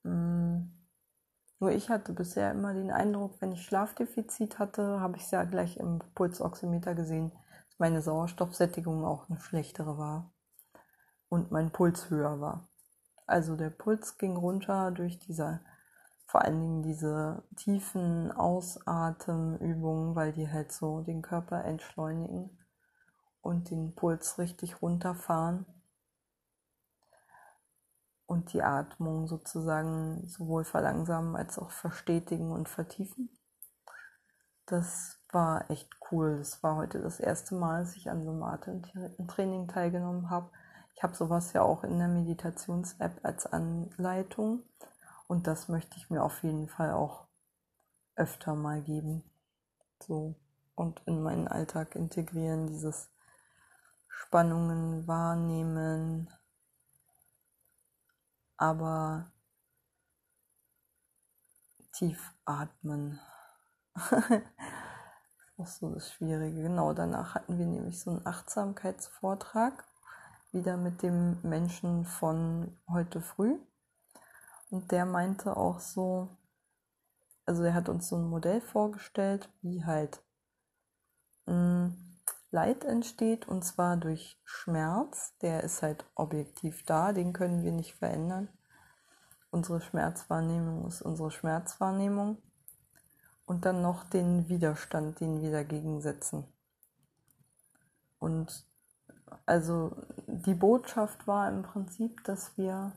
Hm. 0.03 0.76
Nur 1.59 1.71
ich 1.71 1.89
hatte 1.89 2.13
bisher 2.13 2.51
immer 2.51 2.73
den 2.73 2.91
Eindruck, 2.91 3.41
wenn 3.41 3.51
ich 3.51 3.65
Schlafdefizit 3.65 4.59
hatte, 4.59 4.99
habe 4.99 5.17
ich 5.17 5.23
es 5.23 5.31
ja 5.31 5.43
gleich 5.43 5.77
im 5.77 5.99
Pulsoximeter 6.13 6.93
gesehen, 6.93 7.31
dass 7.31 7.79
meine 7.79 8.01
Sauerstoffsättigung 8.01 9.03
auch 9.03 9.27
eine 9.27 9.39
schlechtere 9.39 9.97
war 9.97 10.31
und 11.29 11.51
mein 11.51 11.71
Puls 11.71 12.11
höher 12.11 12.39
war. 12.39 12.69
Also 13.25 13.55
der 13.55 13.71
Puls 13.71 14.17
ging 14.19 14.37
runter 14.37 14.91
durch 14.91 15.17
diese, 15.17 15.61
vor 16.27 16.43
allen 16.43 16.61
Dingen 16.61 16.83
diese 16.83 17.43
tiefen 17.55 18.31
Ausatemübungen, 18.31 20.15
weil 20.15 20.33
die 20.33 20.49
halt 20.51 20.71
so 20.71 21.01
den 21.01 21.23
Körper 21.23 21.65
entschleunigen 21.65 22.57
und 23.41 23.71
den 23.71 23.95
Puls 23.95 24.37
richtig 24.37 24.83
runterfahren 24.83 25.65
und 28.27 28.53
die 28.53 28.61
Atmung 28.61 29.27
sozusagen 29.27 30.27
sowohl 30.27 30.63
verlangsamen 30.63 31.35
als 31.35 31.57
auch 31.57 31.71
verstetigen 31.71 32.51
und 32.51 32.69
vertiefen. 32.69 33.29
Das 34.65 35.17
war 35.31 35.69
echt 35.71 35.89
cool. 36.11 36.37
Das 36.37 36.61
war 36.61 36.75
heute 36.75 37.01
das 37.01 37.19
erste 37.19 37.55
Mal, 37.55 37.81
dass 37.81 37.95
ich 37.95 38.09
an 38.11 38.23
so 38.25 38.31
einem 38.31 38.43
Atemtraining 38.43 39.69
teilgenommen 39.69 40.29
habe. 40.29 40.49
Ich 40.93 41.03
habe 41.03 41.15
sowas 41.15 41.53
ja 41.53 41.61
auch 41.61 41.83
in 41.83 41.97
der 41.97 42.09
Meditations-App 42.09 43.19
als 43.23 43.45
Anleitung 43.45 44.63
und 45.27 45.47
das 45.47 45.69
möchte 45.69 45.97
ich 45.97 46.09
mir 46.09 46.21
auf 46.23 46.43
jeden 46.43 46.67
Fall 46.67 46.91
auch 46.91 47.27
öfter 48.15 48.55
mal 48.55 48.81
geben. 48.81 49.23
So 50.01 50.35
und 50.75 51.01
in 51.05 51.23
meinen 51.23 51.47
Alltag 51.47 51.95
integrieren, 51.95 52.67
dieses 52.67 53.09
Spannungen 54.07 55.07
wahrnehmen, 55.07 56.29
aber 58.57 59.31
tief 61.93 62.33
atmen. 62.45 63.19
auch 65.57 65.67
so 65.67 65.93
das 65.93 66.11
Schwierige. 66.11 66.63
Genau, 66.63 66.93
danach 66.93 67.35
hatten 67.35 67.57
wir 67.57 67.65
nämlich 67.65 67.99
so 67.99 68.11
einen 68.11 68.25
Achtsamkeitsvortrag, 68.25 69.85
wieder 70.51 70.77
mit 70.77 71.01
dem 71.03 71.39
Menschen 71.41 72.05
von 72.05 72.77
heute 72.89 73.21
früh. 73.21 73.57
Und 74.69 74.91
der 74.91 75.05
meinte 75.05 75.55
auch 75.57 75.79
so, 75.79 76.37
also 77.45 77.63
er 77.63 77.73
hat 77.73 77.89
uns 77.89 78.09
so 78.09 78.17
ein 78.17 78.29
Modell 78.29 78.61
vorgestellt, 78.61 79.49
wie 79.61 79.85
halt 79.85 80.21
mh, 81.45 81.53
mm, 81.53 82.06
Leid 82.57 82.85
entsteht 82.85 83.47
und 83.47 83.63
zwar 83.63 83.97
durch 83.97 84.41
Schmerz. 84.43 85.37
Der 85.43 85.63
ist 85.63 85.83
halt 85.83 86.05
objektiv 86.15 86.83
da, 86.85 87.13
den 87.13 87.31
können 87.31 87.61
wir 87.61 87.71
nicht 87.71 87.93
verändern. 87.93 88.49
Unsere 89.51 89.79
Schmerzwahrnehmung 89.79 90.87
ist 90.87 91.03
unsere 91.03 91.29
Schmerzwahrnehmung. 91.29 92.41
Und 93.45 93.65
dann 93.65 93.83
noch 93.83 94.05
den 94.05 94.49
Widerstand, 94.49 95.19
den 95.19 95.39
wir 95.39 95.51
dagegen 95.51 96.01
setzen. 96.01 96.45
Und 98.17 98.65
also 99.45 99.95
die 100.25 100.55
Botschaft 100.55 101.27
war 101.27 101.47
im 101.49 101.61
Prinzip, 101.61 102.23
dass 102.23 102.57
wir 102.57 102.91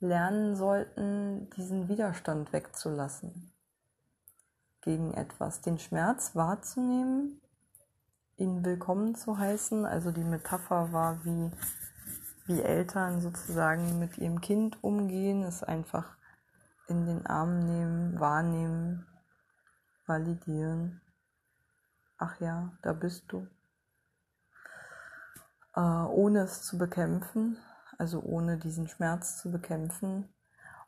lernen 0.00 0.56
sollten, 0.56 1.48
diesen 1.50 1.88
Widerstand 1.88 2.52
wegzulassen 2.52 3.52
gegen 4.80 5.14
etwas, 5.14 5.60
den 5.60 5.78
Schmerz 5.78 6.34
wahrzunehmen 6.34 7.40
ihn 8.38 8.64
willkommen 8.64 9.16
zu 9.16 9.36
heißen. 9.36 9.84
Also 9.84 10.12
die 10.12 10.24
Metapher 10.24 10.92
war, 10.92 11.24
wie, 11.24 11.50
wie 12.46 12.62
Eltern 12.62 13.20
sozusagen 13.20 13.98
mit 13.98 14.16
ihrem 14.16 14.40
Kind 14.40 14.82
umgehen, 14.82 15.42
es 15.42 15.64
einfach 15.64 16.16
in 16.86 17.04
den 17.04 17.26
Arm 17.26 17.58
nehmen, 17.66 18.18
wahrnehmen, 18.18 19.06
validieren. 20.06 21.00
Ach 22.16 22.40
ja, 22.40 22.72
da 22.82 22.92
bist 22.92 23.24
du. 23.28 23.46
Äh, 25.74 25.80
ohne 25.80 26.42
es 26.42 26.62
zu 26.62 26.78
bekämpfen, 26.78 27.58
also 27.98 28.20
ohne 28.22 28.56
diesen 28.56 28.88
Schmerz 28.88 29.38
zu 29.38 29.50
bekämpfen 29.50 30.32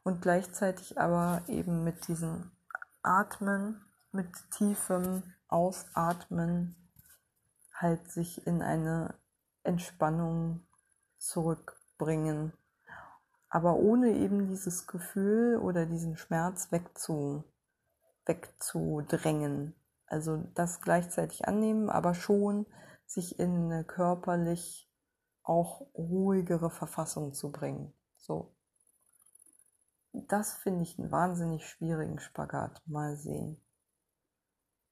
und 0.05 0.23
gleichzeitig 0.23 1.01
aber 1.01 1.43
eben 1.49 1.83
mit 1.83 2.07
diesem 2.07 2.53
Atmen, 3.03 3.81
mit 4.13 4.29
tiefem 4.51 5.23
Ausatmen 5.49 6.77
halt 7.81 8.11
sich 8.11 8.47
in 8.47 8.63
eine 8.63 9.15
Entspannung 9.63 10.67
zurückbringen. 11.19 12.53
Aber 13.49 13.77
ohne 13.77 14.11
eben 14.13 14.49
dieses 14.49 14.87
Gefühl 14.87 15.59
oder 15.59 15.87
diesen 15.87 16.17
Schmerz 16.17 16.71
wegzu, 16.71 17.45
wegzudrängen. 18.27 19.75
Also 20.07 20.39
das 20.55 20.81
gleichzeitig 20.81 21.47
annehmen, 21.49 21.91
aber 21.91 22.15
schon 22.15 22.67
sich 23.07 23.39
in 23.39 23.65
eine 23.65 23.85
körperlich 23.85 24.89
auch 25.43 25.81
ruhigere 25.95 26.71
Verfassung 26.71 27.33
zu 27.33 27.51
bringen. 27.51 27.93
So. 28.17 28.55
Das 30.13 30.55
finde 30.55 30.83
ich 30.83 30.99
einen 30.99 31.11
wahnsinnig 31.11 31.69
schwierigen 31.69 32.19
Spagat. 32.19 32.83
Mal 32.87 33.17
sehen 33.17 33.61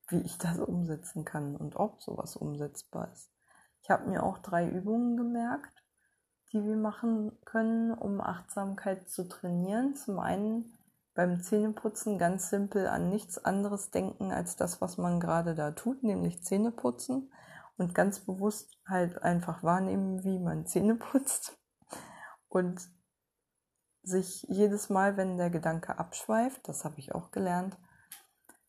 wie 0.09 0.21
ich 0.21 0.39
das 0.39 0.59
umsetzen 0.59 1.25
kann 1.25 1.57
und 1.57 1.77
ob 1.77 2.03
sowas 2.03 2.37
umsetzbar 2.37 3.11
ist. 3.13 3.31
Ich 3.83 3.91
habe 3.91 4.09
mir 4.09 4.23
auch 4.23 4.39
drei 4.39 4.69
Übungen 4.69 5.17
gemerkt, 5.17 5.85
die 6.53 6.65
wir 6.65 6.77
machen 6.77 7.39
können, 7.45 7.93
um 7.93 8.21
Achtsamkeit 8.21 9.09
zu 9.09 9.29
trainieren. 9.29 9.95
Zum 9.95 10.19
einen 10.19 10.73
beim 11.15 11.43
Zähneputzen 11.43 12.19
ganz 12.19 12.49
simpel 12.49 12.87
an 12.87 13.11
nichts 13.11 13.45
anderes 13.45 13.91
denken 13.91 14.33
als 14.33 14.57
das, 14.57 14.81
was 14.81 14.99
man 14.99 15.21
gerade 15.21 15.55
da 15.55 15.73
tut, 15.73 16.03
nämlich 16.03 16.45
Zähneputzen 16.45 17.33
und 17.77 17.95
ganz 17.95 18.21
bewusst 18.21 18.79
halt 18.87 19.23
einfach 19.23 19.63
wahrnehmen, 19.63 20.25
wie 20.25 20.39
man 20.39 20.67
Zähne 20.67 20.95
putzt 20.97 21.59
und 22.49 22.81
sich 24.03 24.45
jedes 24.45 24.89
Mal, 24.89 25.17
wenn 25.17 25.37
der 25.37 25.51
Gedanke 25.51 25.99
abschweift, 25.99 26.67
das 26.69 26.85
habe 26.85 26.99
ich 26.99 27.15
auch 27.15 27.31
gelernt, 27.31 27.77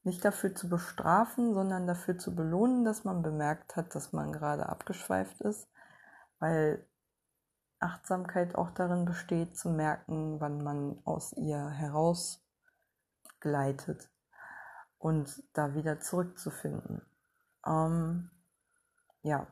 nicht 0.09 0.25
dafür 0.25 0.55
zu 0.55 0.67
bestrafen, 0.69 1.53
sondern 1.53 1.85
dafür 1.85 2.17
zu 2.17 2.35
belohnen, 2.35 2.83
dass 2.83 3.03
man 3.03 3.21
bemerkt 3.21 3.75
hat, 3.75 3.93
dass 3.93 4.11
man 4.11 4.31
gerade 4.31 4.67
abgeschweift 4.67 5.39
ist, 5.41 5.69
weil 6.39 6.83
Achtsamkeit 7.79 8.55
auch 8.55 8.71
darin 8.71 9.05
besteht, 9.05 9.55
zu 9.55 9.69
merken, 9.69 10.41
wann 10.41 10.63
man 10.63 10.99
aus 11.05 11.33
ihr 11.33 11.69
herausgleitet 11.69 14.09
und 14.97 15.43
da 15.53 15.75
wieder 15.75 15.99
zurückzufinden. 15.99 17.03
Ähm, 17.65 18.31
ja. 19.21 19.45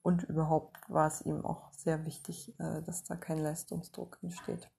Und 0.00 0.22
überhaupt 0.24 0.78
war 0.88 1.08
es 1.08 1.20
ihm 1.20 1.44
auch 1.44 1.74
sehr 1.74 2.06
wichtig, 2.06 2.58
äh, 2.58 2.80
dass 2.82 3.04
da 3.04 3.16
kein 3.16 3.38
Leistungsdruck 3.38 4.18
entsteht. 4.22 4.70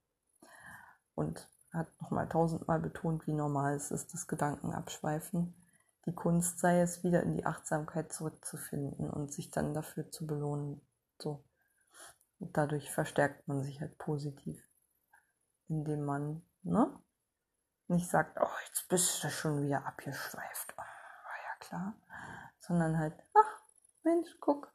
Und 1.13 1.47
hat 1.71 1.87
nochmal 2.01 2.27
tausendmal 2.27 2.79
betont, 2.79 3.27
wie 3.27 3.33
normal 3.33 3.75
es 3.75 3.91
ist, 3.91 4.13
das 4.13 4.27
Gedanken 4.27 4.73
abschweifen. 4.73 5.55
Die 6.05 6.15
Kunst 6.15 6.59
sei 6.59 6.81
es, 6.81 7.03
wieder 7.03 7.21
in 7.23 7.33
die 7.33 7.45
Achtsamkeit 7.45 8.11
zurückzufinden 8.11 9.09
und 9.09 9.31
sich 9.31 9.51
dann 9.51 9.73
dafür 9.73 10.09
zu 10.09 10.25
belohnen. 10.25 10.81
So. 11.19 11.43
Und 12.39 12.55
dadurch 12.57 12.91
verstärkt 12.91 13.47
man 13.47 13.63
sich 13.63 13.81
halt 13.81 13.97
positiv, 13.97 14.63
indem 15.67 16.05
man 16.05 16.41
ne, 16.63 16.97
nicht 17.87 18.09
sagt, 18.09 18.39
oh, 18.41 18.57
jetzt 18.67 18.87
bist 18.87 19.23
du 19.23 19.29
schon 19.29 19.61
wieder 19.61 19.85
abgeschweift. 19.85 20.73
Oh, 20.77 20.81
war 20.81 21.37
ja 21.43 21.55
klar. 21.59 21.95
Sondern 22.59 22.97
halt, 22.97 23.13
ach, 23.35 23.61
Mensch, 24.03 24.29
guck, 24.39 24.73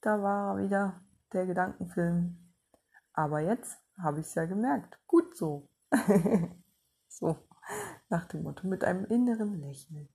da 0.00 0.22
war 0.22 0.58
wieder 0.58 1.00
der 1.32 1.46
Gedankenfilm. 1.46 2.54
Aber 3.14 3.40
jetzt 3.40 3.78
habe 3.98 4.20
ich 4.20 4.26
es 4.26 4.34
ja 4.34 4.44
gemerkt. 4.44 4.98
Gut 5.06 5.36
so. 5.36 5.68
so, 7.08 7.36
nach 8.08 8.26
dem 8.26 8.42
Motto, 8.42 8.66
mit 8.66 8.84
einem 8.84 9.04
inneren 9.06 9.54
Lächeln. 9.54 10.08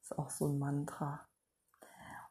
Ist 0.00 0.18
auch 0.18 0.30
so 0.30 0.46
ein 0.46 0.58
Mantra. 0.58 1.28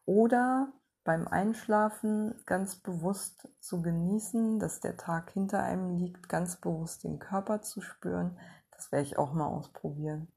Oder 0.05 0.73
beim 1.03 1.27
Einschlafen 1.27 2.35
ganz 2.45 2.75
bewusst 2.75 3.47
zu 3.59 3.81
genießen, 3.81 4.59
dass 4.59 4.79
der 4.81 4.97
Tag 4.97 5.31
hinter 5.31 5.63
einem 5.63 5.97
liegt, 5.97 6.29
ganz 6.29 6.57
bewusst 6.57 7.03
den 7.03 7.19
Körper 7.19 7.61
zu 7.61 7.81
spüren. 7.81 8.37
Das 8.71 8.91
werde 8.91 9.05
ich 9.05 9.17
auch 9.17 9.33
mal 9.33 9.47
ausprobieren. 9.47 10.31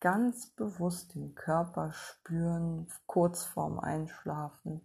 Ganz 0.00 0.46
bewusst 0.54 1.14
den 1.14 1.34
Körper 1.34 1.92
spüren, 1.92 2.88
kurz 3.06 3.44
vorm 3.44 3.80
Einschlafen. 3.80 4.80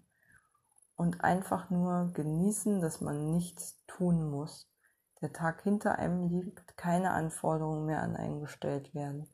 Und 0.96 1.24
einfach 1.24 1.70
nur 1.70 2.12
genießen, 2.14 2.82
dass 2.82 3.02
man 3.02 3.32
nichts 3.32 3.84
tun 3.86 4.30
muss 4.30 4.75
der 5.26 5.34
Tag 5.34 5.64
hinter 5.64 5.98
einem 5.98 6.30
liegt, 6.30 6.78
keine 6.78 7.10
Anforderungen 7.10 7.88
mehr 7.88 8.04
an 8.04 8.16
einen 8.16 8.42
gestellt 8.42 8.94
werden. 8.94 9.28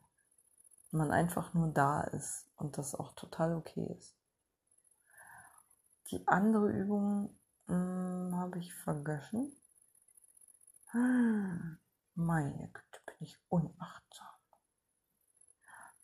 man 0.90 1.10
einfach 1.10 1.52
nur 1.52 1.68
da 1.68 2.00
ist 2.02 2.46
und 2.56 2.78
das 2.78 2.94
auch 2.94 3.14
total 3.14 3.54
okay 3.54 3.94
ist. 3.98 4.16
Die 6.10 6.26
andere 6.28 6.70
Übung 6.70 7.38
hm, 7.66 8.30
habe 8.34 8.58
ich 8.58 8.74
vergessen. 8.74 9.54
Meine 12.14 12.68
Güte, 12.68 13.00
bin 13.06 13.16
ich 13.20 13.38
unachtsam. 13.48 14.26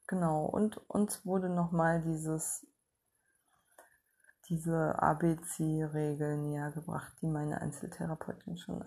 Genau, 0.07 0.45
und 0.45 0.77
uns 0.91 1.25
wurde 1.25 1.49
nochmal 1.49 2.03
dieses, 2.03 2.67
diese 4.49 5.01
ABC-Regel 5.03 6.39
näher 6.39 6.71
gebracht, 6.73 7.13
die 7.21 7.27
meine 7.27 7.61
Einzeltherapeutin 7.61 8.57
schon 8.57 8.83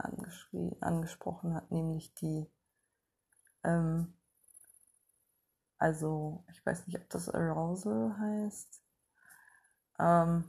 angesprochen 0.82 1.53
hat, 1.55 1.72
nämlich 1.72 2.14
die, 2.16 2.47
ähm, 3.64 4.14
also 5.78 6.43
ich 6.51 6.66
weiß 6.66 6.88
nicht, 6.88 6.97
ob 6.99 7.09
das 7.09 7.30
Arousal 7.30 8.18
heißt, 8.18 8.82
ähm, 9.99 10.43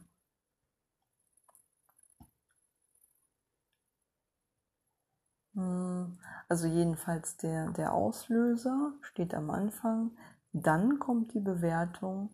hm, 5.55 6.19
also 6.49 6.67
jedenfalls 6.67 7.37
der, 7.37 7.71
der 7.73 7.93
Auslöser 7.93 8.93
steht 9.03 9.35
am 9.35 9.51
Anfang, 9.51 10.13
dann 10.53 10.99
kommt 10.99 11.35
die 11.35 11.41
Bewertung, 11.41 12.31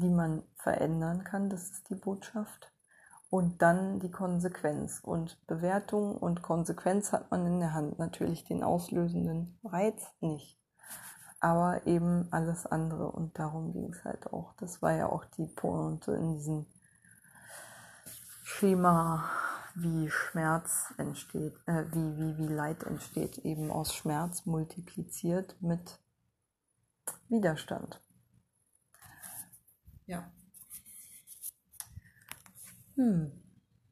die 0.00 0.10
man 0.10 0.42
verändern 0.56 1.24
kann, 1.24 1.50
das 1.50 1.70
ist 1.70 1.90
die 1.90 1.94
Botschaft. 1.94 2.72
Und 3.30 3.62
dann 3.62 4.00
die 4.00 4.10
Konsequenz. 4.10 4.98
Und 5.00 5.46
Bewertung 5.46 6.16
und 6.16 6.42
Konsequenz 6.42 7.12
hat 7.12 7.30
man 7.30 7.46
in 7.46 7.60
der 7.60 7.74
Hand. 7.74 7.98
Natürlich 8.00 8.44
den 8.44 8.64
auslösenden 8.64 9.56
Reiz 9.62 10.02
nicht. 10.20 10.58
Aber 11.38 11.86
eben 11.86 12.26
alles 12.32 12.66
andere. 12.66 13.12
Und 13.12 13.38
darum 13.38 13.72
ging 13.72 13.92
es 13.92 14.04
halt 14.04 14.32
auch. 14.32 14.52
Das 14.54 14.82
war 14.82 14.92
ja 14.92 15.06
auch 15.06 15.24
die 15.36 15.46
Pointe 15.46 16.12
in 16.12 16.34
diesem 16.34 16.66
Schema, 18.42 19.30
wie 19.76 20.10
Schmerz 20.10 20.92
entsteht, 20.98 21.54
äh, 21.66 21.84
wie, 21.92 22.16
wie, 22.18 22.38
wie 22.38 22.52
Leid 22.52 22.82
entsteht. 22.82 23.38
Eben 23.38 23.70
aus 23.70 23.94
Schmerz 23.94 24.44
multipliziert 24.44 25.54
mit 25.60 26.00
Widerstand. 27.28 28.00
Ja. 30.10 30.28
Hm. 32.96 33.30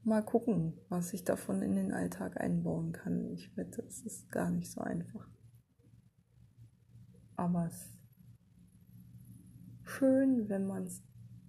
Mal 0.03 0.25
gucken, 0.25 0.73
was 0.89 1.13
ich 1.13 1.23
davon 1.23 1.63
in 1.63 1.77
den 1.77 1.93
Alltag 1.93 2.41
einbauen 2.41 2.91
kann. 2.91 3.31
Ich 3.31 3.57
wette, 3.57 3.83
es 3.83 4.01
ist 4.01 4.29
gar 4.33 4.51
nicht 4.51 4.69
so 4.69 4.81
einfach. 4.81 5.29
Aber 7.37 7.67
es 7.67 7.75
ist 7.75 7.99
schön, 9.85 10.49
wenn 10.49 10.67
man 10.67 10.87
es 10.87 11.05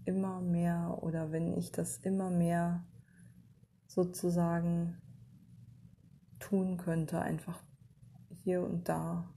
immer 0.06 0.40
mehr 0.40 1.00
oder 1.02 1.32
wenn 1.32 1.52
ich 1.58 1.72
das 1.72 1.98
immer 1.98 2.30
mehr 2.30 2.86
sozusagen 3.88 5.02
tun 6.38 6.78
könnte, 6.78 7.20
einfach 7.22 7.64
hier 8.44 8.64
und 8.64 8.88
da 8.88 9.34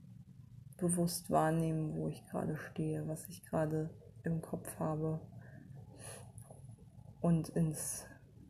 bewusst 0.77 1.31
wahrnehmen, 1.31 1.95
wo 1.95 2.07
ich 2.07 2.23
gerade 2.27 2.55
stehe, 2.55 3.07
was 3.07 3.27
ich 3.29 3.43
gerade 3.45 3.89
im 4.23 4.41
Kopf 4.41 4.79
habe 4.79 5.19
und 7.21 7.49
ins 7.49 8.05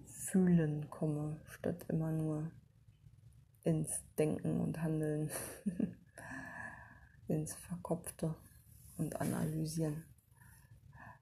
Fühlen 0.06 0.90
komme, 0.90 1.40
statt 1.46 1.86
immer 1.90 2.12
nur 2.12 2.52
ins 3.64 4.04
Denken 4.18 4.60
und 4.60 4.82
Handeln, 4.82 5.30
ins 7.28 7.54
Verkopfte 7.56 8.36
und 8.98 9.20
Analysieren. 9.22 10.04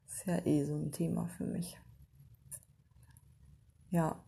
Ist 0.08 0.26
ja 0.26 0.46
eh 0.46 0.64
so 0.66 0.76
ein 0.76 0.92
Thema 0.92 1.28
für 1.28 1.46
mich. 1.46 1.78
Ja, 3.90 4.24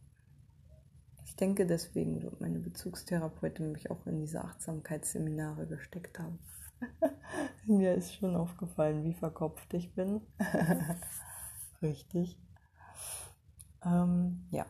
ich 1.26 1.36
denke, 1.36 1.66
deswegen 1.66 2.22
wird 2.22 2.42
meine 2.42 2.60
Bezugstherapeutin 2.60 3.72
mich 3.72 3.90
auch 3.90 4.06
in 4.06 4.20
diese 4.20 4.44
Achtsamkeitsseminare 4.44 5.66
gesteckt 5.66 6.20
haben. 6.20 6.40
Mir 7.66 7.96
ist 7.96 8.16
schon 8.16 8.36
aufgefallen, 8.36 9.04
wie 9.04 9.14
verkopft 9.14 9.74
ich 9.74 9.94
bin. 9.94 10.22
Richtig. 11.82 12.38
Ähm, 13.86 14.48
ja. 14.52 14.66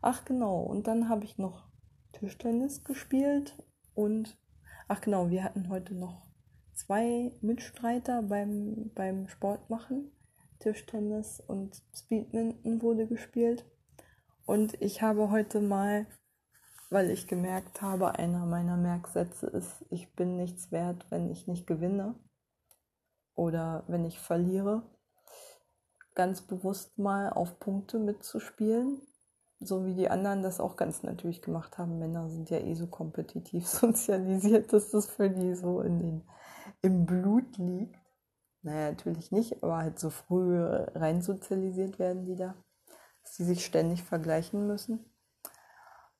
Ach 0.00 0.24
genau, 0.24 0.60
und 0.60 0.86
dann 0.86 1.08
habe 1.08 1.24
ich 1.24 1.38
noch 1.38 1.68
Tischtennis 2.12 2.84
gespielt 2.84 3.56
und 3.94 4.38
ach 4.86 5.00
genau, 5.00 5.30
wir 5.30 5.42
hatten 5.42 5.68
heute 5.68 5.94
noch 5.94 6.26
zwei 6.74 7.32
Mitstreiter 7.40 8.22
beim, 8.22 8.90
beim 8.94 9.28
Sport 9.28 9.68
machen. 9.70 10.12
Tischtennis 10.60 11.40
und 11.40 11.82
Speedminton 11.94 12.82
wurde 12.82 13.06
gespielt. 13.06 13.64
Und 14.46 14.80
ich 14.80 15.02
habe 15.02 15.30
heute 15.30 15.60
mal 15.60 16.06
weil 16.90 17.10
ich 17.10 17.26
gemerkt 17.26 17.82
habe, 17.82 18.18
einer 18.18 18.46
meiner 18.46 18.76
Merksätze 18.76 19.46
ist, 19.46 19.84
ich 19.90 20.14
bin 20.14 20.36
nichts 20.36 20.72
wert, 20.72 21.06
wenn 21.10 21.30
ich 21.30 21.46
nicht 21.46 21.66
gewinne 21.66 22.14
oder 23.34 23.84
wenn 23.88 24.04
ich 24.04 24.18
verliere. 24.18 24.82
Ganz 26.14 26.42
bewusst 26.42 26.98
mal 26.98 27.30
auf 27.30 27.60
Punkte 27.60 27.98
mitzuspielen, 27.98 29.00
so 29.60 29.84
wie 29.84 29.94
die 29.94 30.08
anderen 30.08 30.42
das 30.42 30.60
auch 30.60 30.76
ganz 30.76 31.02
natürlich 31.02 31.42
gemacht 31.42 31.78
haben. 31.78 31.98
Männer 31.98 32.28
sind 32.30 32.50
ja 32.50 32.58
eh 32.58 32.74
so 32.74 32.86
kompetitiv 32.86 33.66
sozialisiert, 33.68 34.72
dass 34.72 34.90
das 34.90 35.06
für 35.06 35.30
die 35.30 35.54
so 35.54 35.82
in 35.82 36.00
den, 36.00 36.28
im 36.80 37.04
Blut 37.06 37.58
liegt. 37.58 37.96
Naja, 38.62 38.90
natürlich 38.90 39.30
nicht, 39.30 39.62
aber 39.62 39.76
halt 39.76 39.98
so 40.00 40.10
früh 40.10 40.58
rein 40.58 41.22
sozialisiert 41.22 41.98
werden 41.98 42.24
die 42.24 42.34
da, 42.34 42.56
dass 43.22 43.34
die 43.34 43.44
sich 43.44 43.64
ständig 43.64 44.02
vergleichen 44.02 44.66
müssen 44.66 45.04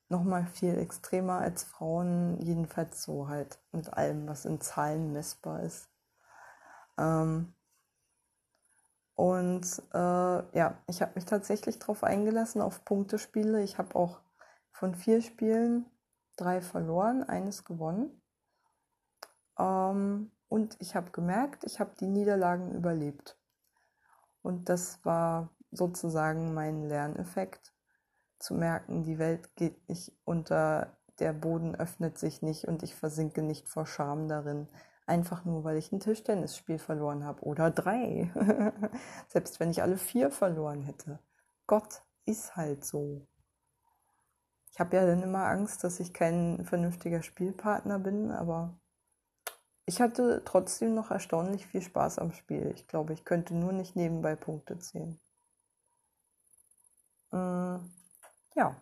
nochmal 0.08 0.46
viel 0.46 0.78
extremer 0.78 1.38
als 1.38 1.64
Frauen, 1.64 2.40
jedenfalls 2.40 3.02
so 3.02 3.28
halt 3.28 3.58
mit 3.72 3.92
allem, 3.92 4.26
was 4.26 4.44
in 4.44 4.60
Zahlen 4.60 5.12
messbar 5.12 5.62
ist. 5.62 5.88
Ähm 6.98 7.54
und 9.14 9.82
äh, 9.92 9.98
ja, 10.58 10.78
ich 10.86 11.02
habe 11.02 11.12
mich 11.16 11.24
tatsächlich 11.24 11.78
darauf 11.78 12.04
eingelassen, 12.04 12.60
auf 12.60 12.84
Punktespiele. 12.84 13.62
Ich 13.62 13.76
habe 13.76 13.96
auch 13.96 14.20
von 14.70 14.94
vier 14.94 15.22
Spielen 15.22 15.86
drei 16.36 16.60
verloren, 16.60 17.24
eines 17.24 17.64
gewonnen. 17.64 18.22
Ähm 19.58 20.30
und 20.48 20.76
ich 20.80 20.94
habe 20.94 21.10
gemerkt, 21.10 21.64
ich 21.64 21.80
habe 21.80 21.90
die 22.00 22.06
Niederlagen 22.06 22.72
überlebt. 22.72 23.36
Und 24.42 24.68
das 24.68 25.04
war 25.04 25.50
sozusagen 25.72 26.54
mein 26.54 26.88
Lerneffekt 26.88 27.74
zu 28.38 28.54
merken, 28.54 29.02
die 29.02 29.18
Welt 29.18 29.54
geht 29.56 29.88
nicht 29.88 30.12
unter, 30.24 30.96
der 31.18 31.32
Boden 31.32 31.74
öffnet 31.74 32.18
sich 32.18 32.42
nicht 32.42 32.66
und 32.66 32.82
ich 32.82 32.94
versinke 32.94 33.42
nicht 33.42 33.68
vor 33.68 33.86
Scham 33.86 34.28
darin, 34.28 34.68
einfach 35.06 35.44
nur 35.44 35.64
weil 35.64 35.76
ich 35.76 35.90
ein 35.92 36.00
Tischtennisspiel 36.00 36.78
verloren 36.78 37.24
habe 37.24 37.42
oder 37.42 37.70
drei, 37.70 38.30
selbst 39.28 39.58
wenn 39.60 39.70
ich 39.70 39.82
alle 39.82 39.98
vier 39.98 40.30
verloren 40.30 40.82
hätte. 40.82 41.18
Gott 41.66 42.02
ist 42.24 42.56
halt 42.56 42.84
so. 42.84 43.26
Ich 44.70 44.80
habe 44.80 44.96
ja 44.96 45.06
dann 45.06 45.22
immer 45.22 45.46
Angst, 45.46 45.82
dass 45.82 45.98
ich 45.98 46.12
kein 46.12 46.64
vernünftiger 46.64 47.22
Spielpartner 47.22 47.98
bin, 47.98 48.30
aber 48.30 48.78
ich 49.86 50.00
hatte 50.00 50.42
trotzdem 50.44 50.94
noch 50.94 51.10
erstaunlich 51.10 51.66
viel 51.66 51.82
Spaß 51.82 52.18
am 52.18 52.32
Spiel. 52.32 52.70
Ich 52.74 52.86
glaube, 52.86 53.14
ich 53.14 53.24
könnte 53.24 53.54
nur 53.54 53.72
nicht 53.72 53.96
nebenbei 53.96 54.36
Punkte 54.36 54.78
zählen. 54.78 55.18
Äh, 57.32 57.78
ja, 58.58 58.76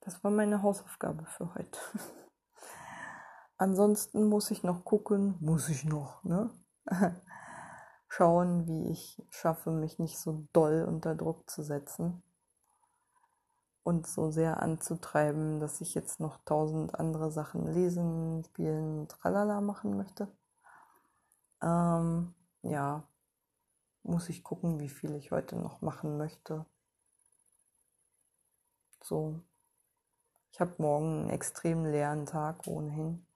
das 0.00 0.22
war 0.24 0.30
meine 0.32 0.62
Hausaufgabe 0.62 1.24
für 1.26 1.54
heute. 1.54 1.78
Ansonsten 3.56 4.24
muss 4.28 4.50
ich 4.50 4.64
noch 4.64 4.84
gucken, 4.84 5.36
muss 5.40 5.68
ich 5.68 5.84
noch, 5.84 6.24
ne? 6.24 6.50
Schauen, 8.08 8.66
wie 8.66 8.90
ich 8.90 9.24
schaffe, 9.30 9.70
mich 9.70 9.98
nicht 9.98 10.18
so 10.18 10.46
doll 10.52 10.84
unter 10.86 11.14
Druck 11.14 11.48
zu 11.48 11.62
setzen 11.62 12.22
und 13.84 14.06
so 14.06 14.30
sehr 14.30 14.62
anzutreiben, 14.62 15.60
dass 15.60 15.80
ich 15.80 15.94
jetzt 15.94 16.18
noch 16.18 16.38
tausend 16.44 16.98
andere 16.98 17.30
Sachen 17.30 17.66
lesen, 17.66 18.44
spielen, 18.44 19.08
tralala 19.08 19.60
machen 19.60 19.96
möchte. 19.96 20.28
Ähm, 21.62 22.34
ja, 22.62 23.08
muss 24.02 24.28
ich 24.28 24.42
gucken, 24.42 24.80
wie 24.80 24.88
viel 24.88 25.14
ich 25.14 25.30
heute 25.30 25.56
noch 25.56 25.80
machen 25.82 26.18
möchte. 26.18 26.66
So. 29.04 29.42
Ich 30.50 30.60
habe 30.60 30.76
morgen 30.78 31.24
einen 31.24 31.30
extrem 31.30 31.84
leeren 31.84 32.24
Tag 32.24 32.66
ohnehin. 32.66 33.26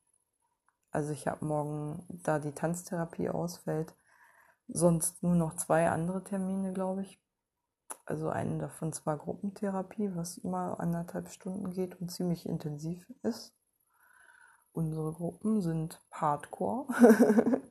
Also 0.91 1.13
ich 1.13 1.27
habe 1.27 1.45
morgen, 1.45 2.07
da 2.09 2.39
die 2.39 2.53
Tanztherapie 2.53 3.29
ausfällt, 3.29 3.95
sonst 4.67 5.23
nur 5.23 5.35
noch 5.35 5.57
zwei 5.57 5.91
andere 5.91 6.25
Termine, 6.25 6.73
glaube 6.73 7.03
ich. 7.03 7.23
Also 8.07 8.31
einen 8.31 8.59
davon 8.59 8.95
zwar 8.95 9.19
Gruppentherapie, 9.19 10.15
was 10.15 10.39
immer 10.39 10.81
anderthalb 10.81 11.29
Stunden 11.29 11.71
geht 11.71 12.01
und 12.01 12.11
ziemlich 12.11 12.47
intensiv 12.47 13.07
ist. 13.23 13.55
Unsere 14.73 15.13
Gruppen 15.13 15.61
sind 15.61 16.01
Hardcore. 16.11 16.87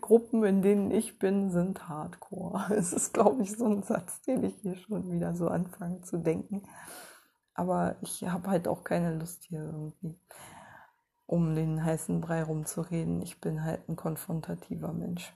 Gruppen, 0.00 0.44
in 0.44 0.62
denen 0.62 0.90
ich 0.90 1.18
bin, 1.18 1.50
sind 1.50 1.88
Hardcore. 1.88 2.66
Es 2.74 2.92
ist, 2.92 3.14
glaube 3.14 3.42
ich, 3.42 3.56
so 3.56 3.66
ein 3.66 3.82
Satz, 3.82 4.22
den 4.22 4.44
ich 4.44 4.54
hier 4.56 4.76
schon 4.76 5.10
wieder 5.10 5.34
so 5.34 5.48
anfange 5.48 6.02
zu 6.02 6.18
denken. 6.18 6.62
Aber 7.54 7.96
ich 8.02 8.24
habe 8.24 8.50
halt 8.50 8.68
auch 8.68 8.84
keine 8.84 9.14
Lust 9.14 9.44
hier 9.44 9.60
irgendwie 9.60 10.18
um 11.26 11.54
den 11.54 11.84
heißen 11.84 12.20
Brei 12.20 12.42
rumzureden. 12.42 13.20
Ich 13.22 13.40
bin 13.40 13.64
halt 13.64 13.88
ein 13.88 13.96
konfrontativer 13.96 14.92
Mensch. 14.92 15.34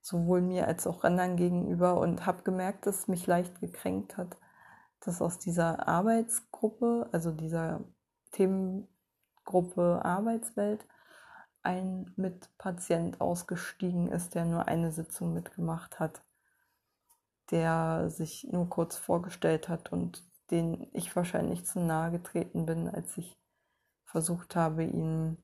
Sowohl 0.00 0.40
mir 0.40 0.68
als 0.68 0.86
auch 0.86 1.02
anderen 1.02 1.36
gegenüber 1.36 1.98
und 1.98 2.26
habe 2.26 2.42
gemerkt, 2.42 2.86
dass 2.86 3.00
es 3.00 3.08
mich 3.08 3.26
leicht 3.26 3.60
gekränkt 3.60 4.16
hat, 4.16 4.36
dass 5.00 5.20
aus 5.20 5.38
dieser 5.38 5.88
Arbeitsgruppe, 5.88 7.08
also 7.10 7.32
dieser 7.32 7.84
Themengruppe 8.32 10.00
Arbeitswelt, 10.04 10.86
ein 11.66 12.12
Mitpatient 12.14 13.20
ausgestiegen 13.20 14.06
ist, 14.06 14.36
der 14.36 14.44
nur 14.44 14.68
eine 14.68 14.92
Sitzung 14.92 15.34
mitgemacht 15.34 15.98
hat, 15.98 16.22
der 17.50 18.08
sich 18.08 18.44
nur 18.44 18.70
kurz 18.70 18.96
vorgestellt 18.96 19.68
hat 19.68 19.90
und 19.92 20.24
den 20.52 20.88
ich 20.92 21.16
wahrscheinlich 21.16 21.66
zu 21.66 21.80
nahe 21.80 22.12
getreten 22.12 22.66
bin, 22.66 22.88
als 22.88 23.18
ich 23.18 23.36
versucht 24.04 24.54
habe, 24.54 24.84
ihn 24.84 25.38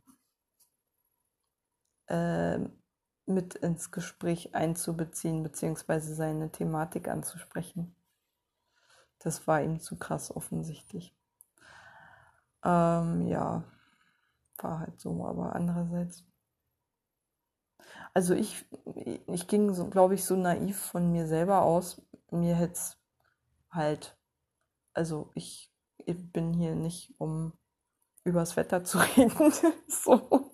äh, 2.06 2.60
mit 3.26 3.56
ins 3.56 3.90
Gespräch 3.90 4.54
einzubeziehen, 4.54 5.42
beziehungsweise 5.42 6.14
seine 6.14 6.52
Thematik 6.52 7.08
anzusprechen. 7.08 7.96
Das 9.18 9.48
war 9.48 9.60
ihm 9.60 9.80
zu 9.80 9.98
krass 9.98 10.34
offensichtlich. 10.34 11.16
Ähm, 12.64 13.26
ja, 13.26 13.64
war 14.62 14.80
halt 14.80 15.00
so, 15.00 15.26
aber 15.26 15.54
andererseits. 15.54 16.24
Also 18.14 18.34
ich, 18.34 18.66
ich 19.26 19.46
ging, 19.48 19.72
so, 19.72 19.88
glaube 19.88 20.14
ich, 20.14 20.24
so 20.24 20.36
naiv 20.36 20.78
von 20.78 21.12
mir 21.12 21.26
selber 21.26 21.62
aus. 21.62 22.02
Mir 22.30 22.56
hätte 22.56 22.74
es 22.74 22.98
halt, 23.70 24.18
also 24.94 25.30
ich, 25.34 25.72
ich 25.98 26.32
bin 26.32 26.52
hier 26.52 26.74
nicht, 26.74 27.14
um 27.18 27.52
übers 28.24 28.56
Wetter 28.56 28.84
zu 28.84 28.98
reden. 29.16 29.52
so. 29.88 30.50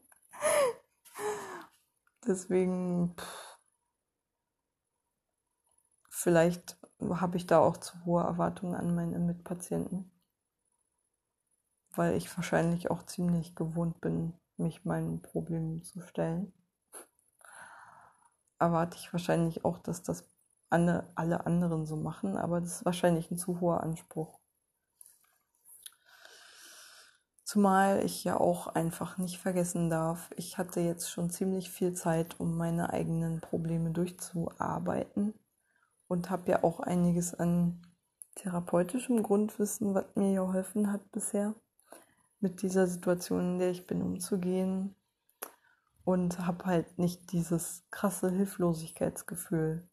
Deswegen, 2.26 3.14
pff, 3.16 3.48
vielleicht 6.10 6.78
habe 7.00 7.36
ich 7.36 7.46
da 7.46 7.60
auch 7.60 7.76
zu 7.76 8.04
hohe 8.04 8.22
Erwartungen 8.22 8.74
an 8.74 8.94
meine 8.94 9.18
Mitpatienten, 9.18 10.10
weil 11.98 12.16
ich 12.16 12.34
wahrscheinlich 12.36 12.92
auch 12.92 13.02
ziemlich 13.02 13.56
gewohnt 13.56 14.00
bin, 14.00 14.32
mich 14.56 14.84
meinen 14.84 15.20
Problemen 15.20 15.82
zu 15.82 16.00
stellen. 16.00 16.52
Erwarte 18.60 18.96
ich 18.96 19.12
wahrscheinlich 19.12 19.64
auch, 19.64 19.78
dass 19.78 20.04
das 20.04 20.30
alle, 20.70 21.10
alle 21.16 21.44
anderen 21.44 21.86
so 21.86 21.96
machen, 21.96 22.36
aber 22.36 22.60
das 22.60 22.76
ist 22.76 22.84
wahrscheinlich 22.84 23.32
ein 23.32 23.36
zu 23.36 23.60
hoher 23.60 23.82
Anspruch. 23.82 24.38
Zumal 27.42 28.04
ich 28.04 28.22
ja 28.22 28.38
auch 28.38 28.68
einfach 28.68 29.18
nicht 29.18 29.38
vergessen 29.38 29.90
darf, 29.90 30.30
ich 30.36 30.56
hatte 30.56 30.80
jetzt 30.80 31.10
schon 31.10 31.30
ziemlich 31.30 31.68
viel 31.68 31.94
Zeit, 31.94 32.38
um 32.38 32.56
meine 32.56 32.90
eigenen 32.92 33.40
Probleme 33.40 33.90
durchzuarbeiten 33.90 35.34
und 36.06 36.30
habe 36.30 36.48
ja 36.52 36.62
auch 36.62 36.78
einiges 36.78 37.34
an 37.34 37.82
therapeutischem 38.36 39.24
Grundwissen, 39.24 39.94
was 39.94 40.04
mir 40.14 40.34
geholfen 40.34 40.92
hat 40.92 41.10
bisher, 41.10 41.56
mit 42.40 42.62
dieser 42.62 42.86
Situation, 42.86 43.54
in 43.54 43.58
der 43.58 43.70
ich 43.70 43.86
bin, 43.86 44.02
umzugehen. 44.02 44.94
Und 46.04 46.38
habe 46.46 46.64
halt 46.64 46.98
nicht 46.98 47.32
dieses 47.32 47.84
krasse 47.90 48.30
Hilflosigkeitsgefühl, 48.30 49.86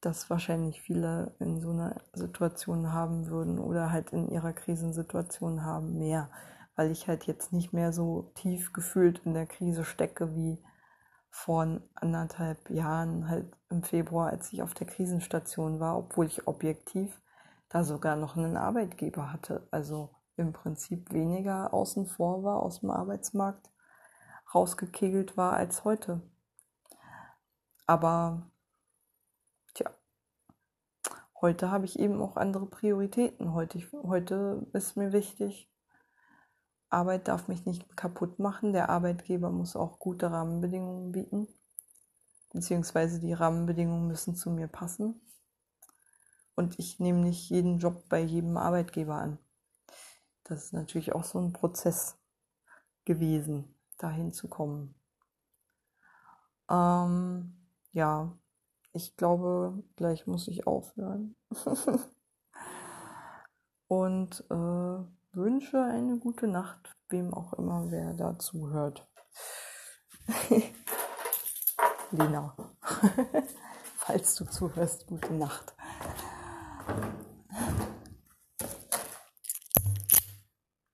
das 0.00 0.30
wahrscheinlich 0.30 0.80
viele 0.80 1.34
in 1.40 1.60
so 1.60 1.70
einer 1.70 2.00
Situation 2.12 2.92
haben 2.92 3.26
würden 3.26 3.58
oder 3.58 3.90
halt 3.90 4.12
in 4.12 4.28
ihrer 4.28 4.52
Krisensituation 4.52 5.64
haben, 5.64 5.98
mehr, 5.98 6.30
weil 6.76 6.90
ich 6.90 7.08
halt 7.08 7.24
jetzt 7.24 7.52
nicht 7.52 7.72
mehr 7.72 7.92
so 7.92 8.30
tief 8.34 8.72
gefühlt 8.72 9.22
in 9.24 9.34
der 9.34 9.46
Krise 9.46 9.84
stecke 9.84 10.36
wie 10.36 10.62
vor 11.30 11.80
anderthalb 11.96 12.70
Jahren, 12.70 13.28
halt 13.28 13.56
im 13.70 13.82
Februar, 13.82 14.30
als 14.30 14.52
ich 14.52 14.62
auf 14.62 14.72
der 14.72 14.86
Krisenstation 14.86 15.80
war, 15.80 15.98
obwohl 15.98 16.26
ich 16.26 16.46
objektiv 16.46 17.20
da 17.68 17.82
sogar 17.82 18.14
noch 18.14 18.36
einen 18.36 18.56
Arbeitgeber 18.56 19.32
hatte, 19.32 19.66
also 19.72 20.13
im 20.36 20.52
Prinzip 20.52 21.12
weniger 21.12 21.72
außen 21.72 22.06
vor 22.06 22.42
war, 22.42 22.62
aus 22.62 22.80
dem 22.80 22.90
Arbeitsmarkt 22.90 23.70
rausgekegelt 24.54 25.36
war 25.36 25.54
als 25.54 25.84
heute. 25.84 26.22
Aber 27.86 28.50
heute 31.40 31.70
habe 31.70 31.84
ich 31.84 31.98
eben 31.98 32.22
auch 32.22 32.36
andere 32.36 32.66
Prioritäten. 32.66 33.52
Heute, 33.52 33.80
heute 33.92 34.66
ist 34.72 34.96
mir 34.96 35.12
wichtig, 35.12 35.70
Arbeit 36.88 37.28
darf 37.28 37.48
mich 37.48 37.66
nicht 37.66 37.96
kaputt 37.96 38.38
machen. 38.38 38.72
Der 38.72 38.88
Arbeitgeber 38.88 39.50
muss 39.50 39.76
auch 39.76 39.98
gute 39.98 40.30
Rahmenbedingungen 40.30 41.12
bieten, 41.12 41.48
beziehungsweise 42.52 43.20
die 43.20 43.34
Rahmenbedingungen 43.34 44.06
müssen 44.06 44.34
zu 44.34 44.50
mir 44.50 44.68
passen. 44.68 45.20
Und 46.54 46.78
ich 46.78 47.00
nehme 47.00 47.18
nicht 47.18 47.50
jeden 47.50 47.78
Job 47.78 48.08
bei 48.08 48.20
jedem 48.20 48.56
Arbeitgeber 48.56 49.16
an. 49.16 49.38
Das 50.44 50.64
ist 50.64 50.72
natürlich 50.72 51.14
auch 51.14 51.24
so 51.24 51.38
ein 51.38 51.52
Prozess 51.52 52.18
gewesen, 53.04 53.74
dahin 53.98 54.32
zu 54.32 54.48
kommen. 54.48 54.94
Ähm, 56.70 57.54
ja, 57.92 58.36
ich 58.92 59.16
glaube, 59.16 59.82
gleich 59.96 60.26
muss 60.26 60.48
ich 60.48 60.66
aufhören. 60.66 61.34
Und 63.88 64.44
äh, 64.50 65.04
wünsche 65.32 65.82
eine 65.82 66.18
gute 66.18 66.46
Nacht, 66.46 66.94
wem 67.08 67.32
auch 67.32 67.54
immer, 67.54 67.90
wer 67.90 68.12
dazu 68.14 68.70
hört. 68.70 69.08
Lena, 72.10 72.56
falls 73.96 74.34
du 74.36 74.44
zuhörst, 74.44 75.06
gute 75.06 75.32
Nacht. 75.34 75.74